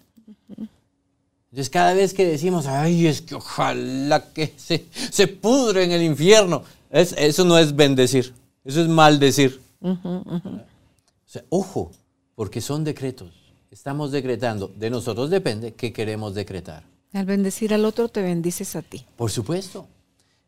Entonces 1.53 1.69
cada 1.69 1.93
vez 1.93 2.15
que 2.15 2.25
decimos, 2.25 2.67
ay, 2.67 3.07
es 3.07 3.21
que 3.21 3.35
ojalá 3.35 4.33
que 4.33 4.55
se, 4.57 4.87
se 5.11 5.29
pudre 5.29 5.85
en 5.85 5.93
el 5.93 6.03
infierno, 6.03 6.63
eso 6.91 7.45
no 7.45 7.59
es 7.59 7.77
bendecir, 7.77 8.33
eso 8.65 8.81
es 8.81 8.89
maldecir. 8.89 9.61
ojo, 11.51 11.93
porque 12.35 12.63
son 12.63 12.85
decretos. 12.85 13.29
Estamos 13.71 14.13
decretando. 14.13 14.71
De 14.79 14.89
nosotros 14.89 15.29
depende 15.29 15.75
qué 15.75 15.93
queremos 15.93 16.35
decretar. 16.35 16.85
Al 17.13 17.27
bendecir 17.27 17.75
al 17.75 17.85
otro, 17.85 18.09
te 18.09 18.23
bendices 18.23 18.75
a 18.75 18.81
ti. 18.81 19.05
Por 19.17 19.31
supuesto. 19.31 19.87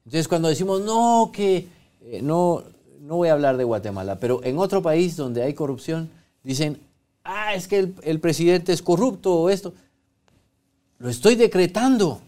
Entonces, 0.07 0.27
cuando 0.27 0.49
decimos, 0.49 0.81
no, 0.81 1.31
que 1.35 1.69
eh, 2.03 2.21
no, 2.23 2.65
no 3.03 3.17
voy 3.17 3.29
a 3.29 3.35
hablar 3.35 3.59
de 3.59 3.65
Guatemala, 3.65 4.19
pero 4.19 4.43
en 4.43 4.59
otro 4.59 4.81
país 4.81 5.17
donde 5.17 5.43
hay 5.43 5.53
corrupción, 5.53 6.09
dicen, 6.43 6.79
ah, 7.25 7.55
es 7.55 7.69
que 7.69 7.79
el, 7.79 7.95
el 8.05 8.21
presidente 8.21 8.73
es 8.73 8.81
corrupto 8.81 9.35
o 9.35 9.51
esto. 9.51 9.75
Lo 11.05 11.11
estoy 11.11 11.35
decretando. 11.35 12.23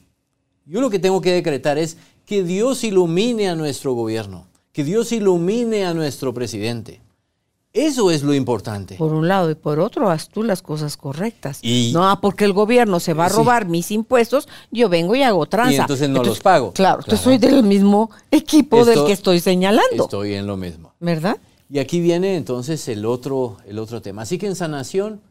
Yo 0.66 0.82
lo 0.82 0.90
que 0.90 0.98
tengo 0.98 1.22
que 1.22 1.32
decretar 1.32 1.78
es 1.78 1.96
que 2.26 2.42
Dios 2.42 2.84
ilumine 2.84 3.48
a 3.48 3.54
nuestro 3.54 3.94
gobierno, 3.94 4.48
que 4.72 4.84
Dios 4.84 5.12
ilumine 5.12 5.86
a 5.86 5.94
nuestro 5.94 6.34
presidente. 6.34 7.00
Eso 7.72 8.10
es 8.10 8.22
lo 8.22 8.34
importante. 8.34 8.96
Por 8.96 9.14
un 9.14 9.28
lado 9.28 9.50
y 9.50 9.54
por 9.54 9.80
otro, 9.80 10.10
haz 10.10 10.28
tú 10.28 10.42
las 10.42 10.60
cosas 10.60 10.98
correctas. 10.98 11.62
no, 11.94 12.06
ah, 12.06 12.20
porque 12.20 12.44
el 12.44 12.52
gobierno 12.52 13.00
se 13.00 13.14
va 13.14 13.24
a 13.24 13.28
robar 13.30 13.66
mis 13.66 13.90
impuestos, 13.90 14.46
yo 14.70 14.90
vengo 14.90 15.16
y 15.16 15.22
hago 15.22 15.46
tranza. 15.46 15.72
Y 15.72 15.76
entonces 15.76 16.10
no 16.10 16.22
los 16.22 16.40
pago. 16.40 16.74
Claro, 16.74 17.02
claro. 17.02 17.18
soy 17.18 17.38
del 17.38 17.62
mismo 17.62 18.10
equipo 18.30 18.84
del 18.84 19.06
que 19.06 19.12
estoy 19.12 19.40
señalando. 19.40 20.04
Estoy 20.04 20.34
en 20.34 20.46
lo 20.46 20.58
mismo. 20.58 20.92
¿Verdad? 21.00 21.38
Y 21.70 21.78
aquí 21.78 21.98
viene 21.98 22.36
entonces 22.36 22.86
el 22.88 23.06
otro, 23.06 23.56
el 23.66 23.78
otro 23.78 24.02
tema. 24.02 24.20
Así 24.20 24.36
que 24.36 24.48
en 24.48 24.54
sanación 24.54 25.22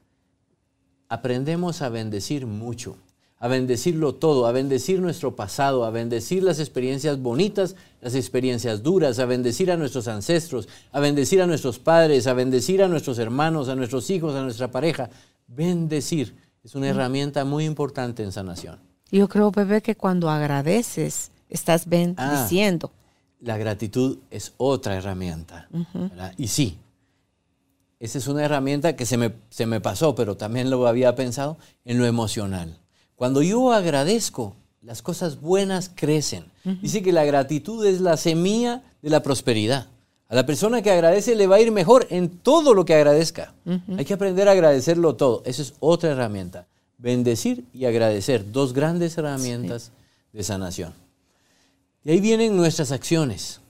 aprendemos 1.09 1.83
a 1.83 1.89
bendecir 1.89 2.47
mucho 2.47 2.97
a 3.39 3.47
bendecirlo 3.47 4.15
todo, 4.15 4.47
a 4.47 4.51
bendecir 4.51 5.01
nuestro 5.01 5.35
pasado, 5.35 5.85
a 5.85 5.91
bendecir 5.91 6.41
las 6.43 6.59
experiencias 6.59 7.21
bonitas, 7.21 7.75
las 8.01 8.15
experiencias 8.15 8.81
duras, 8.81 9.19
a 9.19 9.25
bendecir 9.25 9.71
a 9.71 9.77
nuestros 9.77 10.07
ancestros, 10.07 10.67
a 10.91 10.99
bendecir 10.99 11.41
a 11.41 11.47
nuestros 11.47 11.77
padres, 11.79 12.27
a 12.27 12.33
bendecir 12.33 12.81
a 12.81 12.87
nuestros 12.87 13.19
hermanos, 13.19 13.67
a 13.67 13.75
nuestros 13.75 14.09
hijos, 14.09 14.35
a 14.35 14.43
nuestra 14.43 14.71
pareja. 14.71 15.09
Bendecir 15.47 16.35
es 16.63 16.75
una 16.75 16.87
herramienta 16.87 17.45
muy 17.45 17.65
importante 17.65 18.23
en 18.23 18.31
sanación. 18.31 18.79
Yo 19.11 19.27
creo, 19.27 19.51
bebé, 19.51 19.81
que 19.81 19.95
cuando 19.95 20.29
agradeces, 20.29 21.31
estás 21.49 21.87
bendiciendo. 21.87 22.91
Ah, 22.93 23.05
la 23.41 23.57
gratitud 23.57 24.17
es 24.31 24.53
otra 24.57 24.95
herramienta. 24.95 25.67
Y 26.37 26.47
sí, 26.47 26.79
esa 27.99 28.17
es 28.17 28.27
una 28.27 28.43
herramienta 28.43 28.95
que 28.95 29.05
se 29.05 29.17
me, 29.17 29.33
se 29.49 29.65
me 29.65 29.81
pasó, 29.81 30.15
pero 30.15 30.37
también 30.37 30.69
lo 30.69 30.87
había 30.87 31.15
pensado 31.15 31.57
en 31.83 31.99
lo 31.99 32.05
emocional. 32.05 32.79
Cuando 33.15 33.41
yo 33.41 33.71
agradezco, 33.71 34.55
las 34.81 35.01
cosas 35.01 35.41
buenas 35.41 35.89
crecen. 35.93 36.45
Dice 36.81 37.01
que 37.01 37.11
la 37.11 37.25
gratitud 37.25 37.85
es 37.85 38.01
la 38.01 38.17
semilla 38.17 38.83
de 39.01 39.09
la 39.09 39.23
prosperidad. 39.23 39.87
A 40.27 40.35
la 40.35 40.45
persona 40.45 40.81
que 40.81 40.91
agradece 40.91 41.35
le 41.35 41.47
va 41.47 41.57
a 41.57 41.61
ir 41.61 41.71
mejor 41.71 42.07
en 42.09 42.29
todo 42.29 42.73
lo 42.73 42.85
que 42.85 42.93
agradezca. 42.95 43.53
Hay 43.97 44.05
que 44.05 44.13
aprender 44.13 44.47
a 44.47 44.51
agradecerlo 44.51 45.15
todo. 45.15 45.43
Esa 45.45 45.61
es 45.61 45.73
otra 45.79 46.11
herramienta. 46.11 46.67
Bendecir 46.97 47.65
y 47.73 47.85
agradecer, 47.85 48.51
dos 48.51 48.73
grandes 48.73 49.17
herramientas 49.17 49.91
de 50.33 50.43
sanación. 50.43 50.93
Y 52.03 52.11
ahí 52.11 52.19
vienen 52.19 52.55
nuestras 52.55 52.91
acciones. 52.91 53.61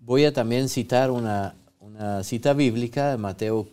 Voy 0.00 0.24
a 0.24 0.32
también 0.32 0.68
citar 0.68 1.10
una, 1.10 1.54
cita 2.22 2.52
bíblica 2.52 3.10
de 3.10 3.16
Mateo 3.16 3.66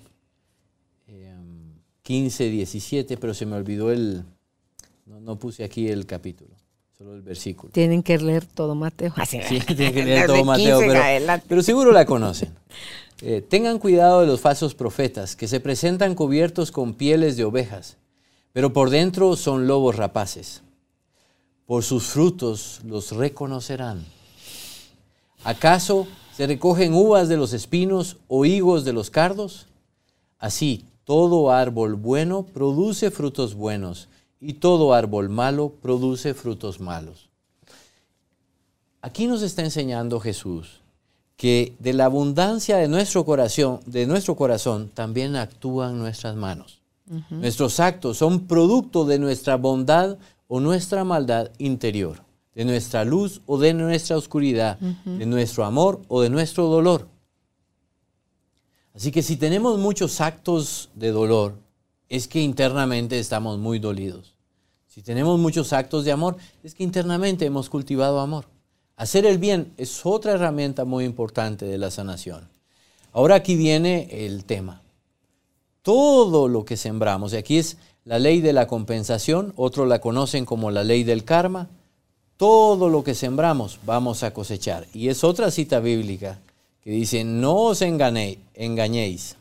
15, 2.01 2.47
eh, 2.47 2.49
17, 2.49 3.17
pero 3.17 3.33
se 3.33 3.45
me 3.45 3.55
olvidó 3.55 3.91
el, 3.91 4.23
no, 5.05 5.37
puse 5.37 5.63
aquí 5.63 5.87
el 5.89 6.05
capítulo, 6.05 6.51
solo 6.97 7.13
el 7.15 7.21
versículo. 7.21 7.71
Tienen 7.71 8.03
que 8.03 8.17
leer 8.17 8.45
todo 8.45 8.75
Mateo. 8.75 9.13
sí, 9.27 9.39
tienen 9.39 9.93
que 9.93 10.03
leer 10.05 10.27
todo 10.27 10.43
Mateo, 10.45 10.79
pero, 11.47 11.61
seguro 11.61 11.91
la 11.91 12.05
conocen. 12.05 12.53
Eh, 13.21 13.41
tengan 13.41 13.79
cuidado 13.79 14.21
de 14.21 14.27
los 14.27 14.41
falsos 14.41 14.75
profetas 14.75 15.35
que 15.35 15.47
se 15.47 15.59
presentan 15.59 16.15
cubiertos 16.15 16.71
con 16.71 16.93
pieles 16.93 17.37
de 17.37 17.45
ovejas, 17.45 17.97
pero 18.51 18.73
por 18.73 18.89
dentro 18.89 19.35
son 19.35 19.67
lobos 19.67 19.95
rapaces. 19.95 20.61
Por 21.65 21.83
sus 21.83 22.03
frutos 22.03 22.81
los 22.85 23.11
reconocerán. 23.11 24.05
¿Acaso 25.43 26.07
se 26.35 26.47
recogen 26.47 26.93
uvas 26.93 27.29
de 27.29 27.37
los 27.37 27.53
espinos 27.53 28.17
o 28.27 28.45
higos 28.45 28.83
de 28.83 28.93
los 28.93 29.09
cardos? 29.09 29.67
Así, 30.39 30.85
todo 31.05 31.51
árbol 31.51 31.95
bueno 31.95 32.43
produce 32.43 33.11
frutos 33.11 33.55
buenos 33.55 34.09
y 34.43 34.53
todo 34.53 34.93
árbol 34.93 35.29
malo 35.29 35.73
produce 35.81 36.33
frutos 36.33 36.79
malos. 36.79 37.29
Aquí 39.01 39.27
nos 39.27 39.41
está 39.41 39.63
enseñando 39.63 40.19
Jesús 40.19 40.81
que 41.37 41.75
de 41.79 41.93
la 41.93 42.05
abundancia 42.05 42.77
de 42.77 42.87
nuestro 42.87 43.25
corazón, 43.25 43.79
de 43.85 44.05
nuestro 44.05 44.35
corazón 44.35 44.89
también 44.93 45.35
actúan 45.35 45.97
nuestras 45.97 46.35
manos. 46.35 46.81
Nuestros 47.29 47.79
actos 47.79 48.17
son 48.17 48.47
producto 48.47 49.05
de 49.05 49.19
nuestra 49.19 49.57
bondad 49.57 50.17
o 50.47 50.59
nuestra 50.59 51.03
maldad 51.03 51.51
interior, 51.57 52.23
de 52.55 52.65
nuestra 52.65 53.03
luz 53.03 53.41
o 53.45 53.57
de 53.57 53.73
nuestra 53.73 54.15
oscuridad, 54.15 54.79
de 54.79 55.25
nuestro 55.25 55.65
amor 55.65 56.01
o 56.07 56.21
de 56.21 56.29
nuestro 56.29 56.67
dolor. 56.67 57.07
Así 58.95 59.11
que 59.11 59.21
si 59.21 59.35
tenemos 59.35 59.79
muchos 59.79 60.21
actos 60.21 60.89
de 60.95 61.11
dolor, 61.11 61.55
es 62.09 62.27
que 62.27 62.41
internamente 62.41 63.19
estamos 63.19 63.57
muy 63.57 63.79
dolidos. 63.79 64.32
Si 64.93 65.01
tenemos 65.01 65.39
muchos 65.39 65.73
actos 65.73 66.05
de 66.05 66.11
amor, 66.11 66.37
es 66.61 66.75
que 66.75 66.83
internamente 66.83 67.47
hemos 67.47 67.67
cultivado 67.67 68.19
amor. 68.19 68.45
Hacer 68.95 69.25
el 69.25 69.39
bien 69.39 69.73
es 69.75 70.05
otra 70.05 70.33
herramienta 70.33 70.85
muy 70.85 71.03
importante 71.03 71.65
de 71.65 71.79
la 71.79 71.89
sanación. 71.89 72.47
Ahora 73.11 73.33
aquí 73.33 73.55
viene 73.55 74.07
el 74.11 74.45
tema. 74.45 74.83
Todo 75.81 76.47
lo 76.47 76.63
que 76.63 76.77
sembramos, 76.77 77.33
y 77.33 77.37
aquí 77.37 77.57
es 77.57 77.77
la 78.05 78.19
ley 78.19 78.39
de 78.39 78.53
la 78.53 78.67
compensación, 78.67 79.51
otros 79.55 79.87
la 79.87 79.99
conocen 79.99 80.45
como 80.45 80.69
la 80.69 80.83
ley 80.83 81.03
del 81.03 81.23
karma. 81.23 81.69
Todo 82.37 82.87
lo 82.87 83.03
que 83.03 83.15
sembramos 83.15 83.79
vamos 83.87 84.21
a 84.21 84.31
cosechar. 84.31 84.85
Y 84.93 85.07
es 85.07 85.23
otra 85.23 85.49
cita 85.49 85.79
bíblica 85.79 86.37
que 86.83 86.91
dice, 86.91 87.23
no 87.23 87.55
os 87.55 87.81
engañéis. 87.81 89.37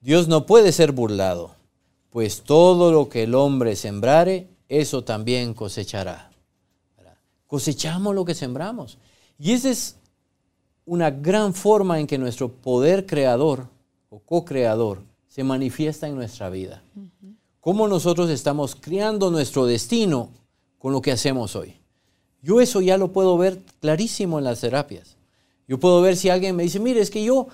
Dios 0.00 0.28
no 0.28 0.46
puede 0.46 0.70
ser 0.70 0.92
burlado, 0.92 1.56
pues 2.10 2.42
todo 2.42 2.92
lo 2.92 3.08
que 3.08 3.24
el 3.24 3.34
hombre 3.34 3.74
sembrare, 3.74 4.46
eso 4.68 5.04
también 5.04 5.54
cosechará. 5.54 6.30
Cosechamos 7.46 8.14
lo 8.14 8.24
que 8.24 8.34
sembramos. 8.34 8.98
Y 9.38 9.52
esa 9.52 9.70
es 9.70 9.96
una 10.84 11.10
gran 11.10 11.54
forma 11.54 12.00
en 12.00 12.06
que 12.06 12.18
nuestro 12.18 12.50
poder 12.50 13.06
creador 13.06 13.68
o 14.10 14.18
co-creador 14.20 15.02
se 15.28 15.44
manifiesta 15.44 16.08
en 16.08 16.16
nuestra 16.16 16.50
vida 16.50 16.82
cómo 17.66 17.88
nosotros 17.88 18.30
estamos 18.30 18.76
creando 18.76 19.28
nuestro 19.28 19.66
destino 19.66 20.30
con 20.78 20.92
lo 20.92 21.02
que 21.02 21.10
hacemos 21.10 21.56
hoy. 21.56 21.74
Yo 22.40 22.60
eso 22.60 22.80
ya 22.80 22.96
lo 22.96 23.10
puedo 23.10 23.36
ver 23.36 23.60
clarísimo 23.80 24.38
en 24.38 24.44
las 24.44 24.60
terapias. 24.60 25.16
Yo 25.66 25.80
puedo 25.80 26.00
ver 26.00 26.16
si 26.16 26.30
alguien 26.30 26.54
me 26.54 26.62
dice, 26.62 26.78
mire, 26.78 27.00
es 27.00 27.10
que 27.10 27.24
yo, 27.24 27.48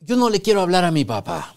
yo 0.00 0.16
no 0.16 0.30
le 0.30 0.42
quiero 0.42 0.60
hablar 0.62 0.84
a 0.84 0.90
mi 0.90 1.04
papá. 1.04 1.54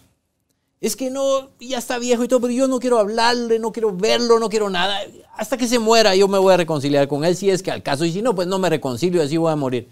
Es 0.83 0.97
que 0.97 1.09
no, 1.09 1.51
ya 1.61 1.77
está 1.77 1.97
viejo 1.97 2.25
y 2.25 2.27
todo, 2.27 2.41
pero 2.41 2.51
yo 2.51 2.67
no 2.67 2.77
quiero 2.77 2.99
hablarle, 2.99 3.57
no 3.57 3.71
quiero 3.71 3.95
verlo, 3.95 4.37
no 4.37 4.49
quiero 4.49 4.69
nada. 4.69 4.99
Hasta 5.37 5.55
que 5.55 5.65
se 5.65 5.79
muera 5.79 6.13
yo 6.13 6.27
me 6.27 6.37
voy 6.37 6.53
a 6.53 6.57
reconciliar 6.57 7.07
con 7.07 7.23
él 7.23 7.37
si 7.37 7.49
es 7.49 7.63
que 7.63 7.71
al 7.71 7.81
caso. 7.81 8.03
Y 8.03 8.11
si 8.11 8.21
no, 8.21 8.35
pues 8.35 8.49
no 8.49 8.59
me 8.59 8.69
reconcilio 8.69 9.21
y 9.21 9.25
así 9.25 9.37
voy 9.37 9.49
a 9.49 9.55
morir. 9.55 9.87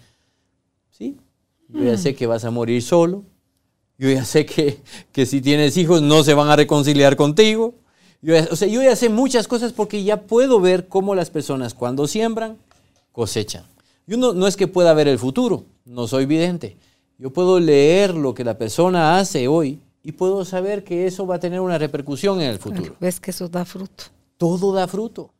¿Sí? 0.90 1.16
Yo 1.70 1.82
ya 1.82 1.96
sé 1.96 2.14
que 2.14 2.26
vas 2.26 2.44
a 2.44 2.50
morir 2.50 2.82
solo, 2.82 3.24
yo 3.96 4.10
ya 4.10 4.22
sé 4.26 4.44
que, 4.44 4.82
si 5.24 5.40
tienes 5.40 5.78
hijos 5.78 6.02
no 6.02 6.24
se 6.24 6.34
van 6.34 6.50
a 6.50 6.56
reconciliar 6.56 7.16
contigo. 7.16 7.72
Yo 8.20 8.34
o 8.50 8.54
sea, 8.54 8.68
yo 8.68 8.82
ya 8.82 8.94
sé 8.94 9.08
muchas 9.08 9.48
cosas 9.48 9.72
porque 9.72 10.04
ya 10.04 10.20
puedo 10.20 10.60
ver 10.60 10.88
cómo 10.88 11.14
las 11.14 11.30
personas 11.30 11.72
cuando 11.72 12.06
siembran, 12.06 12.58
cosechan. 13.12 13.64
Yo 14.06 14.18
no, 14.18 14.34
no 14.34 14.46
es 14.46 14.58
que 14.58 14.68
pueda 14.68 14.92
ver 14.92 15.08
el 15.08 15.18
futuro, 15.18 15.64
no 15.86 16.06
soy 16.06 16.26
vidente. 16.26 16.76
Yo 17.16 17.30
puedo 17.30 17.60
leer 17.60 18.14
lo 18.14 18.34
que 18.34 18.44
la 18.44 18.58
persona 18.58 19.18
hace 19.18 19.48
hoy 19.48 19.80
y 20.02 20.12
puedo 20.12 20.44
saber 20.44 20.84
que 20.84 21.06
eso 21.06 21.26
va 21.26 21.36
a 21.36 21.40
tener 21.40 21.60
una 21.60 21.78
repercusión 21.78 22.40
en 22.40 22.50
el 22.50 22.58
futuro. 22.58 22.96
ves 23.00 23.20
que 23.20 23.30
eso 23.30 23.48
da 23.48 23.64
fruto. 23.64 24.04
Todo 24.36 24.72
da 24.72 24.88
fruto. 24.88 25.30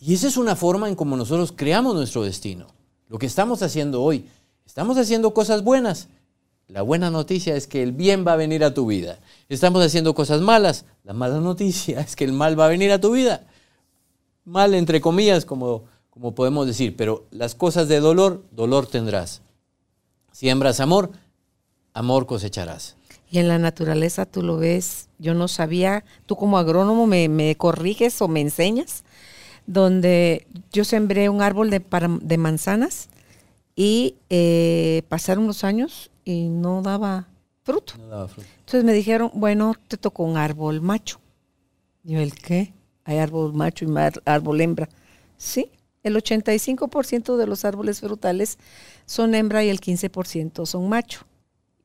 Y 0.00 0.14
esa 0.14 0.26
es 0.26 0.36
una 0.36 0.56
forma 0.56 0.88
en 0.88 0.94
como 0.94 1.16
nosotros 1.16 1.52
creamos 1.54 1.94
nuestro 1.94 2.22
destino. 2.22 2.66
Lo 3.08 3.18
que 3.18 3.26
estamos 3.26 3.62
haciendo 3.62 4.02
hoy, 4.02 4.26
estamos 4.66 4.98
haciendo 4.98 5.32
cosas 5.32 5.62
buenas, 5.62 6.08
la 6.68 6.82
buena 6.82 7.10
noticia 7.10 7.54
es 7.54 7.68
que 7.68 7.82
el 7.82 7.92
bien 7.92 8.26
va 8.26 8.32
a 8.32 8.36
venir 8.36 8.64
a 8.64 8.74
tu 8.74 8.86
vida. 8.86 9.20
Estamos 9.48 9.84
haciendo 9.84 10.14
cosas 10.14 10.40
malas. 10.40 10.84
La 11.04 11.12
mala 11.12 11.38
noticia 11.38 12.00
es 12.06 12.16
que 12.16 12.24
el 12.24 12.32
mal 12.32 12.58
va 12.58 12.66
a 12.66 12.68
venir 12.68 12.90
a 12.90 13.00
tu 13.00 13.12
vida. 13.12 13.46
Mal 14.44 14.74
entre 14.74 15.00
comillas, 15.00 15.44
como, 15.44 15.84
como 16.10 16.34
podemos 16.34 16.66
decir, 16.66 16.96
pero 16.96 17.24
las 17.30 17.54
cosas 17.54 17.88
de 17.88 18.00
dolor, 18.00 18.44
dolor 18.50 18.86
tendrás. 18.86 19.42
Siembras 20.32 20.80
amor, 20.80 21.10
amor 21.92 22.26
cosecharás. 22.26 22.95
Y 23.30 23.38
en 23.38 23.48
la 23.48 23.58
naturaleza 23.58 24.26
tú 24.26 24.42
lo 24.42 24.56
ves, 24.56 25.08
yo 25.18 25.34
no 25.34 25.48
sabía, 25.48 26.04
tú 26.26 26.36
como 26.36 26.58
agrónomo 26.58 27.06
me, 27.06 27.28
me 27.28 27.56
corriges 27.56 28.20
o 28.22 28.28
me 28.28 28.40
enseñas, 28.40 29.04
donde 29.66 30.46
yo 30.72 30.84
sembré 30.84 31.28
un 31.28 31.42
árbol 31.42 31.70
de, 31.70 31.82
de 32.22 32.38
manzanas 32.38 33.08
y 33.74 34.16
eh, 34.30 35.02
pasaron 35.08 35.46
los 35.46 35.64
años 35.64 36.10
y 36.24 36.48
no 36.48 36.82
daba 36.82 37.28
fruto. 37.62 37.94
Entonces 37.96 38.84
me 38.84 38.92
dijeron, 38.92 39.30
bueno, 39.34 39.74
te 39.88 39.96
tocó 39.96 40.22
un 40.22 40.36
árbol 40.36 40.80
macho. 40.80 41.20
yo, 42.04 42.20
¿el 42.20 42.34
qué? 42.34 42.72
Hay 43.04 43.18
árbol 43.18 43.52
macho 43.52 43.84
y 43.84 43.88
árbol 44.24 44.60
hembra. 44.60 44.88
Sí, 45.36 45.70
el 46.02 46.16
85% 46.16 47.36
de 47.36 47.46
los 47.46 47.64
árboles 47.64 48.00
frutales 48.00 48.58
son 49.04 49.34
hembra 49.34 49.64
y 49.64 49.68
el 49.68 49.80
15% 49.80 50.64
son 50.64 50.88
macho. 50.88 51.26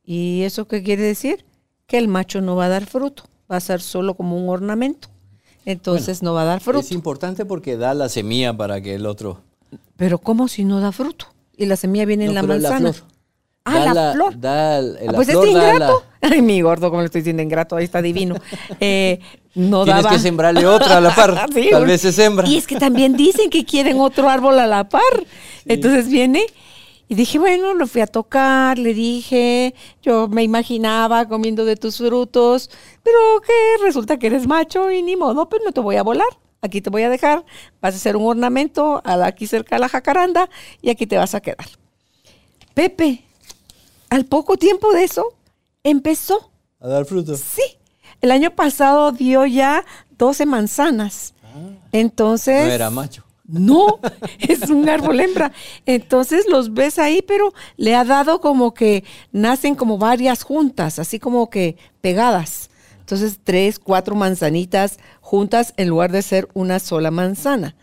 ¿Y 0.03 0.43
eso 0.43 0.67
qué 0.67 0.83
quiere 0.83 1.03
decir? 1.03 1.45
Que 1.87 1.97
el 1.97 2.07
macho 2.07 2.41
no 2.41 2.55
va 2.55 2.65
a 2.65 2.69
dar 2.69 2.85
fruto, 2.85 3.23
va 3.51 3.57
a 3.57 3.59
ser 3.59 3.81
solo 3.81 4.15
como 4.15 4.37
un 4.37 4.49
ornamento. 4.49 5.09
Entonces 5.65 6.23
no 6.23 6.33
va 6.33 6.41
a 6.41 6.45
dar 6.45 6.59
fruto. 6.59 6.79
Es 6.79 6.91
importante 6.91 7.45
porque 7.45 7.77
da 7.77 7.93
la 7.93 8.09
semilla 8.09 8.55
para 8.55 8.81
que 8.81 8.95
el 8.95 9.05
otro... 9.05 9.41
Pero 9.95 10.17
¿cómo 10.17 10.47
si 10.47 10.63
no 10.63 10.79
da 10.79 10.91
fruto? 10.91 11.27
Y 11.55 11.65
la 11.67 11.75
semilla 11.75 12.05
viene 12.05 12.25
en 12.25 12.33
la 12.33 12.41
manzana. 12.41 12.93
Ah, 13.63 13.93
la, 13.93 14.13
flor. 14.13 14.35
ah, 14.43 14.81
pues 15.13 15.29
es 15.29 15.35
ingrato. 15.35 16.03
Ay, 16.21 16.41
mi 16.41 16.61
gordo, 16.61 16.89
como 16.89 17.01
le 17.01 17.05
estoy 17.05 17.21
diciendo 17.21 17.43
ingrato, 17.43 17.75
ahí 17.75 17.85
está 17.85 18.01
divino. 18.01 18.35
Eh, 18.79 19.19
no 19.53 19.83
Tienes 19.83 20.07
que 20.07 20.17
sembrarle 20.17 20.65
otra 20.65 20.97
a 20.97 21.01
la 21.01 21.13
par. 21.13 21.35
Tal 21.71 21.85
vez 21.85 22.01
se 22.01 22.11
sembra. 22.11 22.47
Y 22.47 22.57
es 22.57 22.65
que 22.65 22.77
también 22.77 23.13
dicen 23.13 23.49
que 23.49 23.65
quieren 23.65 23.99
otro 23.99 24.29
árbol 24.29 24.57
a 24.59 24.65
la 24.65 24.89
par. 24.89 25.01
Entonces 25.65 26.07
viene 26.07 26.45
y 27.11 27.15
dije, 27.15 27.39
bueno, 27.39 27.73
lo 27.73 27.87
fui 27.87 27.99
a 27.99 28.07
tocar, 28.07 28.79
le 28.79 28.93
dije, 28.93 29.75
yo 30.01 30.29
me 30.29 30.43
imaginaba 30.43 31.27
comiendo 31.27 31.65
de 31.65 31.75
tus 31.75 31.97
frutos, 31.97 32.69
pero 33.03 33.17
que 33.45 33.83
resulta 33.83 34.17
que 34.17 34.27
eres 34.27 34.47
macho 34.47 34.89
y 34.89 35.03
ni 35.03 35.17
modo, 35.17 35.49
pues 35.49 35.61
no 35.65 35.73
te 35.73 35.81
voy 35.81 35.97
a 35.97 36.03
volar. 36.03 36.29
Aquí 36.61 36.79
te 36.79 36.89
voy 36.89 37.03
a 37.03 37.09
dejar, 37.09 37.43
vas 37.81 37.95
a 37.95 37.97
hacer 37.97 38.15
un 38.15 38.27
ornamento 38.27 39.01
aquí 39.03 39.45
cerca 39.45 39.75
de 39.75 39.81
la 39.81 39.89
jacaranda 39.89 40.49
y 40.81 40.89
aquí 40.89 41.05
te 41.05 41.17
vas 41.17 41.35
a 41.35 41.41
quedar. 41.41 41.67
Pepe, 42.73 43.25
al 44.09 44.23
poco 44.23 44.55
tiempo 44.55 44.93
de 44.93 45.03
eso, 45.03 45.33
empezó. 45.83 46.49
A 46.79 46.87
dar 46.87 47.03
fruto. 47.03 47.35
Sí. 47.35 47.77
El 48.21 48.31
año 48.31 48.51
pasado 48.51 49.11
dio 49.11 49.45
ya 49.45 49.83
12 50.11 50.45
manzanas. 50.45 51.33
Ah. 51.43 51.71
Entonces. 51.91 52.67
No 52.67 52.71
era 52.71 52.89
macho. 52.89 53.25
No, 53.51 53.99
es 54.39 54.69
un 54.69 54.87
árbol 54.89 55.19
hembra. 55.19 55.51
Entonces 55.85 56.45
los 56.49 56.73
ves 56.73 56.97
ahí, 56.99 57.21
pero 57.21 57.53
le 57.77 57.95
ha 57.95 58.03
dado 58.03 58.39
como 58.39 58.73
que 58.73 59.03
nacen 59.31 59.75
como 59.75 59.97
varias 59.97 60.43
juntas, 60.43 60.99
así 60.99 61.19
como 61.19 61.49
que 61.49 61.77
pegadas. 62.01 62.69
Entonces 62.99 63.39
tres, 63.43 63.77
cuatro 63.77 64.15
manzanitas 64.15 64.97
juntas 65.19 65.73
en 65.77 65.89
lugar 65.89 66.11
de 66.11 66.21
ser 66.21 66.47
una 66.53 66.79
sola 66.79 67.11
manzana. 67.11 67.75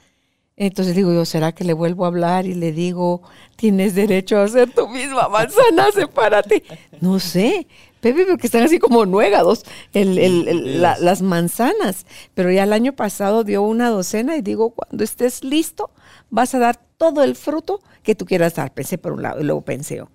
Entonces 0.56 0.96
digo 0.96 1.12
yo, 1.12 1.24
¿será 1.24 1.52
que 1.52 1.62
le 1.62 1.72
vuelvo 1.72 2.04
a 2.04 2.08
hablar 2.08 2.46
y 2.46 2.54
le 2.54 2.72
digo, 2.72 3.22
tienes 3.54 3.94
derecho 3.94 4.38
a 4.38 4.44
hacer 4.44 4.72
tu 4.72 4.88
misma 4.88 5.28
manzana, 5.28 5.92
sepárate? 5.94 6.64
No 7.00 7.20
sé, 7.20 7.68
Pepe, 8.00 8.26
porque 8.26 8.46
están 8.46 8.62
así 8.62 8.78
como 8.78 9.06
nuegados 9.06 9.64
las 9.92 11.22
manzanas. 11.22 12.06
Pero 12.34 12.50
ya 12.50 12.64
el 12.64 12.72
año 12.72 12.94
pasado 12.94 13.44
dio 13.44 13.62
una 13.62 13.90
docena 13.90 14.36
y 14.36 14.42
digo, 14.42 14.70
cuando 14.70 15.04
estés 15.04 15.44
listo, 15.44 15.90
vas 16.30 16.54
a 16.54 16.58
dar 16.58 16.80
todo 16.96 17.22
el 17.22 17.36
fruto 17.36 17.80
que 18.02 18.14
tú 18.14 18.24
quieras 18.24 18.54
dar. 18.54 18.72
Pensé 18.72 18.98
por 18.98 19.12
un 19.12 19.22
lado 19.22 19.40
y 19.40 19.44
luego 19.44 19.62
pensé, 19.62 20.00
oh, 20.02 20.08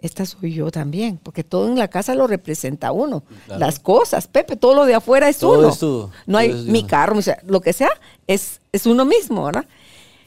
esta 0.00 0.26
soy 0.26 0.52
yo 0.52 0.70
también, 0.70 1.18
porque 1.22 1.44
todo 1.44 1.66
en 1.66 1.78
la 1.78 1.88
casa 1.88 2.14
lo 2.14 2.26
representa 2.26 2.92
uno. 2.92 3.22
Las 3.48 3.78
cosas, 3.78 4.28
Pepe, 4.28 4.56
todo 4.56 4.74
lo 4.74 4.84
de 4.84 4.94
afuera 4.94 5.30
es 5.30 5.38
todo 5.38 5.58
uno. 5.60 5.68
Es 5.70 5.78
tú. 5.78 6.10
No 6.26 6.36
hay 6.36 6.52
mi 6.52 6.84
carro, 6.84 7.18
lo 7.46 7.60
que 7.62 7.72
sea, 7.72 7.90
es, 8.26 8.60
es 8.72 8.84
uno 8.84 9.06
mismo, 9.06 9.44
¿verdad? 9.44 9.66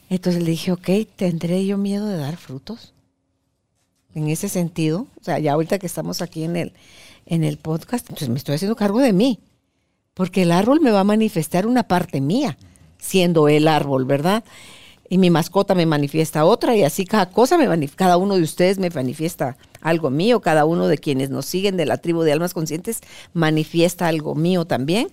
Entonces 0.09 0.41
le 0.41 0.49
dije, 0.51 0.71
ok, 0.71 0.89
¿tendré 1.15 1.63
yo 1.65 1.77
miedo 1.77 2.07
de 2.07 2.17
dar 2.17 2.37
frutos? 2.37 2.93
En 4.17 4.29
ese 4.29 4.49
sentido, 4.49 5.05
o 5.21 5.23
sea, 5.23 5.37
ya 5.37 5.53
ahorita 5.53 5.77
que 5.77 5.85
estamos 5.85 6.23
aquí 6.23 6.43
en 6.43 6.55
el, 6.55 6.73
en 7.27 7.43
el 7.43 7.57
podcast, 7.57 8.09
pues 8.09 8.27
me 8.29 8.37
estoy 8.37 8.55
haciendo 8.55 8.75
cargo 8.75 8.99
de 8.99 9.13
mí, 9.13 9.37
porque 10.15 10.41
el 10.41 10.51
árbol 10.51 10.81
me 10.81 10.89
va 10.89 11.01
a 11.01 11.03
manifestar 11.03 11.67
una 11.67 11.83
parte 11.83 12.19
mía, 12.19 12.57
siendo 12.97 13.47
el 13.47 13.67
árbol, 13.67 14.05
¿verdad? 14.05 14.43
y 15.07 15.19
mi 15.19 15.29
mascota 15.29 15.75
me 15.75 15.85
manifiesta 15.85 16.45
otra 16.45 16.75
y 16.75 16.83
así 16.83 17.05
cada 17.05 17.29
cosa 17.29 17.59
me 17.59 17.87
cada 17.89 18.17
uno 18.17 18.35
de 18.35 18.41
ustedes 18.41 18.79
me 18.79 18.89
manifiesta 18.89 19.55
algo 19.81 20.09
mío, 20.09 20.41
cada 20.41 20.65
uno 20.65 20.87
de 20.87 20.97
quienes 20.97 21.29
nos 21.29 21.45
siguen 21.45 21.77
de 21.77 21.85
la 21.85 21.97
tribu 21.97 22.23
de 22.23 22.33
almas 22.33 22.55
conscientes 22.55 23.01
manifiesta 23.33 24.07
algo 24.07 24.33
mío 24.33 24.65
también. 24.65 25.09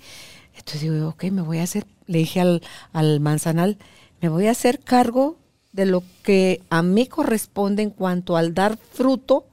Entonces 0.56 0.80
digo, 0.80 1.10
ok, 1.10 1.24
me 1.24 1.42
voy 1.42 1.58
a 1.58 1.64
hacer, 1.64 1.86
le 2.06 2.20
dije 2.20 2.40
al, 2.40 2.62
al 2.94 3.20
manzanal, 3.20 3.76
me 4.22 4.30
voy 4.30 4.46
a 4.46 4.52
hacer 4.52 4.80
cargo 4.80 5.36
de 5.74 5.86
lo 5.86 6.04
que 6.22 6.62
a 6.70 6.82
mí 6.82 7.08
corresponde 7.08 7.82
en 7.82 7.90
cuanto 7.90 8.36
al 8.36 8.54
dar 8.54 8.78
fruto 8.78 9.44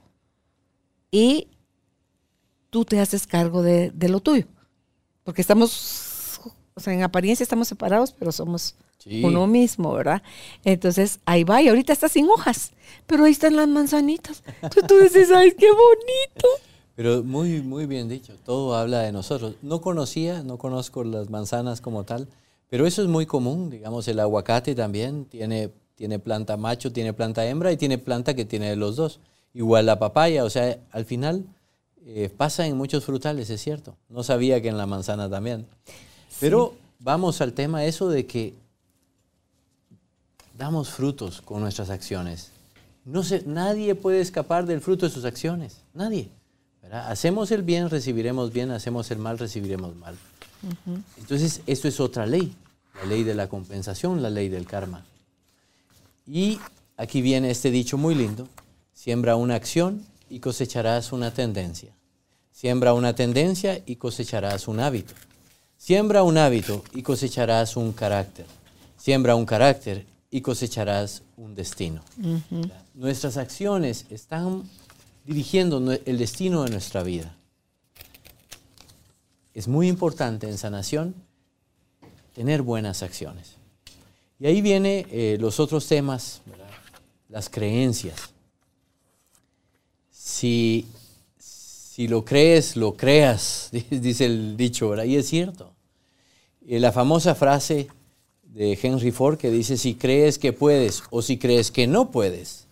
y 1.10 1.48
tú 2.70 2.84
te 2.84 3.00
haces 3.00 3.26
cargo 3.26 3.62
de, 3.62 3.90
de 3.90 4.08
lo 4.08 4.20
tuyo. 4.20 4.46
Porque 5.24 5.40
estamos, 5.40 6.40
o 6.74 6.80
sea, 6.80 6.94
en 6.94 7.02
apariencia 7.02 7.42
estamos 7.42 7.66
separados, 7.66 8.12
pero 8.12 8.30
somos 8.30 8.76
uno 9.04 9.48
mismo, 9.48 9.92
¿verdad? 9.92 10.22
Entonces 10.64 11.18
ahí 11.24 11.42
va 11.42 11.60
y 11.60 11.68
ahorita 11.68 11.92
está 11.92 12.08
sin 12.08 12.28
hojas, 12.28 12.70
pero 13.08 13.24
ahí 13.24 13.32
están 13.32 13.56
las 13.56 13.66
manzanitas. 13.66 14.44
Entonces 14.62 14.86
tú 14.86 14.98
dices, 14.98 15.30
¡ay, 15.32 15.50
qué 15.58 15.66
bonito! 15.66 16.48
Pero 16.94 17.24
muy, 17.24 17.62
muy 17.62 17.86
bien 17.86 18.08
dicho, 18.08 18.34
todo 18.44 18.76
habla 18.76 19.00
de 19.00 19.10
nosotros. 19.10 19.56
No 19.60 19.80
conocía, 19.80 20.44
no 20.44 20.56
conozco 20.56 21.02
las 21.02 21.30
manzanas 21.30 21.80
como 21.80 22.04
tal, 22.04 22.28
pero 22.68 22.86
eso 22.86 23.02
es 23.02 23.08
muy 23.08 23.26
común, 23.26 23.70
digamos, 23.70 24.06
el 24.06 24.20
aguacate 24.20 24.76
también 24.76 25.24
tiene, 25.24 25.72
tiene 25.94 26.18
planta 26.18 26.56
macho, 26.56 26.92
tiene 26.92 27.12
planta 27.12 27.46
hembra 27.46 27.72
y 27.72 27.76
tiene 27.76 27.98
planta 27.98 28.34
que 28.34 28.44
tiene 28.44 28.74
los 28.76 28.96
dos. 28.96 29.20
Igual 29.54 29.86
la 29.86 29.98
papaya, 29.98 30.44
o 30.44 30.50
sea, 30.50 30.78
al 30.90 31.04
final 31.04 31.44
eh, 32.06 32.30
pasa 32.34 32.66
en 32.66 32.76
muchos 32.76 33.04
frutales, 33.04 33.50
es 33.50 33.60
cierto. 33.60 33.96
No 34.08 34.22
sabía 34.22 34.60
que 34.60 34.68
en 34.68 34.78
la 34.78 34.86
manzana 34.86 35.28
también. 35.28 35.66
Pero 36.40 36.74
vamos 36.98 37.40
al 37.40 37.52
tema 37.52 37.84
eso 37.84 38.08
de 38.08 38.26
que 38.26 38.54
damos 40.56 40.90
frutos 40.90 41.40
con 41.42 41.60
nuestras 41.60 41.90
acciones. 41.90 42.50
No 43.04 43.22
sé, 43.22 43.42
nadie 43.46 43.94
puede 43.94 44.20
escapar 44.20 44.66
del 44.66 44.80
fruto 44.80 45.06
de 45.06 45.12
sus 45.12 45.24
acciones. 45.24 45.78
Nadie. 45.92 46.28
Hacemos 46.90 47.50
el 47.50 47.62
bien, 47.62 47.90
recibiremos 47.90 48.52
bien. 48.52 48.70
Hacemos 48.70 49.10
el 49.10 49.18
mal, 49.18 49.38
recibiremos 49.38 49.94
mal. 49.96 50.16
Entonces, 51.18 51.62
esto 51.66 51.88
es 51.88 52.00
otra 52.00 52.26
ley. 52.26 52.54
La 53.00 53.06
ley 53.06 53.24
de 53.24 53.34
la 53.34 53.48
compensación, 53.48 54.22
la 54.22 54.30
ley 54.30 54.48
del 54.48 54.66
karma. 54.66 55.04
Y 56.26 56.60
aquí 56.96 57.22
viene 57.22 57.50
este 57.50 57.70
dicho 57.70 57.98
muy 57.98 58.14
lindo. 58.14 58.48
Siembra 58.92 59.36
una 59.36 59.54
acción 59.54 60.04
y 60.28 60.40
cosecharás 60.40 61.12
una 61.12 61.32
tendencia. 61.32 61.92
Siembra 62.52 62.94
una 62.94 63.14
tendencia 63.14 63.82
y 63.86 63.96
cosecharás 63.96 64.68
un 64.68 64.80
hábito. 64.80 65.14
Siembra 65.76 66.22
un 66.22 66.38
hábito 66.38 66.84
y 66.94 67.02
cosecharás 67.02 67.76
un 67.76 67.92
carácter. 67.92 68.46
Siembra 68.96 69.34
un 69.34 69.44
carácter 69.44 70.06
y 70.30 70.40
cosecharás 70.40 71.22
un 71.36 71.54
destino. 71.54 72.02
Nuestras 72.94 73.36
acciones 73.36 74.06
están 74.10 74.62
dirigiendo 75.24 75.92
el 75.92 76.18
destino 76.18 76.62
de 76.64 76.70
nuestra 76.70 77.02
vida. 77.02 77.34
Es 79.54 79.68
muy 79.68 79.88
importante 79.88 80.48
en 80.48 80.56
sanación 80.56 81.14
tener 82.34 82.62
buenas 82.62 83.02
acciones. 83.02 83.56
Y 84.42 84.46
ahí 84.46 84.60
vienen 84.60 85.06
eh, 85.12 85.36
los 85.38 85.60
otros 85.60 85.86
temas, 85.86 86.40
las 87.28 87.48
creencias. 87.48 88.30
Si, 90.10 90.84
si 91.38 92.08
lo 92.08 92.24
crees, 92.24 92.74
lo 92.74 92.96
creas, 92.96 93.68
dice 93.90 94.24
el 94.24 94.56
dicho, 94.56 94.88
¿verdad? 94.88 95.04
Y 95.04 95.14
es 95.14 95.28
cierto. 95.28 95.72
Eh, 96.66 96.80
la 96.80 96.90
famosa 96.90 97.36
frase 97.36 97.86
de 98.42 98.76
Henry 98.82 99.12
Ford 99.12 99.38
que 99.38 99.48
dice, 99.48 99.76
si 99.76 99.94
crees 99.94 100.40
que 100.40 100.52
puedes 100.52 101.04
o 101.10 101.22
si 101.22 101.38
crees 101.38 101.70
que 101.70 101.86
no 101.86 102.10
puedes, 102.10 102.66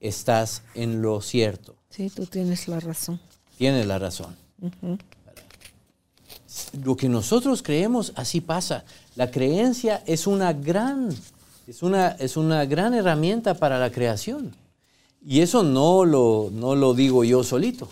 estás 0.00 0.62
en 0.74 1.02
lo 1.02 1.20
cierto. 1.20 1.76
Sí, 1.90 2.08
tú 2.08 2.24
tienes 2.24 2.68
la 2.68 2.80
razón. 2.80 3.20
Tienes 3.58 3.84
la 3.84 3.98
razón. 3.98 4.34
Lo 6.82 6.96
que 6.96 7.10
nosotros 7.10 7.62
creemos, 7.62 8.14
así 8.16 8.40
pasa. 8.40 8.86
La 9.20 9.30
creencia 9.30 10.02
es 10.06 10.26
una 10.26 10.54
gran, 10.54 11.10
es 11.66 11.82
una, 11.82 12.08
es 12.12 12.38
una 12.38 12.64
gran 12.64 12.94
herramienta 12.94 13.52
para 13.52 13.78
la 13.78 13.92
creación. 13.92 14.50
Y 15.22 15.42
eso 15.42 15.62
no 15.62 16.06
lo, 16.06 16.48
no 16.50 16.74
lo 16.74 16.94
digo 16.94 17.22
yo 17.22 17.44
solito. 17.44 17.86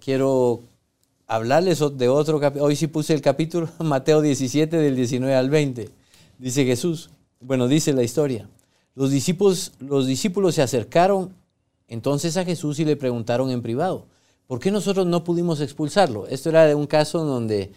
Quiero 0.00 0.60
hablarles 1.26 1.84
de 1.98 2.08
otro 2.08 2.40
capítulo. 2.40 2.64
Hoy 2.64 2.74
sí 2.74 2.86
puse 2.86 3.12
el 3.12 3.20
capítulo 3.20 3.68
Mateo 3.80 4.22
17 4.22 4.78
del 4.78 4.96
19 4.96 5.34
al 5.34 5.50
20 5.50 5.90
dice 6.38 6.64
Jesús, 6.64 7.10
bueno, 7.38 7.68
dice 7.68 7.92
la 7.92 8.02
historia, 8.02 8.48
los 8.94 9.10
discípulos, 9.10 9.72
los 9.78 10.06
discípulos 10.06 10.54
se 10.54 10.62
acercaron 10.62 11.34
entonces 11.86 12.38
a 12.38 12.46
Jesús 12.46 12.78
y 12.78 12.86
le 12.86 12.96
preguntaron 12.96 13.50
en 13.50 13.60
privado, 13.60 14.06
¿por 14.46 14.60
qué 14.60 14.70
nosotros 14.70 15.04
no 15.04 15.22
pudimos 15.22 15.60
expulsarlo? 15.60 16.26
Esto 16.28 16.48
era 16.48 16.64
de 16.64 16.74
un 16.74 16.86
caso 16.86 17.26
donde 17.26 17.72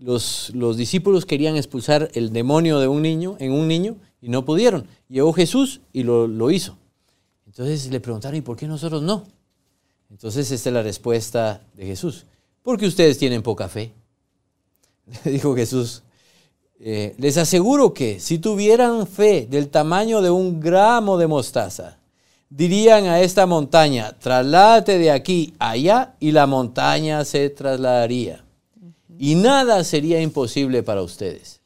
los, 0.00 0.50
los 0.54 0.76
discípulos 0.76 1.26
querían 1.26 1.56
expulsar 1.56 2.10
el 2.14 2.32
demonio 2.32 2.78
de 2.80 2.88
un 2.88 3.02
niño, 3.02 3.36
en 3.38 3.52
un 3.52 3.68
niño, 3.68 3.96
y 4.20 4.28
no 4.28 4.44
pudieron. 4.44 4.86
Llegó 5.08 5.32
Jesús 5.32 5.80
y 5.92 6.02
lo, 6.02 6.26
lo 6.26 6.50
hizo. 6.50 6.76
Entonces 7.46 7.90
le 7.90 8.00
preguntaron, 8.00 8.36
¿y 8.36 8.42
por 8.42 8.56
qué 8.56 8.66
nosotros 8.66 9.02
no? 9.02 9.24
Entonces 10.10 10.50
esta 10.50 10.68
es 10.68 10.74
la 10.74 10.82
respuesta 10.82 11.62
de 11.74 11.86
Jesús. 11.86 12.26
Porque 12.62 12.86
ustedes 12.86 13.18
tienen 13.18 13.42
poca 13.42 13.68
fe. 13.68 13.92
Le 15.24 15.30
dijo 15.32 15.54
Jesús, 15.54 16.02
eh, 16.80 17.14
les 17.18 17.36
aseguro 17.36 17.94
que 17.94 18.20
si 18.20 18.38
tuvieran 18.38 19.06
fe 19.06 19.46
del 19.48 19.68
tamaño 19.68 20.20
de 20.20 20.30
un 20.30 20.60
gramo 20.60 21.16
de 21.16 21.26
mostaza, 21.26 21.98
dirían 22.50 23.06
a 23.06 23.20
esta 23.20 23.46
montaña, 23.46 24.16
trasládate 24.18 24.98
de 24.98 25.10
aquí 25.10 25.54
allá 25.58 26.14
y 26.20 26.32
la 26.32 26.46
montaña 26.46 27.24
se 27.24 27.50
trasladaría. 27.50 28.45
Y 29.18 29.34
nada 29.34 29.82
sería 29.84 30.20
imposible 30.20 30.82
para 30.82 31.02
ustedes. 31.02 31.60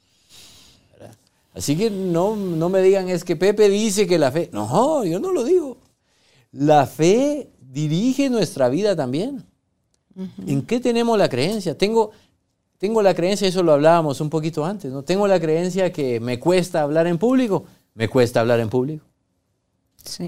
Así 1.53 1.76
que 1.76 1.90
no, 1.90 2.36
no 2.36 2.68
me 2.68 2.80
digan, 2.80 3.09
es 3.09 3.24
que 3.24 3.36
Pepe 3.36 3.68
dice 3.68 4.07
que 4.07 4.18
la 4.18 4.30
fe... 4.30 4.51
No, 4.53 5.05
yo 5.05 5.18
no 5.18 5.32
lo 5.32 5.44
digo. 5.44 5.78
La 6.53 6.86
fe 6.86 7.51
dirige 7.61 8.30
nuestra 8.30 8.68
vida 8.68 8.94
también. 8.94 9.44
¿En 10.46 10.62
qué 10.62 10.80
tenemos 10.80 11.18
la 11.18 11.28
creencia? 11.28 11.76
Tengo, 11.76 12.11
tengo 12.78 13.03
la 13.03 13.14
creencia, 13.14 13.48
eso 13.48 13.62
lo 13.62 13.72
hablábamos 13.72 14.20
un 14.20 14.30
poquito 14.30 14.64
antes, 14.64 14.92
¿no? 14.92 15.03
Tengo 15.03 15.26
la 15.26 15.40
creencia 15.40 15.92
que 15.92 16.20
me 16.20 16.38
cuesta 16.38 16.82
hablar 16.82 17.07
en 17.07 17.18
público, 17.18 17.64
me 17.94 18.09
cuesta 18.09 18.40
hablar 18.40 18.61
en 18.61 18.68
público. 18.68 19.05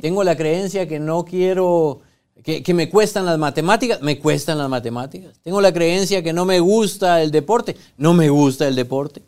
Tengo 0.00 0.22
la 0.22 0.36
creencia 0.36 0.86
que 0.86 0.98
no 0.98 1.24
quiero, 1.24 2.00
que, 2.42 2.74
me 2.74 2.88
cuestan 2.88 3.26
las 3.26 3.38
matemáticas, 3.38 4.00
me 4.02 4.18
cuestan 4.18 4.58
las 4.58 4.68
matemáticas. 4.68 5.38
Tengo 5.42 5.60
la 5.60 5.72
creencia 5.72 6.22
que 6.22 6.32
no 6.32 6.44
me 6.44 6.60
gusta 6.60 7.22
el 7.22 7.30
deporte, 7.30 7.76
no 7.96 8.14
me 8.14 8.28
gusta 8.28 8.66
el 8.66 8.74
deporte. 8.74 9.22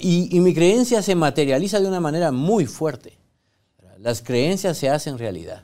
Y, 0.00 0.36
y 0.36 0.40
mi 0.40 0.54
creencia 0.54 1.02
se 1.02 1.14
materializa 1.14 1.80
de 1.80 1.88
una 1.88 2.00
manera 2.00 2.32
muy 2.32 2.66
fuerte. 2.66 3.18
Las 3.98 4.22
creencias 4.22 4.76
se 4.78 4.88
hacen 4.88 5.18
realidad. 5.18 5.62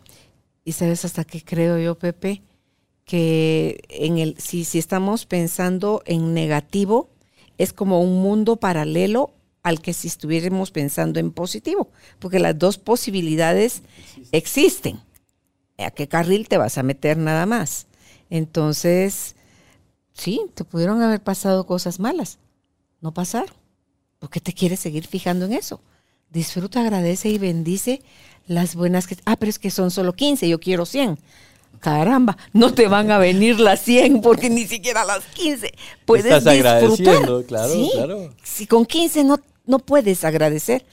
¿Y 0.65 0.73
sabes 0.73 1.05
hasta 1.05 1.25
qué 1.25 1.43
creo 1.45 1.79
yo, 1.79 1.97
Pepe? 1.97 2.43
que 3.05 3.83
en 3.89 4.19
el, 4.19 4.37
si, 4.39 4.65
si 4.65 4.79
estamos 4.79 5.27
pensando 5.27 6.03
en 6.07 6.35
negativo, 6.35 7.11
es 7.59 7.73
como 7.73 8.01
un 8.01 8.23
mundo 8.23 8.57
paralelo 8.57 9.35
al 9.63 9.81
que 9.81 9.93
si 9.93 10.09
estuviéramos 10.09 10.71
pensando 10.71 11.21
en 11.21 11.31
positivo, 11.31 11.91
porque 12.19 12.39
las 12.39 12.59
dos 12.59 12.79
posibilidades 12.79 13.83
existen. 14.33 15.01
¿A 15.85 15.91
qué 15.91 16.09
carril 16.09 16.49
te 16.49 16.59
vas 16.59 16.79
a 16.79 16.83
meter 16.83 17.17
nada 17.17 17.47
más? 17.47 17.87
Entonces, 18.31 19.37
sí, 20.13 20.41
te 20.55 20.65
pudieron 20.65 21.03
haber 21.03 21.23
pasado 21.23 21.67
cosas 21.67 22.01
malas, 22.01 22.39
no 23.01 23.13
pasar. 23.13 23.47
¿Por 24.19 24.31
qué 24.31 24.41
te 24.41 24.53
quieres 24.53 24.81
seguir 24.81 25.07
fijando 25.07 25.47
en 25.47 25.53
eso? 25.53 25.81
Disfruta, 26.31 26.81
agradece 26.81 27.29
y 27.29 27.39
bendice 27.39 28.03
las 28.47 28.75
buenas 28.75 29.07
que... 29.07 29.17
Ah, 29.25 29.37
pero 29.37 29.51
es 29.51 29.59
que 29.59 29.71
son 29.71 29.91
solo 29.91 30.15
15, 30.15 30.49
yo 30.49 30.61
quiero 30.61 30.87
100 30.87 31.19
caramba, 31.83 32.39
no 32.53 32.73
te 32.73 32.87
van 32.87 33.11
a 33.11 33.19
venir 33.19 33.59
las 33.59 33.81
100 33.81 34.23
porque 34.23 34.49
ni 34.49 34.67
siquiera 34.67 35.05
las 35.05 35.25
15 35.25 35.75
puedes 36.07 36.27
Estás 36.27 36.45
disfrutar. 36.55 37.23
claro, 37.23 37.45
claro. 37.93 38.35
Si 38.43 38.67
con 38.67 38.87
15 38.87 39.25
no, 39.25 39.41
no 39.67 39.81
puedes 39.81 40.25
agradecer, 40.25 40.87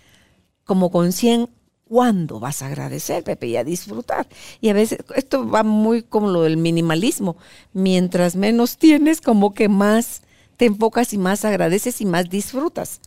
como 0.65 0.91
con 0.91 1.11
100, 1.11 1.47
¿cuándo 1.89 2.39
vas 2.39 2.61
a 2.61 2.67
agradecer, 2.67 3.23
Pepe? 3.23 3.47
Y 3.47 3.57
a 3.57 3.63
disfrutar. 3.63 4.27
Y 4.61 4.69
a 4.69 4.73
veces, 4.73 4.99
esto 5.15 5.49
va 5.49 5.63
muy 5.63 6.03
como 6.03 6.29
lo 6.29 6.43
del 6.43 6.55
minimalismo. 6.55 7.35
Mientras 7.73 8.35
menos 8.35 8.77
tienes, 8.77 9.19
como 9.19 9.53
que 9.53 9.67
más 9.67 10.21
te 10.55 10.65
enfocas 10.65 11.13
y 11.13 11.17
más 11.17 11.43
agradeces 11.45 11.99
y 12.01 12.05
más 12.05 12.29
disfrutas, 12.29 13.01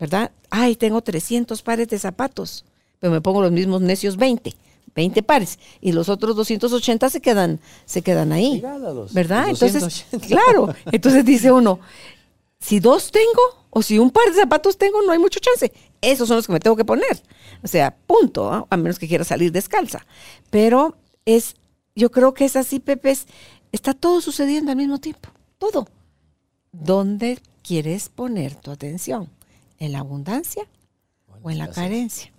¿verdad? 0.00 0.32
Ay, 0.50 0.74
tengo 0.74 1.02
300 1.02 1.62
pares 1.62 1.88
de 1.88 1.98
zapatos, 1.98 2.64
pero 2.98 3.12
me 3.12 3.20
pongo 3.20 3.42
los 3.42 3.52
mismos 3.52 3.80
necios 3.82 4.16
20 4.16 4.54
20 4.94 5.22
pares 5.22 5.58
y 5.80 5.92
los 5.92 6.08
otros 6.08 6.36
280 6.36 7.10
se 7.10 7.20
quedan, 7.20 7.60
se 7.84 8.02
quedan 8.02 8.32
ahí. 8.32 8.62
¿Verdad? 9.12 9.48
Entonces, 9.48 10.06
claro, 10.28 10.72
entonces 10.92 11.24
dice 11.24 11.50
uno, 11.50 11.80
si 12.64 12.80
dos 12.80 13.10
tengo 13.10 13.66
o 13.68 13.82
si 13.82 13.98
un 13.98 14.10
par 14.10 14.26
de 14.28 14.40
zapatos 14.40 14.78
tengo, 14.78 15.02
no 15.02 15.12
hay 15.12 15.18
mucho 15.18 15.38
chance. 15.38 15.70
Esos 16.00 16.28
son 16.28 16.38
los 16.38 16.46
que 16.46 16.52
me 16.54 16.60
tengo 16.60 16.76
que 16.76 16.84
poner. 16.84 17.22
O 17.62 17.68
sea, 17.68 17.94
punto, 18.06 18.66
a 18.70 18.76
menos 18.78 18.98
que 18.98 19.06
quiera 19.06 19.22
salir 19.24 19.52
descalza. 19.52 20.06
Pero 20.48 20.96
es, 21.26 21.56
yo 21.94 22.10
creo 22.10 22.32
que 22.32 22.46
es 22.46 22.56
así, 22.56 22.80
Pepe, 22.80 23.14
está 23.70 23.92
todo 23.92 24.22
sucediendo 24.22 24.70
al 24.70 24.78
mismo 24.78 24.98
tiempo, 24.98 25.28
todo. 25.58 25.88
¿Dónde 26.72 27.38
quieres 27.62 28.08
poner 28.08 28.54
tu 28.54 28.70
atención? 28.70 29.28
¿En 29.78 29.92
la 29.92 29.98
abundancia 29.98 30.66
o 31.42 31.50
en 31.50 31.58
la 31.58 31.68
carencia? 31.68 32.32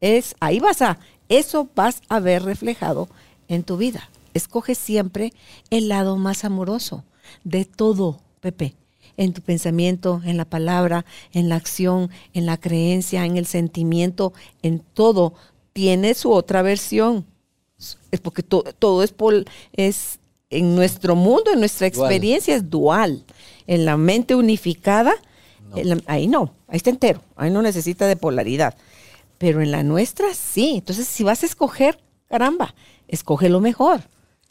Es, 0.00 0.36
ahí 0.38 0.60
vas 0.60 0.80
a 0.80 0.98
eso 1.28 1.68
vas 1.74 2.02
a 2.08 2.20
ver 2.20 2.44
reflejado 2.44 3.08
en 3.48 3.64
tu 3.64 3.78
vida. 3.78 4.10
Escoge 4.32 4.76
siempre 4.76 5.32
el 5.70 5.88
lado 5.88 6.16
más 6.18 6.44
amoroso 6.44 7.04
de 7.42 7.64
todo, 7.64 8.20
Pepe. 8.40 8.76
En 9.16 9.32
tu 9.32 9.42
pensamiento, 9.42 10.20
en 10.24 10.36
la 10.36 10.44
palabra, 10.44 11.04
en 11.32 11.48
la 11.48 11.56
acción, 11.56 12.10
en 12.32 12.46
la 12.46 12.56
creencia, 12.56 13.24
en 13.24 13.36
el 13.36 13.46
sentimiento, 13.46 14.32
en 14.62 14.80
todo. 14.80 15.34
Tiene 15.72 16.14
su 16.14 16.32
otra 16.32 16.62
versión. 16.62 17.24
Es 18.10 18.20
porque 18.20 18.42
todo 18.42 19.02
es, 19.02 19.14
es 19.72 20.18
en 20.50 20.74
nuestro 20.74 21.16
mundo, 21.16 21.50
en 21.52 21.60
nuestra 21.60 21.86
experiencia 21.86 22.54
es 22.54 22.70
dual. 22.70 23.24
En 23.66 23.84
la 23.84 23.96
mente 23.96 24.34
unificada, 24.34 25.14
ahí 26.06 26.26
no, 26.26 26.54
ahí 26.68 26.76
está 26.76 26.90
entero, 26.90 27.22
ahí 27.36 27.50
no 27.50 27.62
necesita 27.62 28.06
de 28.06 28.16
polaridad 28.16 28.74
pero 29.42 29.60
en 29.60 29.72
la 29.72 29.82
nuestra 29.82 30.34
sí. 30.34 30.74
Entonces, 30.76 31.08
si 31.08 31.24
vas 31.24 31.42
a 31.42 31.46
escoger, 31.46 31.98
caramba, 32.28 32.76
escoge 33.08 33.48
lo 33.48 33.58
mejor. 33.58 34.02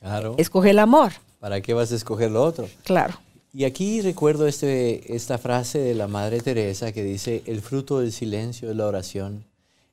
Claro. 0.01 0.35
Escoge 0.37 0.71
el 0.71 0.79
amor. 0.79 1.13
¿Para 1.39 1.61
qué 1.61 1.73
vas 1.73 1.93
a 1.93 1.95
escoger 1.95 2.29
lo 2.29 2.43
otro? 2.43 2.67
Claro. 2.83 3.13
Y 3.53 3.65
aquí 3.65 4.01
recuerdo 4.01 4.47
este, 4.47 5.13
esta 5.13 5.37
frase 5.37 5.79
de 5.79 5.93
la 5.93 6.07
Madre 6.07 6.39
Teresa 6.39 6.93
que 6.93 7.03
dice, 7.03 7.43
el 7.45 7.61
fruto 7.61 7.99
del 7.99 8.13
silencio 8.13 8.69
es 8.69 8.77
la 8.77 8.87
oración, 8.87 9.43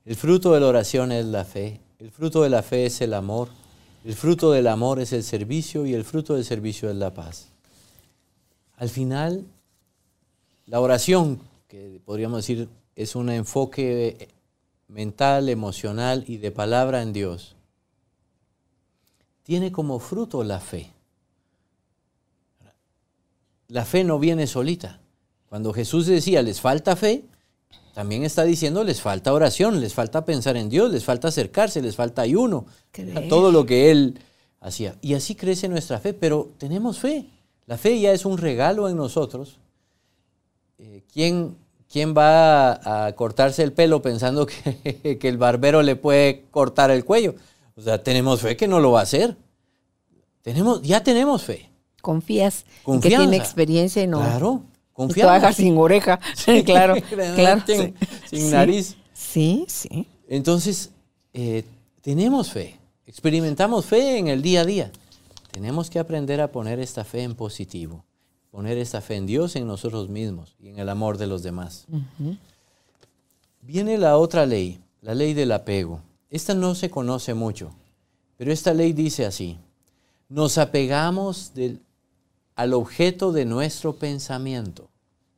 el 0.05 0.15
fruto 0.15 0.53
de 0.53 0.61
la 0.61 0.69
oración 0.69 1.11
es 1.11 1.27
la 1.27 1.45
fe, 1.45 1.81
el 1.99 2.13
fruto 2.13 2.45
de 2.45 2.51
la 2.51 2.63
fe 2.63 2.87
es 2.87 3.01
el 3.01 3.15
amor, 3.15 3.49
el 4.05 4.15
fruto 4.15 4.53
del 4.53 4.69
amor 4.69 5.01
es 5.01 5.13
el 5.13 5.25
servicio 5.25 5.87
y 5.87 5.95
el 5.95 6.05
fruto 6.05 6.35
del 6.35 6.45
servicio 6.45 6.89
es 6.89 6.95
la 6.95 7.13
paz. 7.13 7.49
Al 8.77 8.91
final, 8.91 9.45
la 10.67 10.81
oración, 10.81 11.41
que 11.67 12.01
podríamos 12.05 12.39
decir 12.39 12.69
es 12.95 13.17
un 13.17 13.29
enfoque 13.29 14.29
mental, 14.87 15.49
emocional 15.49 16.25
y 16.29 16.37
de 16.37 16.53
palabra 16.53 17.03
en 17.03 17.13
Dios, 17.13 17.57
tiene 19.43 19.73
como 19.73 19.99
fruto 19.99 20.45
la 20.45 20.61
fe. 20.61 20.93
La 23.69 23.85
fe 23.85 24.03
no 24.05 24.19
viene 24.19 24.47
solita. 24.47 25.01
Cuando 25.49 25.73
Jesús 25.73 26.07
decía, 26.07 26.43
les 26.43 26.61
falta 26.61 26.97
fe, 26.97 27.25
también 27.95 28.23
está 28.23 28.45
diciendo, 28.45 28.85
les 28.85 29.01
falta 29.01 29.33
oración, 29.33 29.81
les 29.81 29.95
falta 29.95 30.25
pensar 30.25 30.57
en 30.57 30.69
Dios, 30.69 30.91
les 30.91 31.05
falta 31.05 31.29
acercarse, 31.29 31.83
les 31.83 31.97
falta 31.97 32.23
ayuno, 32.23 32.67
todo 33.29 33.51
lo 33.51 33.67
que 33.67 33.91
Él 33.91 34.21
hacía. 34.61 34.95
Y 35.01 35.15
así 35.15 35.35
crece 35.35 35.69
nuestra 35.69 35.99
fe, 35.99 36.15
pero 36.15 36.51
tenemos 36.59 36.99
fe. 36.99 37.27
La 37.67 37.77
fe 37.77 37.99
ya 37.99 38.13
es 38.13 38.25
un 38.25 38.39
regalo 38.39 38.89
en 38.89 38.97
nosotros. 38.97 39.59
Eh, 40.79 41.03
¿quién, 41.13 41.57
¿Quién 41.91 42.15
va 42.17 43.07
a, 43.07 43.13
cortarse 43.17 43.63
el 43.63 43.73
pelo 43.73 44.01
pensando 44.01 44.47
que, 44.47 45.19
que 45.21 45.29
el 45.29 45.37
barbero 45.37 45.83
le 45.83 45.97
puede 45.97 46.45
cortar 46.51 46.91
el 46.91 47.05
cuello? 47.05 47.35
O 47.77 47.83
sea, 47.83 48.03
tenemos 48.03 48.41
fe 48.41 48.57
que 48.57 48.69
no 48.69 48.81
lo 48.81 48.93
va 48.93 49.01
a 49.01 49.05
hacer. 49.05 49.37
Tenemos, 50.43 50.83
ya 50.83 51.03
tenemos 51.03 51.43
fe. 51.43 51.68
Confías 52.09 52.65
en 52.87 53.03
que 53.03 53.11
tiene 53.11 53.37
experiencia 53.37 54.03
y 54.03 54.07
no. 54.07 54.21
Claro, 54.21 54.63
confías. 54.95 55.55
sin 55.55 55.77
oreja. 55.77 56.19
claro, 56.65 56.95
claro. 57.35 57.63
Sin, 58.31 58.51
nariz. 58.51 58.97
Sí, 59.13 59.67
sí. 59.69 60.07
Entonces, 60.27 60.91
eh, 61.35 61.65
tenemos 62.01 62.51
fe. 62.51 62.79
Experimentamos 63.05 63.85
fe 63.85 64.17
en 64.17 64.29
el 64.29 64.41
día 64.41 64.63
a 64.63 64.65
día. 64.65 64.91
Tenemos 65.51 65.91
que 65.91 65.99
aprender 65.99 66.41
a 66.41 66.51
poner 66.51 66.81
esta 66.81 67.05
fe 67.05 67.25
en 67.25 67.35
positivo, 67.35 68.07
poner 68.51 68.79
esta 68.79 69.03
fe 69.03 69.17
en 69.17 69.27
Dios, 69.27 69.55
en 69.55 69.67
nosotros 69.67 70.09
mismos 70.09 70.57
y 70.59 70.71
en 70.71 70.79
el 70.79 70.89
amor 70.89 71.19
de 71.19 71.27
los 71.27 71.43
demás. 71.43 71.85
Viene 73.61 73.99
la 73.99 74.17
otra 74.17 74.47
ley, 74.47 74.81
la 75.03 75.15
ley 75.15 75.35
del 75.35 75.53
apego. 75.53 76.01
Esta 76.31 76.55
no 76.55 76.75
se 76.75 76.89
conoce 76.89 77.35
mucho, 77.35 77.71
pero 78.39 78.51
esta 78.51 78.73
ley 78.73 78.95
dice 78.95 79.27
así, 79.27 79.59
nos 80.31 80.57
apegamos 80.57 81.53
al 82.59 82.75
objeto 82.75 83.31
de 83.31 83.45
nuestro 83.45 83.95
pensamiento. 83.95 84.91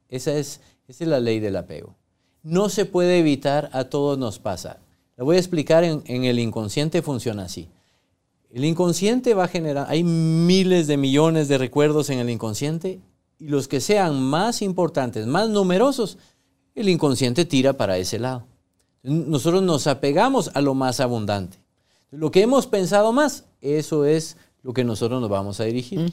Esa 0.08 0.32
es, 0.32 0.62
es 0.88 1.00
la 1.02 1.20
ley 1.20 1.38
del 1.38 1.56
apego. 1.56 1.94
No 2.42 2.70
se 2.70 2.86
puede 2.86 3.18
evitar, 3.18 3.68
a 3.74 3.84
todos 3.84 4.18
nos 4.18 4.38
pasa. 4.38 4.78
La 5.18 5.24
voy 5.24 5.36
a 5.36 5.38
explicar 5.38 5.84
en, 5.84 6.02
en 6.06 6.24
el 6.24 6.38
inconsciente, 6.38 7.02
funciona 7.02 7.44
así. 7.44 7.68
El 8.50 8.64
inconsciente 8.64 9.34
va 9.34 9.44
a 9.44 9.48
generar, 9.48 9.86
hay 9.90 10.02
miles 10.02 10.86
de 10.86 10.96
millones 10.96 11.48
de 11.48 11.58
recuerdos 11.58 12.08
en 12.08 12.20
el 12.20 12.30
inconsciente 12.30 13.00
y 13.38 13.48
los 13.48 13.68
que 13.68 13.82
sean 13.82 14.18
más 14.18 14.62
importantes, 14.62 15.26
más 15.26 15.50
numerosos, 15.50 16.16
el 16.74 16.88
inconsciente 16.88 17.44
tira 17.44 17.74
para 17.74 17.98
ese 17.98 18.18
lado. 18.18 18.44
Nosotros 19.02 19.62
nos 19.62 19.86
apegamos 19.86 20.50
a 20.54 20.62
lo 20.62 20.72
más 20.72 21.00
abundante. 21.00 21.58
Lo 22.10 22.30
que 22.30 22.40
hemos 22.40 22.66
pensado 22.66 23.12
más, 23.12 23.44
eso 23.60 24.06
es 24.06 24.38
lo 24.62 24.72
que 24.72 24.84
nosotros 24.84 25.20
nos 25.20 25.28
vamos 25.28 25.60
a 25.60 25.64
dirigir. 25.64 26.10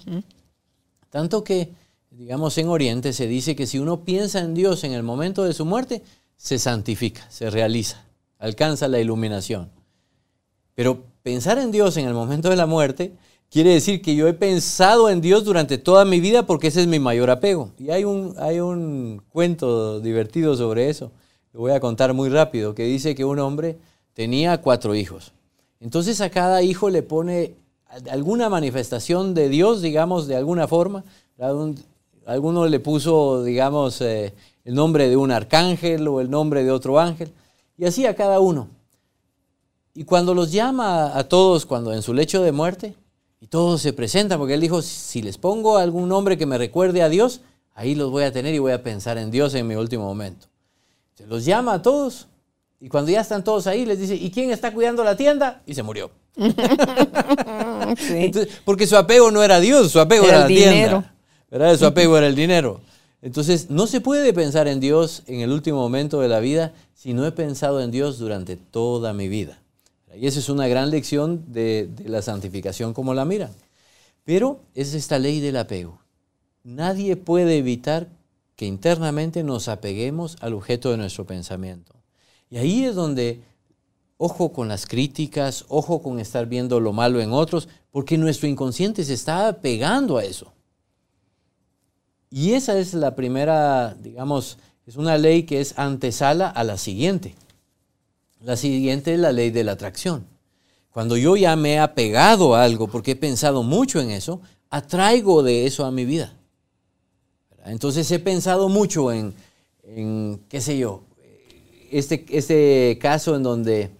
Tanto 1.10 1.43
que, 1.43 1.70
digamos, 2.12 2.58
en 2.58 2.68
Oriente 2.68 3.14
se 3.14 3.28
dice 3.28 3.55
que 3.55 3.68
si 3.68 3.80
uno 3.80 4.03
piensa 4.03 4.39
en 4.39 4.53
Dios 4.53 4.84
en 4.84 4.93
el 4.93 5.03
momento 5.03 5.43
de 5.43 5.53
su 5.53 5.66
muerte, 5.66 6.03
se 6.36 6.60
santifica, 6.60 7.30
se 7.30 7.49
realiza, 7.49 8.05
alcanza 8.38 8.88
la 8.88 8.99
iluminación. 8.99 9.70
Pero 10.76 11.03
pensar 11.24 11.58
en 11.58 11.72
Dios 11.72 11.97
en 11.97 12.08
el 12.08 12.14
momento 12.14 12.49
de 12.49 12.55
la 12.55 12.68
muerte 12.68 13.14
quiere 13.49 13.72
decir 13.72 14.01
que 14.01 14.16
yo 14.16 14.28
he 14.28 14.34
pensado 14.34 15.10
en 15.10 15.22
Dios 15.22 15.43
durante 15.43 15.78
toda 15.78 16.05
mi 16.05 16.20
vida 16.20 16.45
porque 16.45 16.68
ese 16.68 16.82
es 16.82 16.88
mi 16.88 16.99
mayor 16.99 17.30
apego. 17.30 17.72
Y 17.80 17.89
hay 17.89 18.03
un, 18.03 18.36
hay 18.38 18.60
un 18.60 19.24
cuento 19.30 19.99
divertido 19.99 20.55
sobre 20.55 20.89
eso, 20.89 21.12
lo 21.53 21.62
voy 21.62 21.72
a 21.72 21.80
contar 21.80 22.14
muy 22.14 22.30
rápido, 22.30 22.76
que 22.76 22.84
dice 22.84 23.16
que 23.16 23.26
un 23.26 23.39
hombre 23.39 23.78
tenía 24.14 24.62
cuatro 24.62 24.93
hijos. 24.93 25.34
Entonces 25.80 26.22
a 26.22 26.30
cada 26.30 26.62
hijo 26.62 26.89
le 26.89 27.01
pone 27.03 27.55
alguna 28.09 28.49
manifestación 28.49 29.33
de 29.33 29.49
Dios, 29.49 29.81
digamos, 29.81 30.27
de 30.27 30.35
alguna 30.35 30.67
forma. 30.67 31.03
Alguno 32.25 32.67
le 32.67 32.79
puso, 32.79 33.43
digamos, 33.43 34.01
eh, 34.01 34.33
el 34.65 34.75
nombre 34.75 35.09
de 35.09 35.15
un 35.15 35.31
arcángel 35.31 36.07
o 36.07 36.19
el 36.19 36.29
nombre 36.29 36.63
de 36.63 36.71
otro 36.71 36.99
ángel. 36.99 37.31
Y 37.77 37.85
así 37.85 38.05
a 38.05 38.15
cada 38.15 38.39
uno. 38.39 38.69
Y 39.93 40.03
cuando 40.03 40.33
los 40.33 40.51
llama 40.51 41.17
a 41.17 41.23
todos, 41.23 41.65
cuando 41.65 41.93
en 41.93 42.01
su 42.01 42.13
lecho 42.13 42.41
de 42.43 42.51
muerte, 42.51 42.95
y 43.39 43.47
todos 43.47 43.81
se 43.81 43.93
presentan, 43.93 44.39
porque 44.39 44.55
él 44.55 44.61
dijo, 44.61 44.81
si 44.81 45.21
les 45.21 45.38
pongo 45.38 45.77
algún 45.77 46.09
nombre 46.09 46.38
que 46.38 46.45
me 46.45 46.57
recuerde 46.57 47.01
a 47.01 47.09
Dios, 47.09 47.41
ahí 47.73 47.95
los 47.95 48.11
voy 48.11 48.23
a 48.23 48.31
tener 48.31 48.53
y 48.53 48.59
voy 48.59 48.71
a 48.71 48.83
pensar 48.83 49.17
en 49.17 49.31
Dios 49.31 49.53
en 49.53 49.67
mi 49.67 49.75
último 49.75 50.05
momento. 50.05 50.47
Se 51.15 51.25
los 51.25 51.45
llama 51.45 51.73
a 51.73 51.81
todos, 51.81 52.27
y 52.79 52.89
cuando 52.89 53.11
ya 53.11 53.21
están 53.21 53.43
todos 53.43 53.67
ahí, 53.67 53.85
les 53.85 53.99
dice, 53.99 54.15
¿y 54.15 54.29
quién 54.31 54.51
está 54.51 54.73
cuidando 54.73 55.03
la 55.03 55.15
tienda? 55.15 55.61
Y 55.65 55.73
se 55.73 55.83
murió. 55.83 56.11
porque 58.65 58.88
su 58.88 58.95
apego 58.95 59.31
no 59.31 59.43
era 59.43 59.59
Dios, 59.59 59.91
su 59.91 59.99
apego 59.99 60.27
era, 60.27 60.41
la 60.41 60.47
tienda. 60.47 61.13
¿verdad? 61.49 61.77
Su 61.77 61.85
apego 61.85 62.17
era 62.17 62.27
el 62.27 62.35
dinero. 62.35 62.81
Entonces, 63.21 63.69
no 63.69 63.88
se 63.88 64.01
puede 64.01 64.33
pensar 64.33 64.67
en 64.67 64.79
Dios 64.79 65.23
en 65.27 65.41
el 65.41 65.51
último 65.51 65.77
momento 65.77 66.21
de 66.21 66.27
la 66.27 66.39
vida 66.39 66.73
si 66.93 67.13
no 67.13 67.25
he 67.25 67.31
pensado 67.31 67.81
en 67.81 67.91
Dios 67.91 68.19
durante 68.19 68.57
toda 68.57 69.13
mi 69.13 69.27
vida. 69.27 69.59
Y 70.15 70.27
esa 70.27 70.39
es 70.39 70.49
una 70.49 70.67
gran 70.67 70.89
lección 70.89 71.51
de, 71.51 71.89
la 72.05 72.21
santificación 72.21 72.93
como 72.93 73.13
la 73.13 73.25
mira. 73.25 73.51
Pero 74.23 74.61
es 74.75 74.93
esta 74.93 75.19
ley 75.19 75.39
del 75.39 75.57
apego. 75.57 75.99
Nadie 76.63 77.15
puede 77.15 77.57
evitar 77.57 78.07
que 78.55 78.65
internamente 78.65 79.43
nos 79.43 79.67
apeguemos 79.67 80.38
al 80.41 80.53
objeto 80.53 80.91
de 80.91 80.97
nuestro 80.97 81.25
pensamiento. 81.25 81.93
Y 82.49 82.57
ahí 82.57 82.85
es 82.85 82.95
donde, 82.95 83.41
ojo 84.18 84.51
con 84.51 84.68
las 84.68 84.86
críticas, 84.86 85.65
ojo 85.68 86.01
con 86.01 86.20
estar 86.20 86.47
viendo 86.47 86.80
lo 86.80 86.93
malo 86.93 87.22
en 87.22 87.32
otros, 87.32 87.70
porque 87.91 88.18
nuestro 88.18 88.47
inconsciente 88.47 89.03
se 89.03 89.13
está 89.13 89.47
apegando 89.47 90.18
a 90.18 90.24
eso. 90.24 90.51
Y 92.30 92.53
esa 92.53 92.78
es 92.78 92.93
la 92.93 93.15
primera, 93.15 93.95
digamos, 93.95 94.57
es 94.86 94.95
una 94.95 95.18
ley 95.18 95.43
que 95.43 95.61
es 95.61 95.78
antesala 95.78 96.49
a 96.49 96.63
la 96.63 96.78
siguiente. 96.78 97.36
La 98.41 98.57
siguiente 98.57 99.13
es 99.13 99.20
la 99.20 99.32
ley 99.32 99.49
de 99.49 99.63
la 99.63 99.74
atracción. 99.74 100.26
Cuando 100.91 101.15
yo 101.15 101.36
ya 101.36 101.55
me 101.55 101.74
he 101.74 101.80
apegado 101.80 102.55
a 102.55 102.63
algo, 102.63 102.88
porque 102.88 103.11
he 103.11 103.15
pensado 103.15 103.63
mucho 103.63 104.01
en 104.01 104.11
eso, 104.11 104.41
atraigo 104.70 105.43
de 105.43 105.65
eso 105.65 105.86
a 105.86 105.91
mi 105.91 106.05
vida. 106.05 106.34
Entonces 107.65 108.09
he 108.11 108.20
pensado 108.20 108.70
mucho 108.70 109.11
en, 109.11 109.34
qué 110.49 110.61
sé 110.61 110.78
yo, 110.78 111.03
este, 111.91 112.26
este 112.30 112.97
caso 112.99 113.36
en 113.36 113.43
donde, 113.43 113.91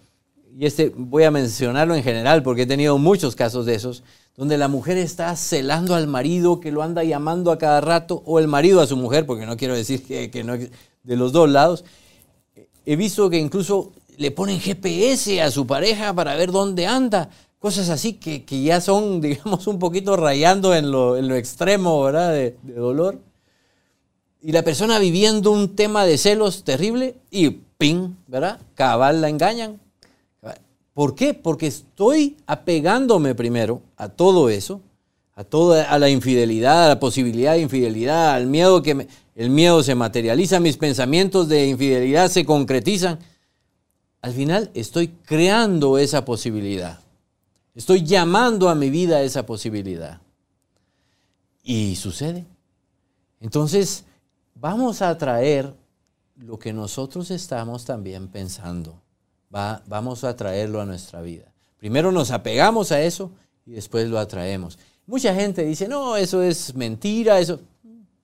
y 0.58 0.66
este 0.66 0.92
voy 0.96 1.22
a 1.22 1.30
mencionarlo 1.30 1.94
en 1.94 2.02
general 2.02 2.42
porque 2.42 2.62
he 2.62 2.66
tenido 2.66 2.98
muchos 2.98 3.36
casos 3.36 3.64
de 3.64 3.76
esos, 3.76 4.02
donde 4.36 4.58
la 4.58 4.66
mujer 4.66 4.98
está 4.98 5.36
celando 5.36 5.94
al 5.94 6.08
marido 6.08 6.58
que 6.58 6.72
lo 6.72 6.82
anda 6.82 7.04
llamando 7.04 7.52
a 7.52 7.58
cada 7.58 7.80
rato, 7.80 8.24
o 8.26 8.40
el 8.40 8.48
marido 8.48 8.80
a 8.80 8.86
su 8.88 8.96
mujer, 8.96 9.24
porque 9.24 9.46
no 9.46 9.56
quiero 9.56 9.76
decir 9.76 10.04
que, 10.04 10.32
que 10.32 10.42
no 10.42 10.54
de 10.56 11.16
los 11.16 11.30
dos 11.30 11.48
lados. 11.48 11.84
He 12.84 12.96
visto 12.96 13.30
que 13.30 13.38
incluso 13.38 13.92
le 14.16 14.32
ponen 14.32 14.58
GPS 14.58 15.40
a 15.40 15.50
su 15.52 15.64
pareja 15.64 16.12
para 16.12 16.34
ver 16.34 16.50
dónde 16.50 16.88
anda. 16.88 17.30
Cosas 17.60 17.88
así 17.88 18.14
que, 18.14 18.44
ya 18.62 18.80
son, 18.80 19.20
digamos, 19.22 19.68
un 19.68 19.78
poquito 19.78 20.16
rayando 20.16 20.74
en 20.74 20.90
lo, 20.90 21.16
extremo, 21.36 22.02
¿verdad? 22.02 22.32
De, 22.32 22.56
dolor. 22.64 23.20
Y 24.42 24.50
la 24.50 24.62
persona 24.62 24.98
viviendo 24.98 25.52
un 25.52 25.76
tema 25.76 26.04
de 26.04 26.18
celos 26.18 26.64
terrible 26.64 27.14
y 27.30 27.50
ping, 27.50 28.14
¿verdad? 28.26 28.60
Cabal 28.74 29.20
la 29.20 29.28
engañan. 29.28 29.80
¿Por 30.98 31.14
qué? 31.14 31.32
Porque 31.32 31.68
estoy 31.68 32.36
apegándome 32.44 33.36
primero 33.36 33.82
a 33.96 34.08
todo 34.08 34.48
eso, 34.48 34.80
a 35.36 35.44
toda 35.44 35.88
a 35.88 35.96
la 35.96 36.10
infidelidad, 36.10 36.86
a 36.86 36.88
la 36.88 36.98
posibilidad 36.98 37.52
de 37.52 37.60
infidelidad, 37.60 38.34
al 38.34 38.48
miedo 38.48 38.82
que 38.82 39.06
el 39.36 39.50
miedo 39.50 39.84
se 39.84 39.94
materializa, 39.94 40.58
mis 40.58 40.76
pensamientos 40.76 41.48
de 41.48 41.68
infidelidad 41.68 42.28
se 42.28 42.44
concretizan 42.44 43.20
al 44.22 44.32
final 44.32 44.72
estoy 44.74 45.06
creando 45.24 45.98
esa 45.98 46.24
posibilidad. 46.24 46.98
Estoy 47.76 48.02
llamando 48.02 48.68
a 48.68 48.74
mi 48.74 48.90
vida 48.90 49.22
esa 49.22 49.46
posibilidad. 49.46 50.20
Y 51.62 51.94
sucede. 51.94 52.44
Entonces, 53.38 54.04
vamos 54.56 55.00
a 55.00 55.16
traer 55.16 55.72
lo 56.34 56.58
que 56.58 56.72
nosotros 56.72 57.30
estamos 57.30 57.84
también 57.84 58.26
pensando. 58.26 59.00
Vamos 59.50 60.24
a 60.24 60.36
traerlo 60.36 60.80
a 60.80 60.86
nuestra 60.86 61.22
vida. 61.22 61.52
Primero 61.78 62.12
nos 62.12 62.30
apegamos 62.30 62.92
a 62.92 63.02
eso 63.02 63.30
y 63.66 63.72
después 63.72 64.08
lo 64.08 64.18
atraemos. 64.18 64.78
Mucha 65.06 65.34
gente 65.34 65.64
dice, 65.64 65.88
no, 65.88 66.16
eso 66.16 66.42
es 66.42 66.74
mentira, 66.74 67.38
eso... 67.40 67.60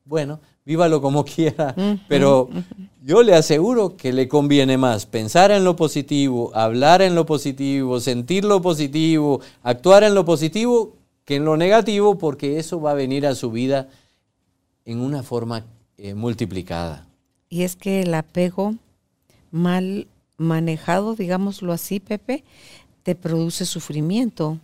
bueno, 0.05 0.41
vívalo 0.65 1.01
como 1.01 1.25
quiera, 1.25 1.75
pero 2.09 2.49
yo 3.03 3.23
le 3.23 3.35
aseguro 3.35 3.97
que 3.97 4.13
le 4.13 4.29
conviene 4.29 4.77
más 4.77 5.07
pensar 5.07 5.51
en 5.51 5.65
lo 5.65 5.77
positivo, 5.77 6.51
hablar 6.55 7.03
en 7.03 7.15
lo 7.15 7.27
positivo, 7.27 8.01
sentir 8.01 8.45
lo 8.45 8.61
positivo, 8.61 9.41
actuar 9.63 10.05
en 10.05 10.15
lo 10.15 10.25
positivo 10.25 10.95
que 11.25 11.37
en 11.37 11.45
lo 11.45 11.57
negativo, 11.57 12.19
porque 12.19 12.59
eso 12.59 12.81
va 12.81 12.91
a 12.91 12.95
venir 12.95 13.27
a 13.27 13.35
su 13.35 13.51
vida 13.51 13.89
en 14.85 15.01
una 15.01 15.23
forma 15.23 15.65
eh, 15.97 16.15
multiplicada. 16.15 17.07
Y 17.49 17.63
es 17.63 17.77
que 17.77 18.03
el 18.03 18.13
apego 18.15 18.75
mal 19.51 20.07
manejado, 20.37 21.15
digámoslo 21.15 21.73
así, 21.73 22.01
Pepe, 22.01 22.45
te 23.03 23.15
produce 23.15 23.67
sufrimiento, 23.67 24.59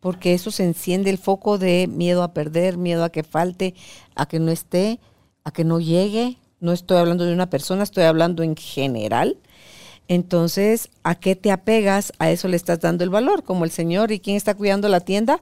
porque 0.00 0.34
eso 0.34 0.50
se 0.50 0.64
enciende 0.64 1.10
el 1.10 1.18
foco 1.18 1.58
de 1.58 1.88
miedo 1.88 2.22
a 2.22 2.32
perder, 2.32 2.76
miedo 2.76 3.04
a 3.04 3.10
que 3.10 3.22
falte, 3.22 3.74
a 4.14 4.26
que 4.26 4.38
no 4.38 4.50
esté, 4.50 4.98
a 5.44 5.50
que 5.50 5.64
no 5.64 5.80
llegue. 5.80 6.38
No 6.60 6.72
estoy 6.72 6.96
hablando 6.96 7.24
de 7.24 7.32
una 7.34 7.50
persona, 7.50 7.82
estoy 7.82 8.04
hablando 8.04 8.42
en 8.42 8.56
general. 8.56 9.36
Entonces, 10.08 10.88
¿a 11.02 11.16
qué 11.16 11.36
te 11.36 11.50
apegas? 11.50 12.12
A 12.18 12.30
eso 12.30 12.48
le 12.48 12.56
estás 12.56 12.80
dando 12.80 13.04
el 13.04 13.10
valor, 13.10 13.42
como 13.42 13.64
el 13.64 13.70
Señor 13.70 14.12
y 14.12 14.20
quien 14.20 14.36
está 14.36 14.54
cuidando 14.54 14.88
la 14.88 15.00
tienda. 15.00 15.40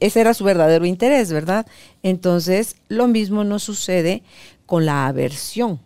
Ese 0.00 0.20
era 0.20 0.34
su 0.34 0.44
verdadero 0.44 0.86
interés, 0.86 1.32
¿verdad? 1.32 1.66
Entonces, 2.02 2.76
lo 2.88 3.06
mismo 3.06 3.44
no 3.44 3.58
sucede 3.58 4.22
con 4.66 4.86
la 4.86 5.06
aversión. 5.06 5.80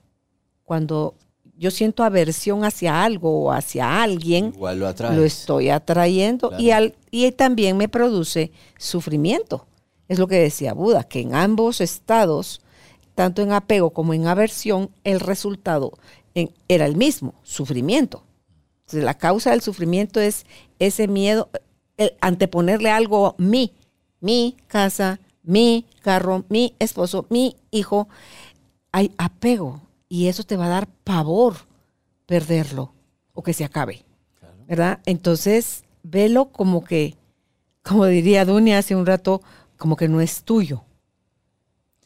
Cuando 0.64 1.14
yo 1.58 1.70
siento 1.70 2.04
aversión 2.04 2.64
hacia 2.64 3.02
algo 3.02 3.44
o 3.44 3.52
hacia 3.52 4.02
alguien, 4.02 4.52
lo, 4.58 5.24
estoy 5.24 5.70
atrayendo 5.70 6.52
y, 6.58 6.70
al, 6.70 6.94
y 7.10 7.30
también 7.32 7.76
me 7.76 7.88
produce 7.88 8.52
sufrimiento. 8.78 9.66
Es 10.08 10.18
lo 10.18 10.28
que 10.28 10.36
decía 10.36 10.74
Buda, 10.74 11.04
que 11.04 11.20
en 11.20 11.34
ambos 11.34 11.80
estados, 11.80 12.60
tanto 13.14 13.42
en 13.42 13.52
apego 13.52 13.90
como 13.90 14.14
en 14.14 14.26
aversión, 14.26 14.90
el 15.04 15.20
resultado 15.20 15.92
era 16.68 16.86
el 16.86 16.96
mismo, 16.96 17.34
sufrimiento. 17.42 18.22
Entonces, 18.80 19.04
la 19.04 19.14
causa 19.14 19.50
del 19.50 19.62
sufrimiento 19.62 20.20
es 20.20 20.44
ese 20.78 21.08
miedo, 21.08 21.48
anteponerle 22.20 22.90
algo 22.90 23.34
mi, 23.38 23.72
mi 24.20 24.56
casa, 24.66 25.18
mi 25.42 25.86
carro, 26.02 26.44
mi 26.48 26.74
esposo, 26.78 27.26
mi 27.30 27.56
hijo. 27.70 28.08
Hay 28.92 29.12
apego, 29.18 29.80
y 30.08 30.28
eso 30.28 30.44
te 30.44 30.56
va 30.56 30.66
a 30.66 30.70
dar 30.70 30.88
pavor 31.04 31.56
perderlo 32.26 32.92
o 33.34 33.42
que 33.42 33.52
se 33.52 33.64
acabe. 33.64 34.04
¿Verdad? 34.66 35.00
Entonces, 35.06 35.84
velo 36.02 36.46
como 36.46 36.82
que, 36.84 37.14
como 37.82 38.06
diría 38.06 38.44
Dunia 38.44 38.78
hace 38.78 38.96
un 38.96 39.06
rato, 39.06 39.42
como 39.76 39.96
que 39.96 40.08
no 40.08 40.20
es 40.20 40.42
tuyo. 40.42 40.82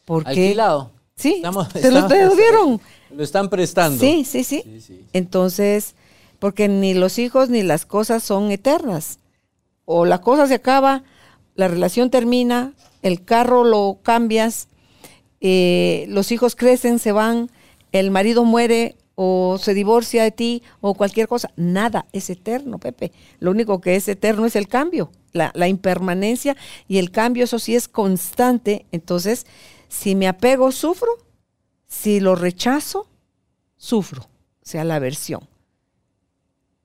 Porque, 0.05 0.29
Alquilado. 0.29 0.91
Sí, 1.15 1.41
se 1.73 1.91
lo 1.91 2.07
dieron. 2.07 2.81
Lo 3.11 3.23
están 3.23 3.49
prestando. 3.49 3.99
Sí, 3.99 4.23
sí, 4.23 4.43
sí, 4.43 4.63
sí. 4.79 5.05
Entonces, 5.11 5.95
porque 6.39 6.69
ni 6.69 6.93
los 6.93 7.19
hijos 7.19 7.49
ni 7.49 7.61
las 7.61 7.85
cosas 7.85 8.23
son 8.23 8.51
eternas. 8.51 9.19
O 9.85 10.05
la 10.05 10.21
cosa 10.21 10.47
se 10.47 10.55
acaba, 10.55 11.03
la 11.55 11.67
relación 11.67 12.09
termina, 12.09 12.73
el 13.01 13.23
carro 13.23 13.63
lo 13.63 13.99
cambias, 14.01 14.69
eh, 15.41 16.05
los 16.07 16.31
hijos 16.31 16.55
crecen, 16.55 16.99
se 16.99 17.11
van, 17.11 17.51
el 17.91 18.11
marido 18.11 18.43
muere 18.45 18.95
o 19.15 19.57
se 19.59 19.73
divorcia 19.73 20.23
de 20.23 20.31
ti 20.31 20.63
o 20.79 20.95
cualquier 20.95 21.27
cosa. 21.27 21.51
Nada 21.55 22.07
es 22.11 22.29
eterno, 22.29 22.79
Pepe. 22.79 23.11
Lo 23.39 23.51
único 23.51 23.81
que 23.81 23.95
es 23.95 24.07
eterno 24.07 24.45
es 24.45 24.55
el 24.55 24.67
cambio, 24.67 25.11
la, 25.33 25.67
impermanencia 25.67 26.57
y 26.87 26.97
el 26.97 27.11
cambio, 27.11 27.43
eso 27.43 27.59
sí 27.59 27.75
es 27.75 27.87
constante. 27.87 28.85
Entonces, 28.91 29.45
si 29.89 30.15
me 30.15 30.27
apego, 30.27 30.71
sufro. 30.71 31.09
Si 31.87 32.19
lo 32.19 32.35
rechazo, 32.35 33.07
sufro. 33.77 34.23
O 34.23 34.63
sea, 34.63 34.83
la 34.83 34.95
aversión. 34.95 35.47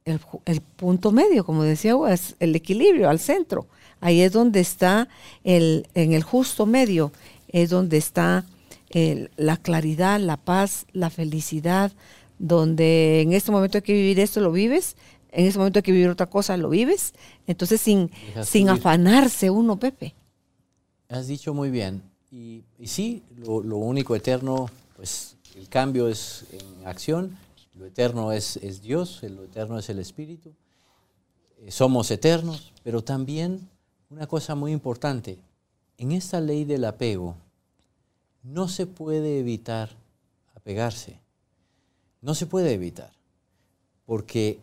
El, 0.04 0.60
punto 0.76 1.12
medio, 1.12 1.44
como 1.44 1.62
decía, 1.62 1.94
es 2.10 2.36
el 2.38 2.54
equilibrio 2.54 3.08
al 3.08 3.18
centro. 3.18 3.66
Ahí 4.00 4.20
es 4.20 4.32
donde 4.32 4.60
está 4.60 5.08
el, 5.42 5.88
en 5.94 6.12
el 6.12 6.22
justo 6.22 6.66
medio, 6.66 7.12
es 7.48 7.70
donde 7.70 7.96
está 7.96 8.44
la 9.36 9.56
claridad, 9.56 10.20
la 10.20 10.36
paz, 10.36 10.86
la 10.92 11.10
felicidad, 11.10 11.92
donde 12.38 13.20
en 13.20 13.32
este 13.32 13.50
momento 13.52 13.78
hay 13.78 13.82
que 13.82 13.92
vivir 13.92 14.20
esto, 14.20 14.40
lo 14.40 14.52
vives, 14.52 14.96
en 15.32 15.46
este 15.46 15.58
momento 15.58 15.78
hay 15.78 15.82
que 15.82 15.92
vivir 15.92 16.08
otra 16.08 16.26
cosa, 16.26 16.56
lo 16.56 16.70
vives. 16.70 17.12
Entonces, 17.46 17.80
sin, 17.80 18.10
sin 18.42 18.70
afanarse 18.70 19.50
uno, 19.50 19.78
Pepe. 19.78 20.14
Has 21.08 21.26
dicho 21.26 21.52
muy 21.52 21.70
bien. 21.70 22.02
Y, 22.30 22.64
sí, 22.84 23.22
lo, 23.36 23.76
único 23.76 24.16
eterno, 24.16 24.68
pues 24.96 25.36
el 25.54 25.68
cambio 25.68 26.08
es 26.08 26.44
en 26.52 26.86
acción, 26.86 27.36
lo 27.74 27.86
eterno 27.86 28.32
es, 28.32 28.56
es 28.58 28.82
Dios, 28.82 29.22
lo 29.22 29.44
eterno 29.44 29.78
es 29.78 29.88
el 29.88 29.98
Espíritu. 29.98 30.52
Eh, 31.58 31.70
somos 31.70 32.10
eternos, 32.10 32.72
pero 32.82 33.02
también 33.02 33.68
una 34.10 34.26
cosa 34.26 34.54
muy 34.54 34.72
importante, 34.72 35.38
en 35.98 36.12
esta 36.12 36.40
ley 36.40 36.64
del 36.64 36.84
apego, 36.84 37.36
no 38.46 38.68
se 38.68 38.86
puede 38.86 39.40
evitar 39.40 39.90
apegarse. 40.54 41.20
No 42.20 42.34
se 42.34 42.46
puede 42.46 42.72
evitar. 42.72 43.12
Porque 44.04 44.60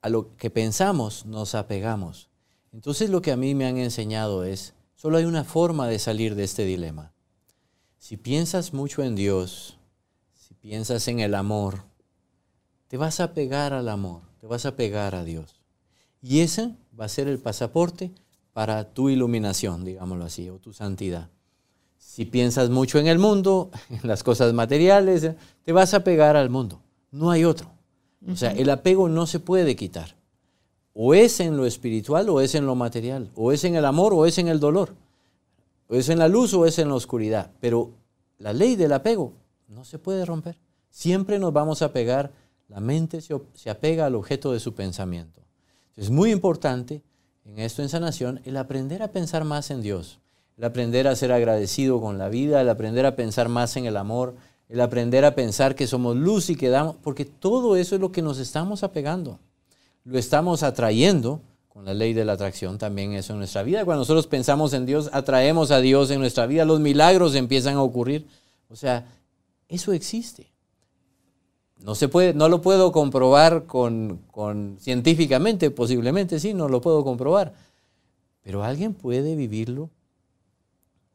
a 0.00 0.08
lo 0.08 0.36
que 0.36 0.48
pensamos 0.50 1.26
nos 1.26 1.54
apegamos. 1.54 2.28
Entonces 2.72 3.10
lo 3.10 3.20
que 3.20 3.32
a 3.32 3.36
mí 3.36 3.54
me 3.54 3.66
han 3.66 3.76
enseñado 3.76 4.44
es, 4.44 4.72
solo 4.94 5.18
hay 5.18 5.24
una 5.24 5.44
forma 5.44 5.86
de 5.86 5.98
salir 5.98 6.34
de 6.34 6.44
este 6.44 6.64
dilema. 6.64 7.12
Si 7.98 8.16
piensas 8.16 8.72
mucho 8.72 9.02
en 9.02 9.14
Dios, 9.14 9.76
si 10.34 10.54
piensas 10.54 11.06
en 11.08 11.20
el 11.20 11.34
amor, 11.34 11.82
te 12.88 12.96
vas 12.96 13.20
a 13.20 13.34
pegar 13.34 13.72
al 13.72 13.88
amor, 13.88 14.22
te 14.40 14.46
vas 14.46 14.64
a 14.64 14.76
pegar 14.76 15.14
a 15.14 15.24
Dios. 15.24 15.60
Y 16.22 16.40
ese 16.40 16.74
va 16.98 17.04
a 17.04 17.10
ser 17.10 17.28
el 17.28 17.38
pasaporte 17.38 18.12
para 18.52 18.94
tu 18.94 19.10
iluminación, 19.10 19.84
digámoslo 19.84 20.24
así, 20.24 20.48
o 20.48 20.58
tu 20.58 20.72
santidad. 20.72 21.28
Si 22.16 22.24
piensas 22.24 22.70
mucho 22.70 22.98
en 22.98 23.08
el 23.08 23.18
mundo, 23.18 23.70
en 23.90 24.08
las 24.08 24.22
cosas 24.22 24.54
materiales, 24.54 25.32
te 25.64 25.72
vas 25.72 25.92
a 25.92 26.02
pegar 26.02 26.34
al 26.34 26.48
mundo. 26.48 26.80
No 27.10 27.30
hay 27.30 27.44
otro. 27.44 27.70
O 28.26 28.34
sea, 28.34 28.52
el 28.52 28.70
apego 28.70 29.10
no 29.10 29.26
se 29.26 29.38
puede 29.38 29.76
quitar. 29.76 30.16
O 30.94 31.12
es 31.12 31.40
en 31.40 31.58
lo 31.58 31.66
espiritual 31.66 32.30
o 32.30 32.40
es 32.40 32.54
en 32.54 32.64
lo 32.64 32.74
material. 32.74 33.30
O 33.34 33.52
es 33.52 33.64
en 33.64 33.76
el 33.76 33.84
amor 33.84 34.14
o 34.14 34.24
es 34.24 34.38
en 34.38 34.48
el 34.48 34.60
dolor. 34.60 34.94
O 35.88 35.94
es 35.94 36.08
en 36.08 36.18
la 36.18 36.26
luz 36.26 36.54
o 36.54 36.64
es 36.64 36.78
en 36.78 36.88
la 36.88 36.94
oscuridad. 36.94 37.50
Pero 37.60 37.90
la 38.38 38.54
ley 38.54 38.76
del 38.76 38.94
apego 38.94 39.34
no 39.68 39.84
se 39.84 39.98
puede 39.98 40.24
romper. 40.24 40.58
Siempre 40.88 41.38
nos 41.38 41.52
vamos 41.52 41.82
a 41.82 41.92
pegar, 41.92 42.32
la 42.68 42.80
mente 42.80 43.20
se, 43.20 43.68
apega 43.68 44.06
al 44.06 44.14
objeto 44.14 44.52
de 44.52 44.60
su 44.60 44.74
pensamiento. 44.74 45.42
Es 45.96 46.08
muy 46.08 46.32
importante 46.32 47.02
en 47.44 47.58
esto 47.58 47.82
en 47.82 47.90
sanación 47.90 48.40
el 48.46 48.56
aprender 48.56 49.02
a 49.02 49.12
pensar 49.12 49.44
más 49.44 49.70
en 49.70 49.82
Dios 49.82 50.18
el 50.56 50.64
aprender 50.64 51.06
a 51.06 51.16
ser 51.16 51.32
agradecido 51.32 52.00
con 52.00 52.18
la 52.18 52.28
vida, 52.28 52.60
el 52.60 52.68
aprender 52.68 53.04
a 53.04 53.14
pensar 53.14 53.48
más 53.48 53.76
en 53.76 53.84
el 53.84 53.96
amor, 53.96 54.34
el 54.68 54.80
aprender 54.80 55.24
a 55.24 55.34
pensar 55.34 55.74
que 55.74 55.86
somos 55.86 56.16
luz 56.16 56.48
y 56.50 56.56
que 56.56 56.70
damos, 56.70 56.96
porque 57.02 57.24
todo 57.24 57.76
eso 57.76 57.94
es 57.94 58.00
lo 58.00 58.10
que 58.10 58.22
nos 58.22 58.38
estamos 58.38 58.82
apegando. 58.82 59.38
Lo 60.04 60.18
estamos 60.18 60.62
atrayendo 60.62 61.40
con 61.68 61.84
la 61.84 61.92
ley 61.92 62.14
de 62.14 62.24
la 62.24 62.32
atracción 62.32 62.78
también 62.78 63.12
eso 63.12 63.34
en 63.34 63.40
nuestra 63.40 63.62
vida. 63.62 63.84
Cuando 63.84 64.00
nosotros 64.00 64.26
pensamos 64.26 64.72
en 64.72 64.86
Dios, 64.86 65.10
atraemos 65.12 65.70
a 65.70 65.80
Dios 65.80 66.10
en 66.10 66.20
nuestra 66.20 66.46
vida, 66.46 66.64
los 66.64 66.80
milagros 66.80 67.34
empiezan 67.34 67.76
a 67.76 67.82
ocurrir. 67.82 68.26
O 68.70 68.76
sea, 68.76 69.06
eso 69.68 69.92
existe. 69.92 70.50
No, 71.84 71.94
se 71.94 72.08
puede, 72.08 72.32
no 72.32 72.48
lo 72.48 72.62
puedo 72.62 72.92
comprobar 72.92 73.66
con, 73.66 74.22
con, 74.30 74.78
científicamente, 74.80 75.70
posiblemente 75.70 76.40
sí, 76.40 76.54
no 76.54 76.68
lo 76.68 76.80
puedo 76.80 77.04
comprobar. 77.04 77.52
Pero 78.42 78.64
alguien 78.64 78.94
puede 78.94 79.36
vivirlo 79.36 79.90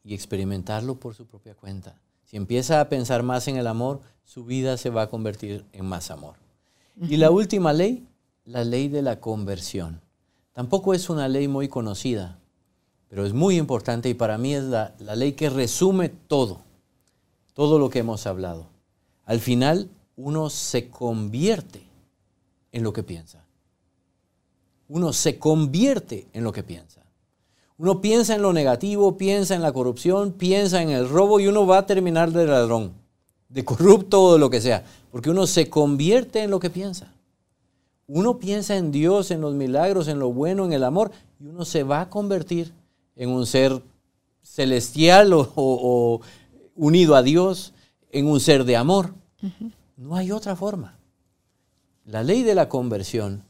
y 0.04 0.14
experimentarlo 0.14 0.96
por 0.96 1.14
su 1.14 1.26
propia 1.26 1.54
cuenta. 1.54 1.96
Si 2.24 2.36
empieza 2.36 2.80
a 2.80 2.88
pensar 2.88 3.22
más 3.22 3.48
en 3.48 3.56
el 3.56 3.66
amor, 3.66 4.00
su 4.24 4.44
vida 4.44 4.76
se 4.76 4.90
va 4.90 5.02
a 5.02 5.10
convertir 5.10 5.64
en 5.72 5.84
más 5.84 6.10
amor. 6.10 6.36
Y 7.00 7.16
la 7.16 7.30
última 7.30 7.72
ley, 7.72 8.06
la 8.44 8.64
ley 8.64 8.88
de 8.88 9.02
la 9.02 9.20
conversión. 9.20 10.00
Tampoco 10.52 10.94
es 10.94 11.08
una 11.10 11.28
ley 11.28 11.48
muy 11.48 11.68
conocida, 11.68 12.38
pero 13.08 13.26
es 13.26 13.32
muy 13.32 13.56
importante 13.56 14.08
y 14.08 14.14
para 14.14 14.38
mí 14.38 14.54
es 14.54 14.64
la, 14.64 14.94
la 14.98 15.16
ley 15.16 15.32
que 15.32 15.50
resume 15.50 16.08
todo, 16.08 16.60
todo 17.54 17.78
lo 17.78 17.90
que 17.90 18.00
hemos 18.00 18.26
hablado. 18.26 18.66
Al 19.24 19.40
final, 19.40 19.90
uno 20.16 20.50
se 20.50 20.88
convierte 20.88 21.82
en 22.72 22.82
lo 22.82 22.92
que 22.92 23.02
piensa. 23.02 23.44
Uno 24.88 25.12
se 25.12 25.38
convierte 25.38 26.26
en 26.32 26.44
lo 26.44 26.52
que 26.52 26.62
piensa. 26.62 27.01
Uno 27.78 28.00
piensa 28.00 28.34
en 28.34 28.42
lo 28.42 28.52
negativo, 28.52 29.16
piensa 29.16 29.54
en 29.54 29.62
la 29.62 29.72
corrupción, 29.72 30.32
piensa 30.32 30.82
en 30.82 30.90
el 30.90 31.08
robo 31.08 31.40
y 31.40 31.46
uno 31.46 31.66
va 31.66 31.78
a 31.78 31.86
terminar 31.86 32.30
de 32.30 32.46
ladrón, 32.46 32.92
de 33.48 33.64
corrupto 33.64 34.22
o 34.22 34.32
de 34.34 34.38
lo 34.38 34.50
que 34.50 34.60
sea, 34.60 34.84
porque 35.10 35.30
uno 35.30 35.46
se 35.46 35.68
convierte 35.68 36.42
en 36.42 36.50
lo 36.50 36.60
que 36.60 36.70
piensa. 36.70 37.12
Uno 38.06 38.38
piensa 38.38 38.76
en 38.76 38.92
Dios, 38.92 39.30
en 39.30 39.40
los 39.40 39.54
milagros, 39.54 40.08
en 40.08 40.18
lo 40.18 40.32
bueno, 40.32 40.64
en 40.64 40.72
el 40.72 40.84
amor, 40.84 41.10
y 41.40 41.46
uno 41.46 41.64
se 41.64 41.82
va 41.82 42.02
a 42.02 42.10
convertir 42.10 42.72
en 43.16 43.30
un 43.30 43.46
ser 43.46 43.82
celestial 44.42 45.32
o, 45.34 46.20
unido 46.74 47.16
a 47.16 47.22
Dios, 47.22 47.72
en 48.10 48.26
un 48.26 48.40
ser 48.40 48.64
de 48.64 48.76
amor. 48.76 49.14
No 49.96 50.16
hay 50.16 50.30
otra 50.30 50.56
forma. 50.56 50.98
La 52.04 52.22
ley 52.22 52.42
de 52.42 52.54
la 52.54 52.68
conversión 52.68 53.44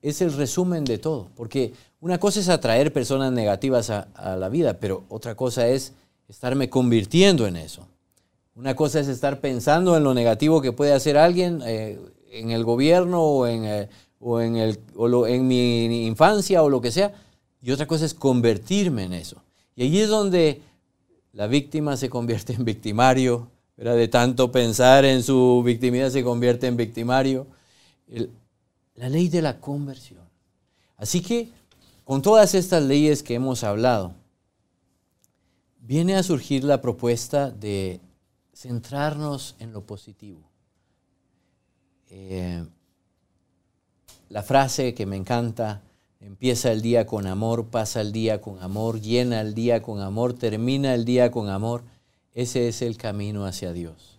es 0.00 0.22
el 0.22 0.32
resumen 0.32 0.84
de 0.84 0.98
todo, 0.98 1.28
porque 1.34 1.74
una 2.00 2.18
cosa 2.18 2.40
es 2.40 2.48
atraer 2.48 2.92
personas 2.92 3.32
negativas 3.32 3.90
a, 3.90 4.36
la 4.36 4.48
vida, 4.48 4.78
pero 4.78 5.04
otra 5.08 5.34
cosa 5.34 5.66
es 5.68 5.92
estarme 6.28 6.70
convirtiendo 6.70 7.46
en 7.46 7.56
eso. 7.56 7.86
Una 8.54 8.74
cosa 8.74 9.00
es 9.00 9.08
estar 9.08 9.40
pensando 9.40 9.96
en 9.96 10.04
lo 10.04 10.14
negativo 10.14 10.60
que 10.60 10.72
puede 10.72 10.92
hacer 10.92 11.16
alguien 11.16 11.60
eh, 11.64 11.98
en 12.30 12.50
el 12.50 12.64
gobierno 12.64 13.22
o, 13.22 13.46
en, 13.46 13.64
eh, 13.64 13.88
o, 14.20 14.40
en, 14.40 14.56
el, 14.56 14.78
o 14.96 15.26
en 15.26 15.46
mi 15.46 16.06
infancia 16.06 16.62
o 16.62 16.68
lo 16.68 16.80
que 16.80 16.92
sea, 16.92 17.12
y 17.60 17.72
otra 17.72 17.86
cosa 17.86 18.04
es 18.04 18.14
convertirme 18.14 19.04
en 19.04 19.14
eso. 19.14 19.42
Y 19.74 19.84
allí 19.84 20.00
es 20.00 20.08
donde 20.08 20.62
la 21.32 21.46
víctima 21.46 21.96
se 21.96 22.08
convierte 22.10 22.52
en 22.52 22.64
victimario, 22.64 23.48
de 23.76 24.08
tanto 24.08 24.50
pensar 24.50 25.04
en 25.04 25.22
su 25.22 25.62
victimidad 25.64 26.10
se 26.10 26.24
convierte 26.24 26.66
en 26.66 26.76
victimario. 26.76 27.46
la 28.96 29.08
ley 29.08 29.28
de 29.28 29.42
la 29.42 29.60
conversión. 29.60 30.22
Así 30.96 31.20
que 31.20 31.52
con 32.08 32.22
todas 32.22 32.54
estas 32.54 32.82
leyes 32.82 33.22
que 33.22 33.34
hemos 33.34 33.64
hablado, 33.64 34.14
viene 35.82 36.16
a 36.16 36.22
surgir 36.22 36.64
la 36.64 36.80
propuesta 36.80 37.50
de 37.50 38.00
centrarnos 38.54 39.56
en 39.58 39.74
lo 39.74 39.82
positivo. 39.82 40.40
Eh, 42.08 42.64
la 44.30 44.42
frase 44.42 44.94
que 44.94 45.04
me 45.04 45.16
encanta, 45.16 45.82
empieza 46.18 46.72
el 46.72 46.80
día 46.80 47.04
con 47.04 47.26
amor, 47.26 47.66
pasa 47.66 48.00
el 48.00 48.10
día 48.10 48.40
con 48.40 48.62
amor, 48.62 49.02
llena 49.02 49.42
el 49.42 49.52
día 49.52 49.82
con 49.82 50.00
amor, 50.00 50.32
termina 50.32 50.94
el 50.94 51.04
día 51.04 51.30
con 51.30 51.50
amor, 51.50 51.82
ese 52.32 52.68
es 52.68 52.80
el 52.80 52.96
camino 52.96 53.44
hacia 53.44 53.74
Dios. 53.74 54.18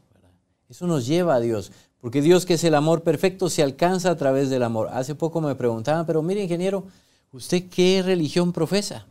Eso 0.70 0.86
nos 0.86 1.08
lleva 1.08 1.34
a 1.34 1.40
Dios, 1.40 1.72
porque 2.02 2.22
Dios 2.22 2.46
que 2.46 2.54
es 2.54 2.64
el 2.64 2.76
amor 2.76 3.02
perfecto 3.02 3.50
se 3.50 3.64
alcanza 3.64 4.12
a 4.12 4.16
través 4.16 4.52
del 4.52 4.62
amor. 4.62 4.90
Hace 4.92 5.16
poco 5.16 5.42
me 5.42 5.56
preguntaban, 5.56 6.06
pero 6.06 6.22
mire 6.22 6.44
ingeniero, 6.44 6.86
¿usted 7.32 7.70
qué 7.70 8.02
religión 8.04 8.52
profesa? 8.52 9.06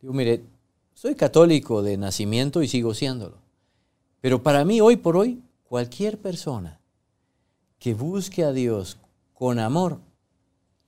Digo, 0.00 0.14
mire, 0.14 0.42
soy 0.94 1.14
católico 1.14 1.82
de 1.82 1.96
nacimiento 1.96 2.62
y 2.62 2.68
sigo 2.68 2.94
siéndolo. 2.94 3.36
Pero 4.20 4.42
para 4.42 4.64
mí, 4.64 4.80
hoy 4.80 4.96
por 4.96 5.16
hoy, 5.16 5.40
cualquier 5.68 6.18
persona 6.18 6.80
que 7.78 7.94
busque 7.94 8.44
a 8.44 8.52
Dios 8.52 8.96
con 9.34 9.58
amor 9.58 9.98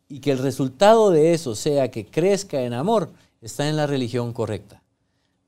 y 0.08 0.20
que 0.20 0.32
el 0.32 0.38
resultado 0.38 1.10
de 1.10 1.34
eso 1.34 1.54
sea 1.54 1.90
que 1.90 2.06
crezca 2.06 2.62
en 2.62 2.72
amor, 2.72 3.10
está 3.40 3.68
en 3.68 3.76
la 3.76 3.86
religión 3.86 4.32
correcta. 4.32 4.82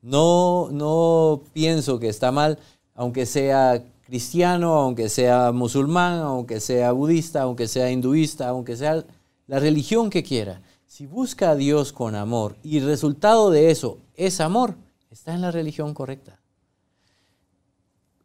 No, 0.01 0.69
no 0.71 1.41
pienso 1.53 1.99
que 1.99 2.09
está 2.09 2.31
mal, 2.31 2.59
aunque 2.95 3.25
sea 3.25 3.83
cristiano, 4.05 4.75
aunque 4.75 5.09
sea 5.09 5.51
musulmán, 5.51 6.19
aunque 6.19 6.59
sea 6.59 6.91
budista, 6.91 7.43
aunque 7.43 7.67
sea 7.67 7.91
hinduista, 7.91 8.49
aunque 8.49 8.75
sea 8.75 9.03
la 9.47 9.59
religión 9.59 10.09
que 10.09 10.23
quiera. 10.23 10.61
Si 11.01 11.07
busca 11.07 11.49
a 11.49 11.55
Dios 11.55 11.93
con 11.93 12.13
amor 12.13 12.57
y 12.61 12.77
el 12.77 12.85
resultado 12.85 13.49
de 13.49 13.71
eso 13.71 13.97
es 14.15 14.39
amor, 14.39 14.75
está 15.09 15.33
en 15.33 15.41
la 15.41 15.49
religión 15.49 15.95
correcta. 15.95 16.39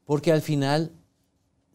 Porque 0.04 0.30
al 0.30 0.42
final 0.42 0.90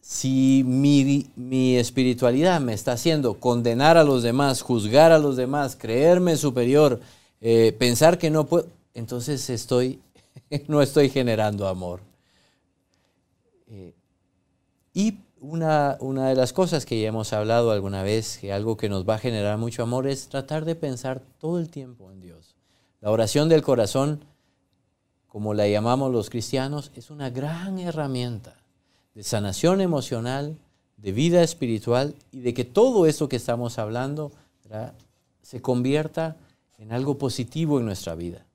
si 0.00 0.62
mi, 0.64 1.76
espiritualidad 1.76 2.60
me 2.60 2.72
está 2.72 2.92
haciendo 2.92 3.40
condenar 3.40 3.96
a 3.96 4.04
los 4.04 4.22
demás, 4.22 4.62
juzgar 4.62 5.10
a 5.10 5.18
los 5.18 5.36
demás, 5.36 5.74
creerme 5.74 6.36
superior, 6.36 7.00
eh, 7.40 7.74
pensar 7.76 8.16
que 8.16 8.30
no 8.30 8.46
puedo, 8.46 8.68
entonces 8.94 9.50
estoy, 9.50 9.98
no 10.68 10.82
estoy 10.82 11.10
generando 11.10 11.66
amor. 11.66 11.98
Eh, 13.66 13.92
y 14.94 15.18
una, 15.42 15.96
una, 16.00 16.28
de 16.28 16.36
las 16.36 16.52
cosas 16.52 16.86
que 16.86 17.00
ya 17.00 17.08
hemos 17.08 17.32
hablado 17.32 17.72
alguna 17.72 18.04
vez, 18.04 18.38
que 18.38 18.52
algo 18.52 18.76
que 18.76 18.88
nos 18.88 19.06
va 19.06 19.16
a 19.16 19.18
generar 19.18 19.58
mucho 19.58 19.82
amor, 19.82 20.06
es 20.06 20.28
tratar 20.28 20.64
de 20.64 20.76
pensar 20.76 21.20
todo 21.40 21.58
el 21.58 21.68
tiempo 21.68 22.12
en 22.12 22.20
Dios. 22.20 22.54
La 23.00 23.10
oración 23.10 23.48
del 23.48 23.62
corazón, 23.62 24.24
como 25.26 25.52
la 25.52 25.66
llamamos 25.66 26.12
los 26.12 26.30
cristianos, 26.30 26.92
es 26.94 27.10
una 27.10 27.28
gran 27.30 27.80
herramienta 27.80 28.54
de 29.14 29.24
sanación 29.24 29.80
emocional, 29.80 30.56
de 30.96 31.10
vida 31.10 31.42
espiritual 31.42 32.14
y 32.30 32.40
de 32.40 32.54
que 32.54 32.64
todo 32.64 33.06
esto 33.06 33.28
que 33.28 33.36
estamos 33.36 33.80
hablando 33.80 34.30
se 35.42 35.60
convierta 35.60 36.36
en 36.78 36.92
algo 36.92 37.18
positivo 37.18 37.80
en 37.80 37.86
nuestra 37.86 38.14
vida. 38.14 38.46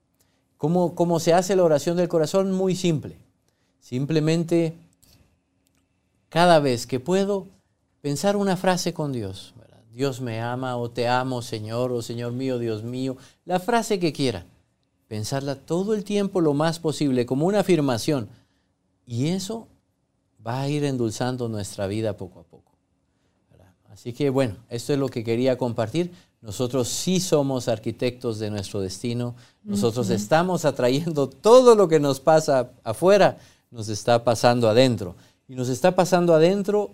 ¿Cómo, 0.56 0.94
¿Cómo, 0.94 1.20
se 1.20 1.34
hace 1.34 1.54
la 1.54 1.64
oración 1.64 1.98
del 1.98 2.08
corazón? 2.08 2.52
Muy 2.52 2.74
simple. 2.74 3.16
Simplemente, 3.78 4.74
cada 6.28 6.60
vez 6.60 6.86
que 6.86 7.00
puedo, 7.00 7.46
pensar 8.00 8.36
una 8.36 8.56
frase 8.56 8.92
con 8.92 9.12
Dios. 9.12 9.54
Dios 9.92 10.20
me 10.20 10.40
ama 10.40 10.76
o 10.76 10.90
te 10.90 11.08
amo, 11.08 11.42
Señor, 11.42 11.90
o 11.90 12.02
Señor 12.02 12.32
mío, 12.32 12.58
Dios 12.58 12.84
mío. 12.84 13.16
La 13.44 13.58
frase 13.58 13.98
que 13.98 14.12
quiera. 14.12 14.46
Pensarla 15.08 15.56
todo 15.56 15.94
el 15.94 16.04
tiempo 16.04 16.40
lo 16.40 16.54
más 16.54 16.78
posible, 16.78 17.26
como 17.26 17.46
una 17.46 17.60
afirmación. 17.60 18.28
Y 19.06 19.28
eso 19.28 19.66
va 20.46 20.60
a 20.60 20.68
ir 20.68 20.84
endulzando 20.84 21.48
nuestra 21.48 21.86
vida 21.86 22.16
poco 22.16 22.40
a 22.40 22.42
poco. 22.44 22.72
Así 23.90 24.12
que 24.12 24.30
bueno, 24.30 24.54
esto 24.68 24.92
es 24.92 24.98
lo 25.00 25.08
que 25.08 25.24
quería 25.24 25.58
compartir. 25.58 26.12
Nosotros 26.40 26.86
sí 26.86 27.18
somos 27.18 27.66
arquitectos 27.66 28.38
de 28.38 28.48
nuestro 28.48 28.80
destino. 28.80 29.34
Nosotros 29.64 30.10
estamos 30.10 30.64
atrayendo 30.64 31.28
todo 31.28 31.74
lo 31.74 31.88
que 31.88 31.98
nos 31.98 32.20
pasa 32.20 32.70
afuera, 32.84 33.38
nos 33.72 33.88
está 33.88 34.22
pasando 34.22 34.68
adentro. 34.68 35.16
Y 35.48 35.54
nos 35.54 35.68
está 35.68 35.96
pasando 35.96 36.34
adentro 36.34 36.92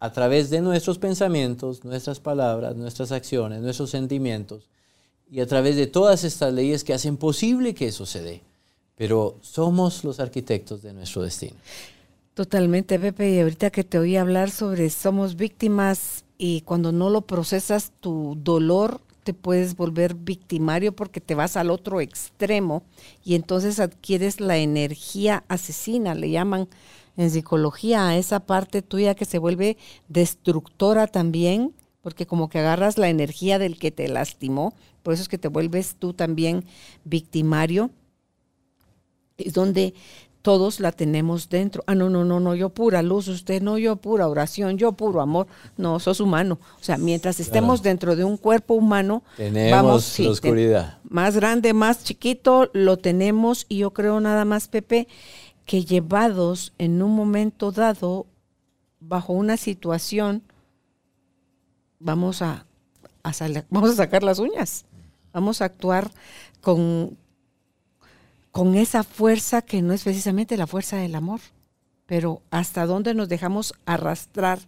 a 0.00 0.12
través 0.12 0.50
de 0.50 0.60
nuestros 0.60 0.98
pensamientos, 0.98 1.84
nuestras 1.84 2.20
palabras, 2.20 2.76
nuestras 2.76 3.12
acciones, 3.12 3.62
nuestros 3.62 3.90
sentimientos 3.90 4.68
y 5.30 5.40
a 5.40 5.46
través 5.46 5.76
de 5.76 5.86
todas 5.86 6.24
estas 6.24 6.52
leyes 6.52 6.84
que 6.84 6.92
hacen 6.92 7.16
posible 7.16 7.74
que 7.74 7.86
eso 7.86 8.06
se 8.06 8.22
dé. 8.22 8.42
Pero 8.96 9.38
somos 9.40 10.04
los 10.04 10.20
arquitectos 10.20 10.82
de 10.82 10.92
nuestro 10.92 11.22
destino. 11.22 11.56
Totalmente, 12.34 12.98
Pepe. 12.98 13.30
Y 13.30 13.40
ahorita 13.40 13.70
que 13.70 13.84
te 13.84 13.98
oí 13.98 14.16
hablar 14.16 14.50
sobre 14.50 14.90
somos 14.90 15.36
víctimas 15.36 16.24
y 16.36 16.60
cuando 16.62 16.92
no 16.92 17.10
lo 17.10 17.22
procesas 17.22 17.92
tu 18.00 18.36
dolor 18.42 19.00
te 19.24 19.32
puedes 19.32 19.74
volver 19.74 20.14
victimario 20.14 20.94
porque 20.94 21.20
te 21.20 21.34
vas 21.34 21.56
al 21.56 21.70
otro 21.70 22.00
extremo 22.00 22.82
y 23.24 23.34
entonces 23.34 23.80
adquieres 23.80 24.38
la 24.38 24.58
energía 24.58 25.44
asesina, 25.48 26.14
le 26.14 26.30
llaman 26.30 26.68
en 27.16 27.30
psicología 27.30 28.08
a 28.08 28.16
esa 28.16 28.40
parte 28.40 28.82
tuya 28.82 29.14
que 29.14 29.24
se 29.24 29.38
vuelve 29.38 29.76
destructora 30.08 31.06
también, 31.06 31.74
porque 32.00 32.26
como 32.26 32.48
que 32.48 32.58
agarras 32.58 32.98
la 32.98 33.08
energía 33.08 33.58
del 33.58 33.78
que 33.78 33.90
te 33.90 34.08
lastimó, 34.08 34.74
por 35.02 35.14
eso 35.14 35.22
es 35.22 35.28
que 35.28 35.38
te 35.38 35.48
vuelves 35.48 35.96
tú 35.98 36.14
también 36.14 36.64
victimario. 37.04 37.90
Es 39.36 39.52
donde 39.52 39.94
todos 40.44 40.78
la 40.78 40.92
tenemos 40.92 41.48
dentro. 41.48 41.82
Ah, 41.86 41.94
no, 41.94 42.10
no, 42.10 42.22
no, 42.22 42.38
no, 42.38 42.54
yo 42.54 42.68
pura 42.68 43.02
luz, 43.02 43.28
usted 43.28 43.62
no, 43.62 43.78
yo 43.78 43.96
pura 43.96 44.28
oración, 44.28 44.76
yo 44.76 44.92
puro 44.92 45.22
amor. 45.22 45.46
No, 45.78 45.98
sos 46.00 46.20
humano. 46.20 46.58
O 46.78 46.84
sea, 46.84 46.98
mientras 46.98 47.40
estemos 47.40 47.82
dentro 47.82 48.14
de 48.14 48.24
un 48.24 48.36
cuerpo 48.36 48.74
humano, 48.74 49.22
tenemos 49.38 49.70
vamos, 49.70 50.18
la 50.18 50.30
oscuridad. 50.30 50.98
más 51.08 51.34
grande, 51.34 51.72
más 51.72 52.04
chiquito, 52.04 52.68
lo 52.74 52.98
tenemos 52.98 53.64
y 53.70 53.78
yo 53.78 53.92
creo 53.92 54.20
nada 54.20 54.44
más, 54.44 54.68
Pepe, 54.68 55.08
que 55.64 55.84
llevados 55.84 56.72
en 56.78 57.02
un 57.02 57.14
momento 57.14 57.72
dado, 57.72 58.26
bajo 59.00 59.32
una 59.32 59.56
situación, 59.56 60.42
vamos 61.98 62.42
a, 62.42 62.66
a 63.22 63.32
vamos 63.70 63.90
a 63.90 63.94
sacar 63.94 64.22
las 64.22 64.38
uñas, 64.38 64.84
vamos 65.32 65.62
a 65.62 65.66
actuar 65.66 66.10
con, 66.60 67.16
con 68.50 68.74
esa 68.74 69.02
fuerza 69.02 69.62
que 69.62 69.82
no 69.82 69.92
es 69.92 70.04
precisamente 70.04 70.56
la 70.56 70.66
fuerza 70.66 70.96
del 70.96 71.14
amor, 71.14 71.40
pero 72.06 72.42
hasta 72.50 72.86
dónde 72.86 73.14
nos 73.14 73.28
dejamos 73.28 73.74
arrastrar 73.86 74.58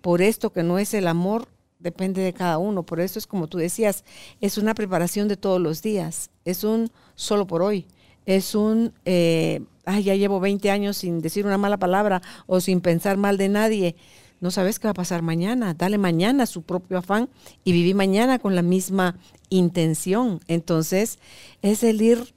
por 0.00 0.22
esto 0.22 0.52
que 0.52 0.62
no 0.62 0.78
es 0.78 0.94
el 0.94 1.08
amor 1.08 1.48
depende 1.78 2.22
de 2.22 2.32
cada 2.32 2.58
uno. 2.58 2.84
Por 2.84 3.00
eso 3.00 3.18
es 3.18 3.26
como 3.26 3.48
tú 3.48 3.58
decías, 3.58 4.04
es 4.40 4.58
una 4.58 4.74
preparación 4.74 5.28
de 5.28 5.36
todos 5.36 5.60
los 5.60 5.82
días, 5.82 6.30
es 6.44 6.64
un 6.64 6.90
solo 7.14 7.46
por 7.46 7.62
hoy, 7.62 7.86
es 8.24 8.54
un, 8.54 8.92
eh, 9.04 9.62
ay, 9.86 10.04
ya 10.04 10.14
llevo 10.14 10.40
20 10.40 10.70
años 10.70 10.98
sin 10.98 11.20
decir 11.22 11.46
una 11.46 11.56
mala 11.56 11.78
palabra 11.78 12.20
o 12.46 12.60
sin 12.60 12.80
pensar 12.80 13.16
mal 13.16 13.38
de 13.38 13.48
nadie. 13.48 13.96
No 14.40 14.50
sabes 14.50 14.78
qué 14.78 14.88
va 14.88 14.90
a 14.90 14.94
pasar 14.94 15.22
mañana. 15.22 15.72
Dale 15.72 15.96
mañana 15.96 16.44
su 16.44 16.62
propio 16.62 16.98
afán 16.98 17.30
y 17.64 17.72
viví 17.72 17.94
mañana 17.94 18.38
con 18.38 18.54
la 18.54 18.62
misma 18.62 19.16
intención. 19.48 20.40
Entonces, 20.46 21.18
es 21.62 21.82
el 21.82 22.02
ir 22.02 22.34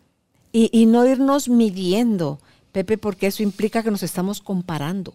y, 0.51 0.85
no 0.85 1.05
irnos 1.05 1.49
midiendo, 1.49 2.39
Pepe, 2.71 2.97
porque 2.97 3.27
eso 3.27 3.43
implica 3.43 3.83
que 3.83 3.91
nos 3.91 4.03
estamos 4.03 4.41
comparando. 4.41 5.13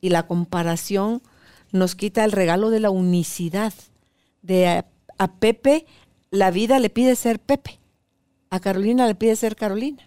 Y 0.00 0.08
la 0.08 0.26
comparación 0.26 1.22
nos 1.72 1.94
quita 1.94 2.24
el 2.24 2.32
regalo 2.32 2.70
de 2.70 2.80
la 2.80 2.90
unicidad. 2.90 3.72
De 4.42 4.84
a, 5.18 5.32
Pepe 5.38 5.86
la 6.30 6.50
vida 6.50 6.78
le 6.78 6.90
pide 6.90 7.16
ser 7.16 7.38
Pepe, 7.38 7.78
a 8.50 8.60
Carolina 8.60 9.06
le 9.06 9.14
pide 9.14 9.36
ser 9.36 9.56
Carolina, 9.56 10.05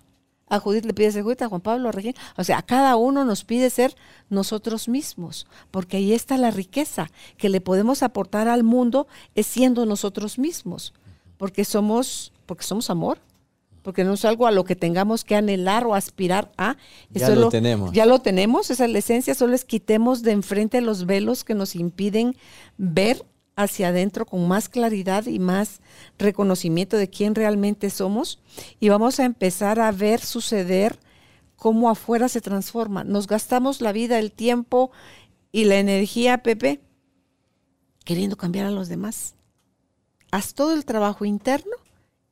a 0.49 0.59
Judith 0.59 0.85
le 0.85 0.93
pide 0.93 1.11
ser 1.11 1.23
Judith, 1.23 1.41
a 1.43 1.47
Juan 1.49 1.61
Pablo, 1.61 1.89
a 1.89 1.91
Regina. 1.91 2.15
O 2.35 2.43
sea, 2.43 2.57
a 2.57 2.61
cada 2.63 2.95
uno 2.95 3.23
nos 3.23 3.43
pide 3.43 3.69
ser 3.69 3.95
nosotros 4.29 4.89
mismos, 4.89 5.47
porque 5.71 5.97
ahí 5.97 6.13
está 6.13 6.37
la 6.37 6.51
riqueza 6.51 7.09
que 7.37 7.49
le 7.49 7.61
podemos 7.61 8.03
aportar 8.03 8.47
al 8.47 8.63
mundo 8.63 9.07
es 9.35 9.47
siendo 9.47 9.85
nosotros 9.85 10.39
mismos, 10.39 10.93
porque 11.37 11.65
somos, 11.65 12.33
porque 12.45 12.63
somos 12.63 12.89
amor, 12.89 13.19
porque 13.81 14.03
no 14.03 14.13
es 14.13 14.25
algo 14.25 14.45
a 14.45 14.51
lo 14.51 14.65
que 14.65 14.75
tengamos 14.75 15.23
que 15.23 15.35
anhelar 15.35 15.85
o 15.85 15.95
aspirar 15.95 16.51
a. 16.57 16.77
Ya 17.11 17.29
lo, 17.29 17.49
tenemos. 17.49 17.91
Ya 17.91 18.05
lo 18.05 18.19
tenemos, 18.19 18.69
esa 18.69 18.85
es 18.85 18.91
la 18.91 18.99
esencia, 18.99 19.35
solo 19.35 19.55
es 19.55 19.65
quitemos 19.65 20.21
de 20.21 20.31
enfrente 20.31 20.81
los 20.81 21.05
velos 21.05 21.43
que 21.43 21.55
nos 21.55 21.75
impiden 21.75 22.35
ver 22.77 23.25
hacia 23.59 23.89
adentro 23.89 24.25
con 24.25 24.47
más 24.47 24.69
claridad 24.69 25.25
y 25.25 25.37
más 25.37 25.81
reconocimiento 26.17 26.95
de 26.95 27.09
quién 27.09 27.35
realmente 27.35 27.89
somos 27.89 28.39
y 28.79 28.87
vamos 28.87 29.19
a 29.19 29.25
empezar 29.25 29.81
a 29.81 29.91
ver 29.91 30.21
suceder 30.21 30.97
cómo 31.57 31.89
afuera 31.89 32.29
se 32.29 32.39
transforma. 32.39 33.03
Nos 33.03 33.27
gastamos 33.27 33.81
la 33.81 33.91
vida, 33.91 34.17
el 34.17 34.31
tiempo 34.31 34.91
y 35.51 35.65
la 35.65 35.77
energía, 35.77 36.37
Pepe, 36.37 36.79
queriendo 38.05 38.37
cambiar 38.37 38.65
a 38.65 38.71
los 38.71 38.87
demás. 38.87 39.35
Haz 40.31 40.53
todo 40.53 40.73
el 40.73 40.85
trabajo 40.85 41.25
interno 41.25 41.75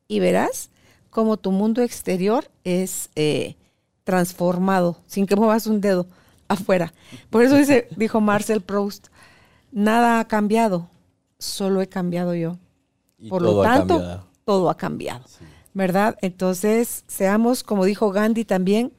y 0.06 0.20
verás 0.20 0.70
cómo 1.10 1.36
tu 1.36 1.52
mundo 1.52 1.82
exterior 1.82 2.50
es 2.64 3.10
eh, 3.16 3.56
transformado 4.04 5.02
sin 5.06 5.26
que 5.26 5.36
muevas 5.36 5.66
un 5.66 5.82
dedo 5.82 6.06
afuera. 6.48 6.94
Por 7.28 7.44
eso 7.44 7.56
dice, 7.56 7.86
dijo 7.96 8.22
Marcel 8.22 8.62
Proust, 8.62 9.08
nada 9.72 10.20
ha 10.20 10.26
cambiado, 10.26 10.88
solo 11.38 11.80
he 11.82 11.88
cambiado 11.88 12.34
yo. 12.34 12.58
Por 13.28 13.42
lo 13.42 13.62
tanto, 13.62 14.26
todo 14.44 14.70
ha 14.70 14.76
cambiado. 14.76 15.24
¿Verdad? 15.74 16.16
Entonces, 16.22 17.04
seamos, 17.06 17.62
como 17.62 17.84
dijo 17.84 18.10
Gandhi 18.10 18.44
también, 18.44 18.92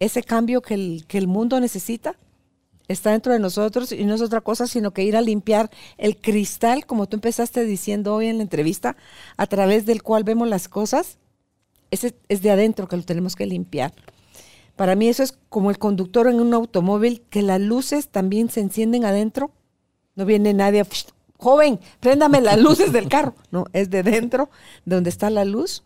ese 0.00 0.22
cambio 0.22 0.62
que 0.62 0.74
el, 0.74 1.04
que 1.06 1.18
el 1.18 1.26
mundo 1.26 1.60
necesita 1.60 2.16
está 2.88 3.12
dentro 3.12 3.32
de 3.32 3.38
nosotros 3.38 3.92
y 3.92 4.04
no 4.04 4.14
es 4.14 4.20
otra 4.20 4.40
cosa 4.40 4.66
sino 4.66 4.92
que 4.92 5.04
ir 5.04 5.16
a 5.16 5.22
limpiar 5.22 5.70
el 5.96 6.16
cristal, 6.16 6.86
como 6.86 7.06
tú 7.06 7.16
empezaste 7.16 7.64
diciendo 7.64 8.14
hoy 8.14 8.26
en 8.26 8.38
la 8.38 8.42
entrevista, 8.42 8.96
a 9.36 9.46
través 9.46 9.86
del 9.86 10.02
cual 10.02 10.24
vemos 10.24 10.48
las 10.48 10.68
cosas. 10.68 11.18
Ese 11.90 12.14
es 12.28 12.42
de 12.42 12.50
adentro 12.50 12.88
que 12.88 12.96
lo 12.96 13.02
tenemos 13.04 13.36
que 13.36 13.46
limpiar. 13.46 13.92
Para 14.76 14.96
mí 14.96 15.08
eso 15.08 15.22
es 15.22 15.38
como 15.48 15.70
el 15.70 15.78
conductor 15.78 16.26
en 16.26 16.40
un 16.40 16.52
automóvil, 16.52 17.22
que 17.30 17.42
las 17.42 17.60
luces 17.60 18.08
también 18.08 18.50
se 18.50 18.60
encienden 18.60 19.04
adentro. 19.04 19.52
No 20.16 20.24
viene 20.24 20.52
nadie 20.52 20.80
joven, 21.38 21.80
préndame 22.00 22.40
las 22.40 22.58
luces 22.58 22.92
del 22.92 23.08
carro. 23.08 23.34
No, 23.50 23.66
es 23.72 23.90
de 23.90 24.02
dentro, 24.02 24.50
de 24.84 24.96
donde 24.96 25.10
está 25.10 25.30
la 25.30 25.44
luz. 25.44 25.82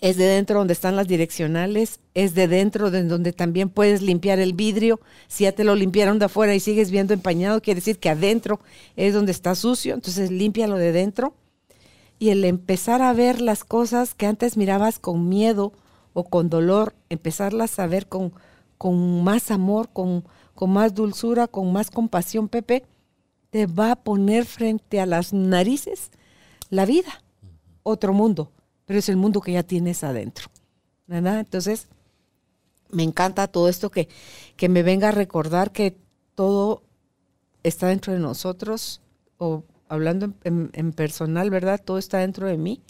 Es 0.00 0.16
de 0.16 0.24
dentro 0.24 0.58
donde 0.58 0.72
están 0.72 0.96
las 0.96 1.08
direccionales, 1.08 2.00
es 2.14 2.34
de 2.34 2.48
dentro 2.48 2.90
de 2.90 3.02
donde 3.02 3.32
también 3.32 3.68
puedes 3.68 4.00
limpiar 4.00 4.38
el 4.38 4.54
vidrio. 4.54 4.98
Si 5.28 5.44
ya 5.44 5.52
te 5.52 5.62
lo 5.62 5.74
limpiaron 5.74 6.18
de 6.18 6.24
afuera 6.24 6.54
y 6.54 6.60
sigues 6.60 6.90
viendo 6.90 7.12
empañado, 7.12 7.60
quiere 7.60 7.80
decir 7.80 7.98
que 7.98 8.08
adentro 8.08 8.60
es 8.96 9.12
donde 9.12 9.32
está 9.32 9.54
sucio, 9.54 9.92
entonces 9.92 10.30
límpialo 10.30 10.76
de 10.76 10.92
dentro. 10.92 11.34
Y 12.18 12.30
el 12.30 12.44
empezar 12.46 13.02
a 13.02 13.12
ver 13.12 13.42
las 13.42 13.62
cosas 13.62 14.14
que 14.14 14.26
antes 14.26 14.56
mirabas 14.56 14.98
con 14.98 15.28
miedo 15.28 15.72
o 16.14 16.24
con 16.24 16.48
dolor, 16.48 16.94
empezarlas 17.10 17.78
a 17.78 17.86
ver 17.86 18.06
con, 18.06 18.32
con 18.78 19.22
más 19.22 19.50
amor, 19.50 19.90
con, 19.92 20.24
con 20.54 20.70
más 20.70 20.94
dulzura, 20.94 21.46
con 21.46 21.72
más 21.72 21.90
compasión, 21.90 22.48
Pepe, 22.48 22.84
te 23.50 23.66
va 23.66 23.92
a 23.92 23.96
poner 23.96 24.44
frente 24.46 25.00
a 25.00 25.06
las 25.06 25.32
narices 25.32 26.10
la 26.70 26.86
vida, 26.86 27.22
otro 27.82 28.12
mundo, 28.12 28.52
pero 28.86 28.98
es 28.98 29.08
el 29.08 29.16
mundo 29.16 29.40
que 29.40 29.52
ya 29.52 29.62
tienes 29.62 30.04
adentro. 30.04 30.50
¿verdad? 31.10 31.40
Entonces, 31.40 31.88
me 32.90 33.02
encanta 33.02 33.48
todo 33.48 33.68
esto 33.68 33.90
que, 33.90 34.08
que 34.56 34.68
me 34.68 34.84
venga 34.84 35.08
a 35.08 35.12
recordar 35.12 35.72
que 35.72 35.96
todo 36.36 36.84
está 37.64 37.88
dentro 37.88 38.12
de 38.12 38.20
nosotros, 38.20 39.02
o 39.36 39.64
hablando 39.88 40.32
en, 40.44 40.92
personal, 40.92 41.50
¿verdad? 41.50 41.80
Todo 41.84 41.98
está 41.98 42.18
dentro 42.18 42.46
de 42.46 42.56
mí. 42.56 42.80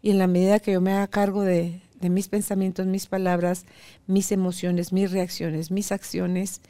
Y 0.00 0.10
en 0.10 0.18
la 0.18 0.26
medida 0.26 0.60
que 0.60 0.72
yo 0.72 0.80
me 0.80 0.92
haga 0.92 1.06
cargo 1.08 1.42
de, 1.42 1.82
de 2.00 2.08
mis 2.08 2.28
pensamientos, 2.28 2.86
mis 2.86 3.06
palabras, 3.06 3.66
mis 4.06 4.32
emociones, 4.32 4.92
mis 4.92 5.12
reacciones, 5.12 5.70
mis 5.70 5.92
acciones, 5.92 6.62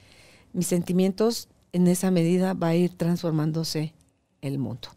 mis 0.53 0.66
sentimientos, 0.66 1.49
en 1.73 1.87
esa 1.87 2.11
medida 2.11 2.55
va 2.55 2.68
a 2.68 2.75
ir 2.75 2.97
transformándose 2.97 3.93
el 4.41 4.59
mundo. 4.59 4.89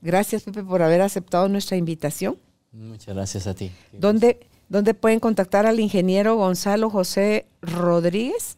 Gracias, 0.00 0.44
Pepe, 0.44 0.62
por 0.62 0.82
haber 0.82 1.00
aceptado 1.00 1.48
nuestra 1.48 1.76
invitación. 1.76 2.38
Muchas 2.72 3.14
gracias 3.14 3.46
a 3.46 3.54
ti. 3.54 3.70
¿Dónde, 3.92 4.46
¿Dónde 4.68 4.94
pueden 4.94 5.20
contactar 5.20 5.66
al 5.66 5.80
ingeniero 5.80 6.36
Gonzalo 6.36 6.90
José 6.90 7.46
Rodríguez? 7.62 8.56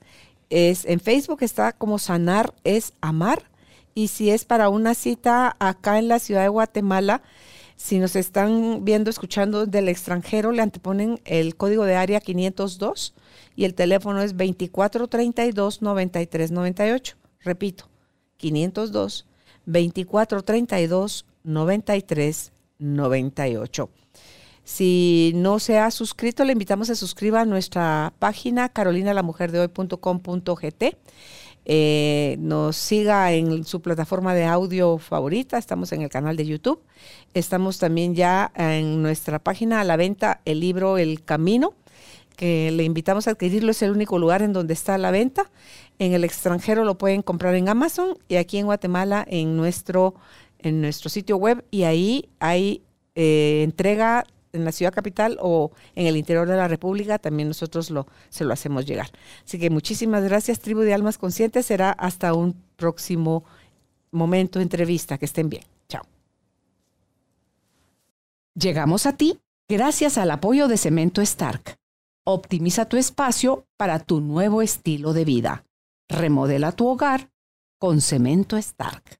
Es, 0.50 0.84
en 0.84 1.00
Facebook 1.00 1.38
está 1.42 1.72
como 1.72 1.98
Sanar 1.98 2.54
es 2.64 2.92
Amar. 3.00 3.44
Y 3.94 4.08
si 4.08 4.30
es 4.30 4.44
para 4.44 4.68
una 4.68 4.94
cita 4.94 5.56
acá 5.58 5.98
en 5.98 6.08
la 6.08 6.18
ciudad 6.18 6.42
de 6.42 6.48
Guatemala, 6.48 7.22
si 7.80 7.98
nos 7.98 8.14
están 8.14 8.84
viendo, 8.84 9.08
escuchando 9.08 9.64
del 9.64 9.88
extranjero, 9.88 10.52
le 10.52 10.60
anteponen 10.60 11.18
el 11.24 11.56
código 11.56 11.86
de 11.86 11.96
área 11.96 12.20
502 12.20 13.14
y 13.56 13.64
el 13.64 13.72
teléfono 13.74 14.20
es 14.20 14.36
2432-9398. 14.36 17.14
Repito, 17.40 17.88
502 18.36 19.24
2432 19.64 21.24
9398. 21.42 23.90
Si 24.62 25.32
no 25.34 25.58
se 25.58 25.78
ha 25.78 25.90
suscrito, 25.90 26.44
le 26.44 26.52
invitamos 26.52 26.90
a 26.90 26.94
suscriba 26.94 27.40
a 27.40 27.46
nuestra 27.46 28.12
página 28.18 28.68
carolinalamujerdehoy.com.gt. 28.68 30.84
Eh, 31.64 32.36
nos 32.40 32.76
siga 32.76 33.32
en 33.32 33.64
su 33.64 33.80
plataforma 33.82 34.34
de 34.34 34.44
audio 34.44 34.98
favorita. 34.98 35.58
Estamos 35.58 35.92
en 35.92 36.02
el 36.02 36.08
canal 36.08 36.36
de 36.36 36.46
YouTube. 36.46 36.80
Estamos 37.34 37.78
también 37.78 38.14
ya 38.14 38.52
en 38.54 39.02
nuestra 39.02 39.38
página 39.38 39.80
a 39.80 39.84
la 39.84 39.96
venta 39.96 40.40
el 40.44 40.60
libro 40.60 40.98
El 40.98 41.22
Camino 41.24 41.74
que 42.40 42.70
le 42.70 42.84
invitamos 42.84 43.28
a 43.28 43.32
adquirirlo, 43.32 43.70
es 43.70 43.82
el 43.82 43.90
único 43.90 44.18
lugar 44.18 44.40
en 44.40 44.54
donde 44.54 44.72
está 44.72 44.94
a 44.94 44.98
la 44.98 45.10
venta. 45.10 45.50
En 45.98 46.14
el 46.14 46.24
extranjero 46.24 46.84
lo 46.84 46.96
pueden 46.96 47.20
comprar 47.20 47.54
en 47.54 47.68
Amazon 47.68 48.16
y 48.28 48.36
aquí 48.36 48.56
en 48.56 48.64
Guatemala 48.64 49.26
en 49.28 49.58
nuestro, 49.58 50.14
en 50.58 50.80
nuestro 50.80 51.10
sitio 51.10 51.36
web 51.36 51.62
y 51.70 51.82
ahí 51.82 52.30
hay 52.38 52.82
eh, 53.14 53.60
entrega 53.62 54.24
en 54.52 54.64
la 54.64 54.72
ciudad 54.72 54.92
capital 54.92 55.38
o 55.40 55.70
en 55.94 56.06
el 56.06 56.16
interior 56.16 56.48
de 56.48 56.56
la 56.56 56.68
República, 56.68 57.18
también 57.18 57.48
nosotros 57.48 57.90
lo, 57.90 58.06
se 58.28 58.44
lo 58.44 58.52
hacemos 58.52 58.86
llegar. 58.86 59.10
Así 59.44 59.58
que 59.58 59.70
muchísimas 59.70 60.24
gracias, 60.24 60.60
Tribu 60.60 60.80
de 60.80 60.94
Almas 60.94 61.18
Conscientes. 61.18 61.66
Será 61.66 61.90
hasta 61.92 62.34
un 62.34 62.54
próximo 62.76 63.44
momento, 64.10 64.60
entrevista. 64.60 65.18
Que 65.18 65.26
estén 65.26 65.48
bien. 65.48 65.64
Chao. 65.88 66.02
Llegamos 68.54 69.06
a 69.06 69.16
ti 69.16 69.38
gracias 69.68 70.18
al 70.18 70.30
apoyo 70.30 70.68
de 70.68 70.76
Cemento 70.76 71.22
Stark. 71.22 71.76
Optimiza 72.24 72.86
tu 72.86 72.96
espacio 72.96 73.66
para 73.76 73.98
tu 74.00 74.20
nuevo 74.20 74.62
estilo 74.62 75.12
de 75.12 75.24
vida. 75.24 75.64
Remodela 76.08 76.72
tu 76.72 76.88
hogar 76.88 77.30
con 77.78 78.00
Cemento 78.00 78.56
Stark. 78.56 79.19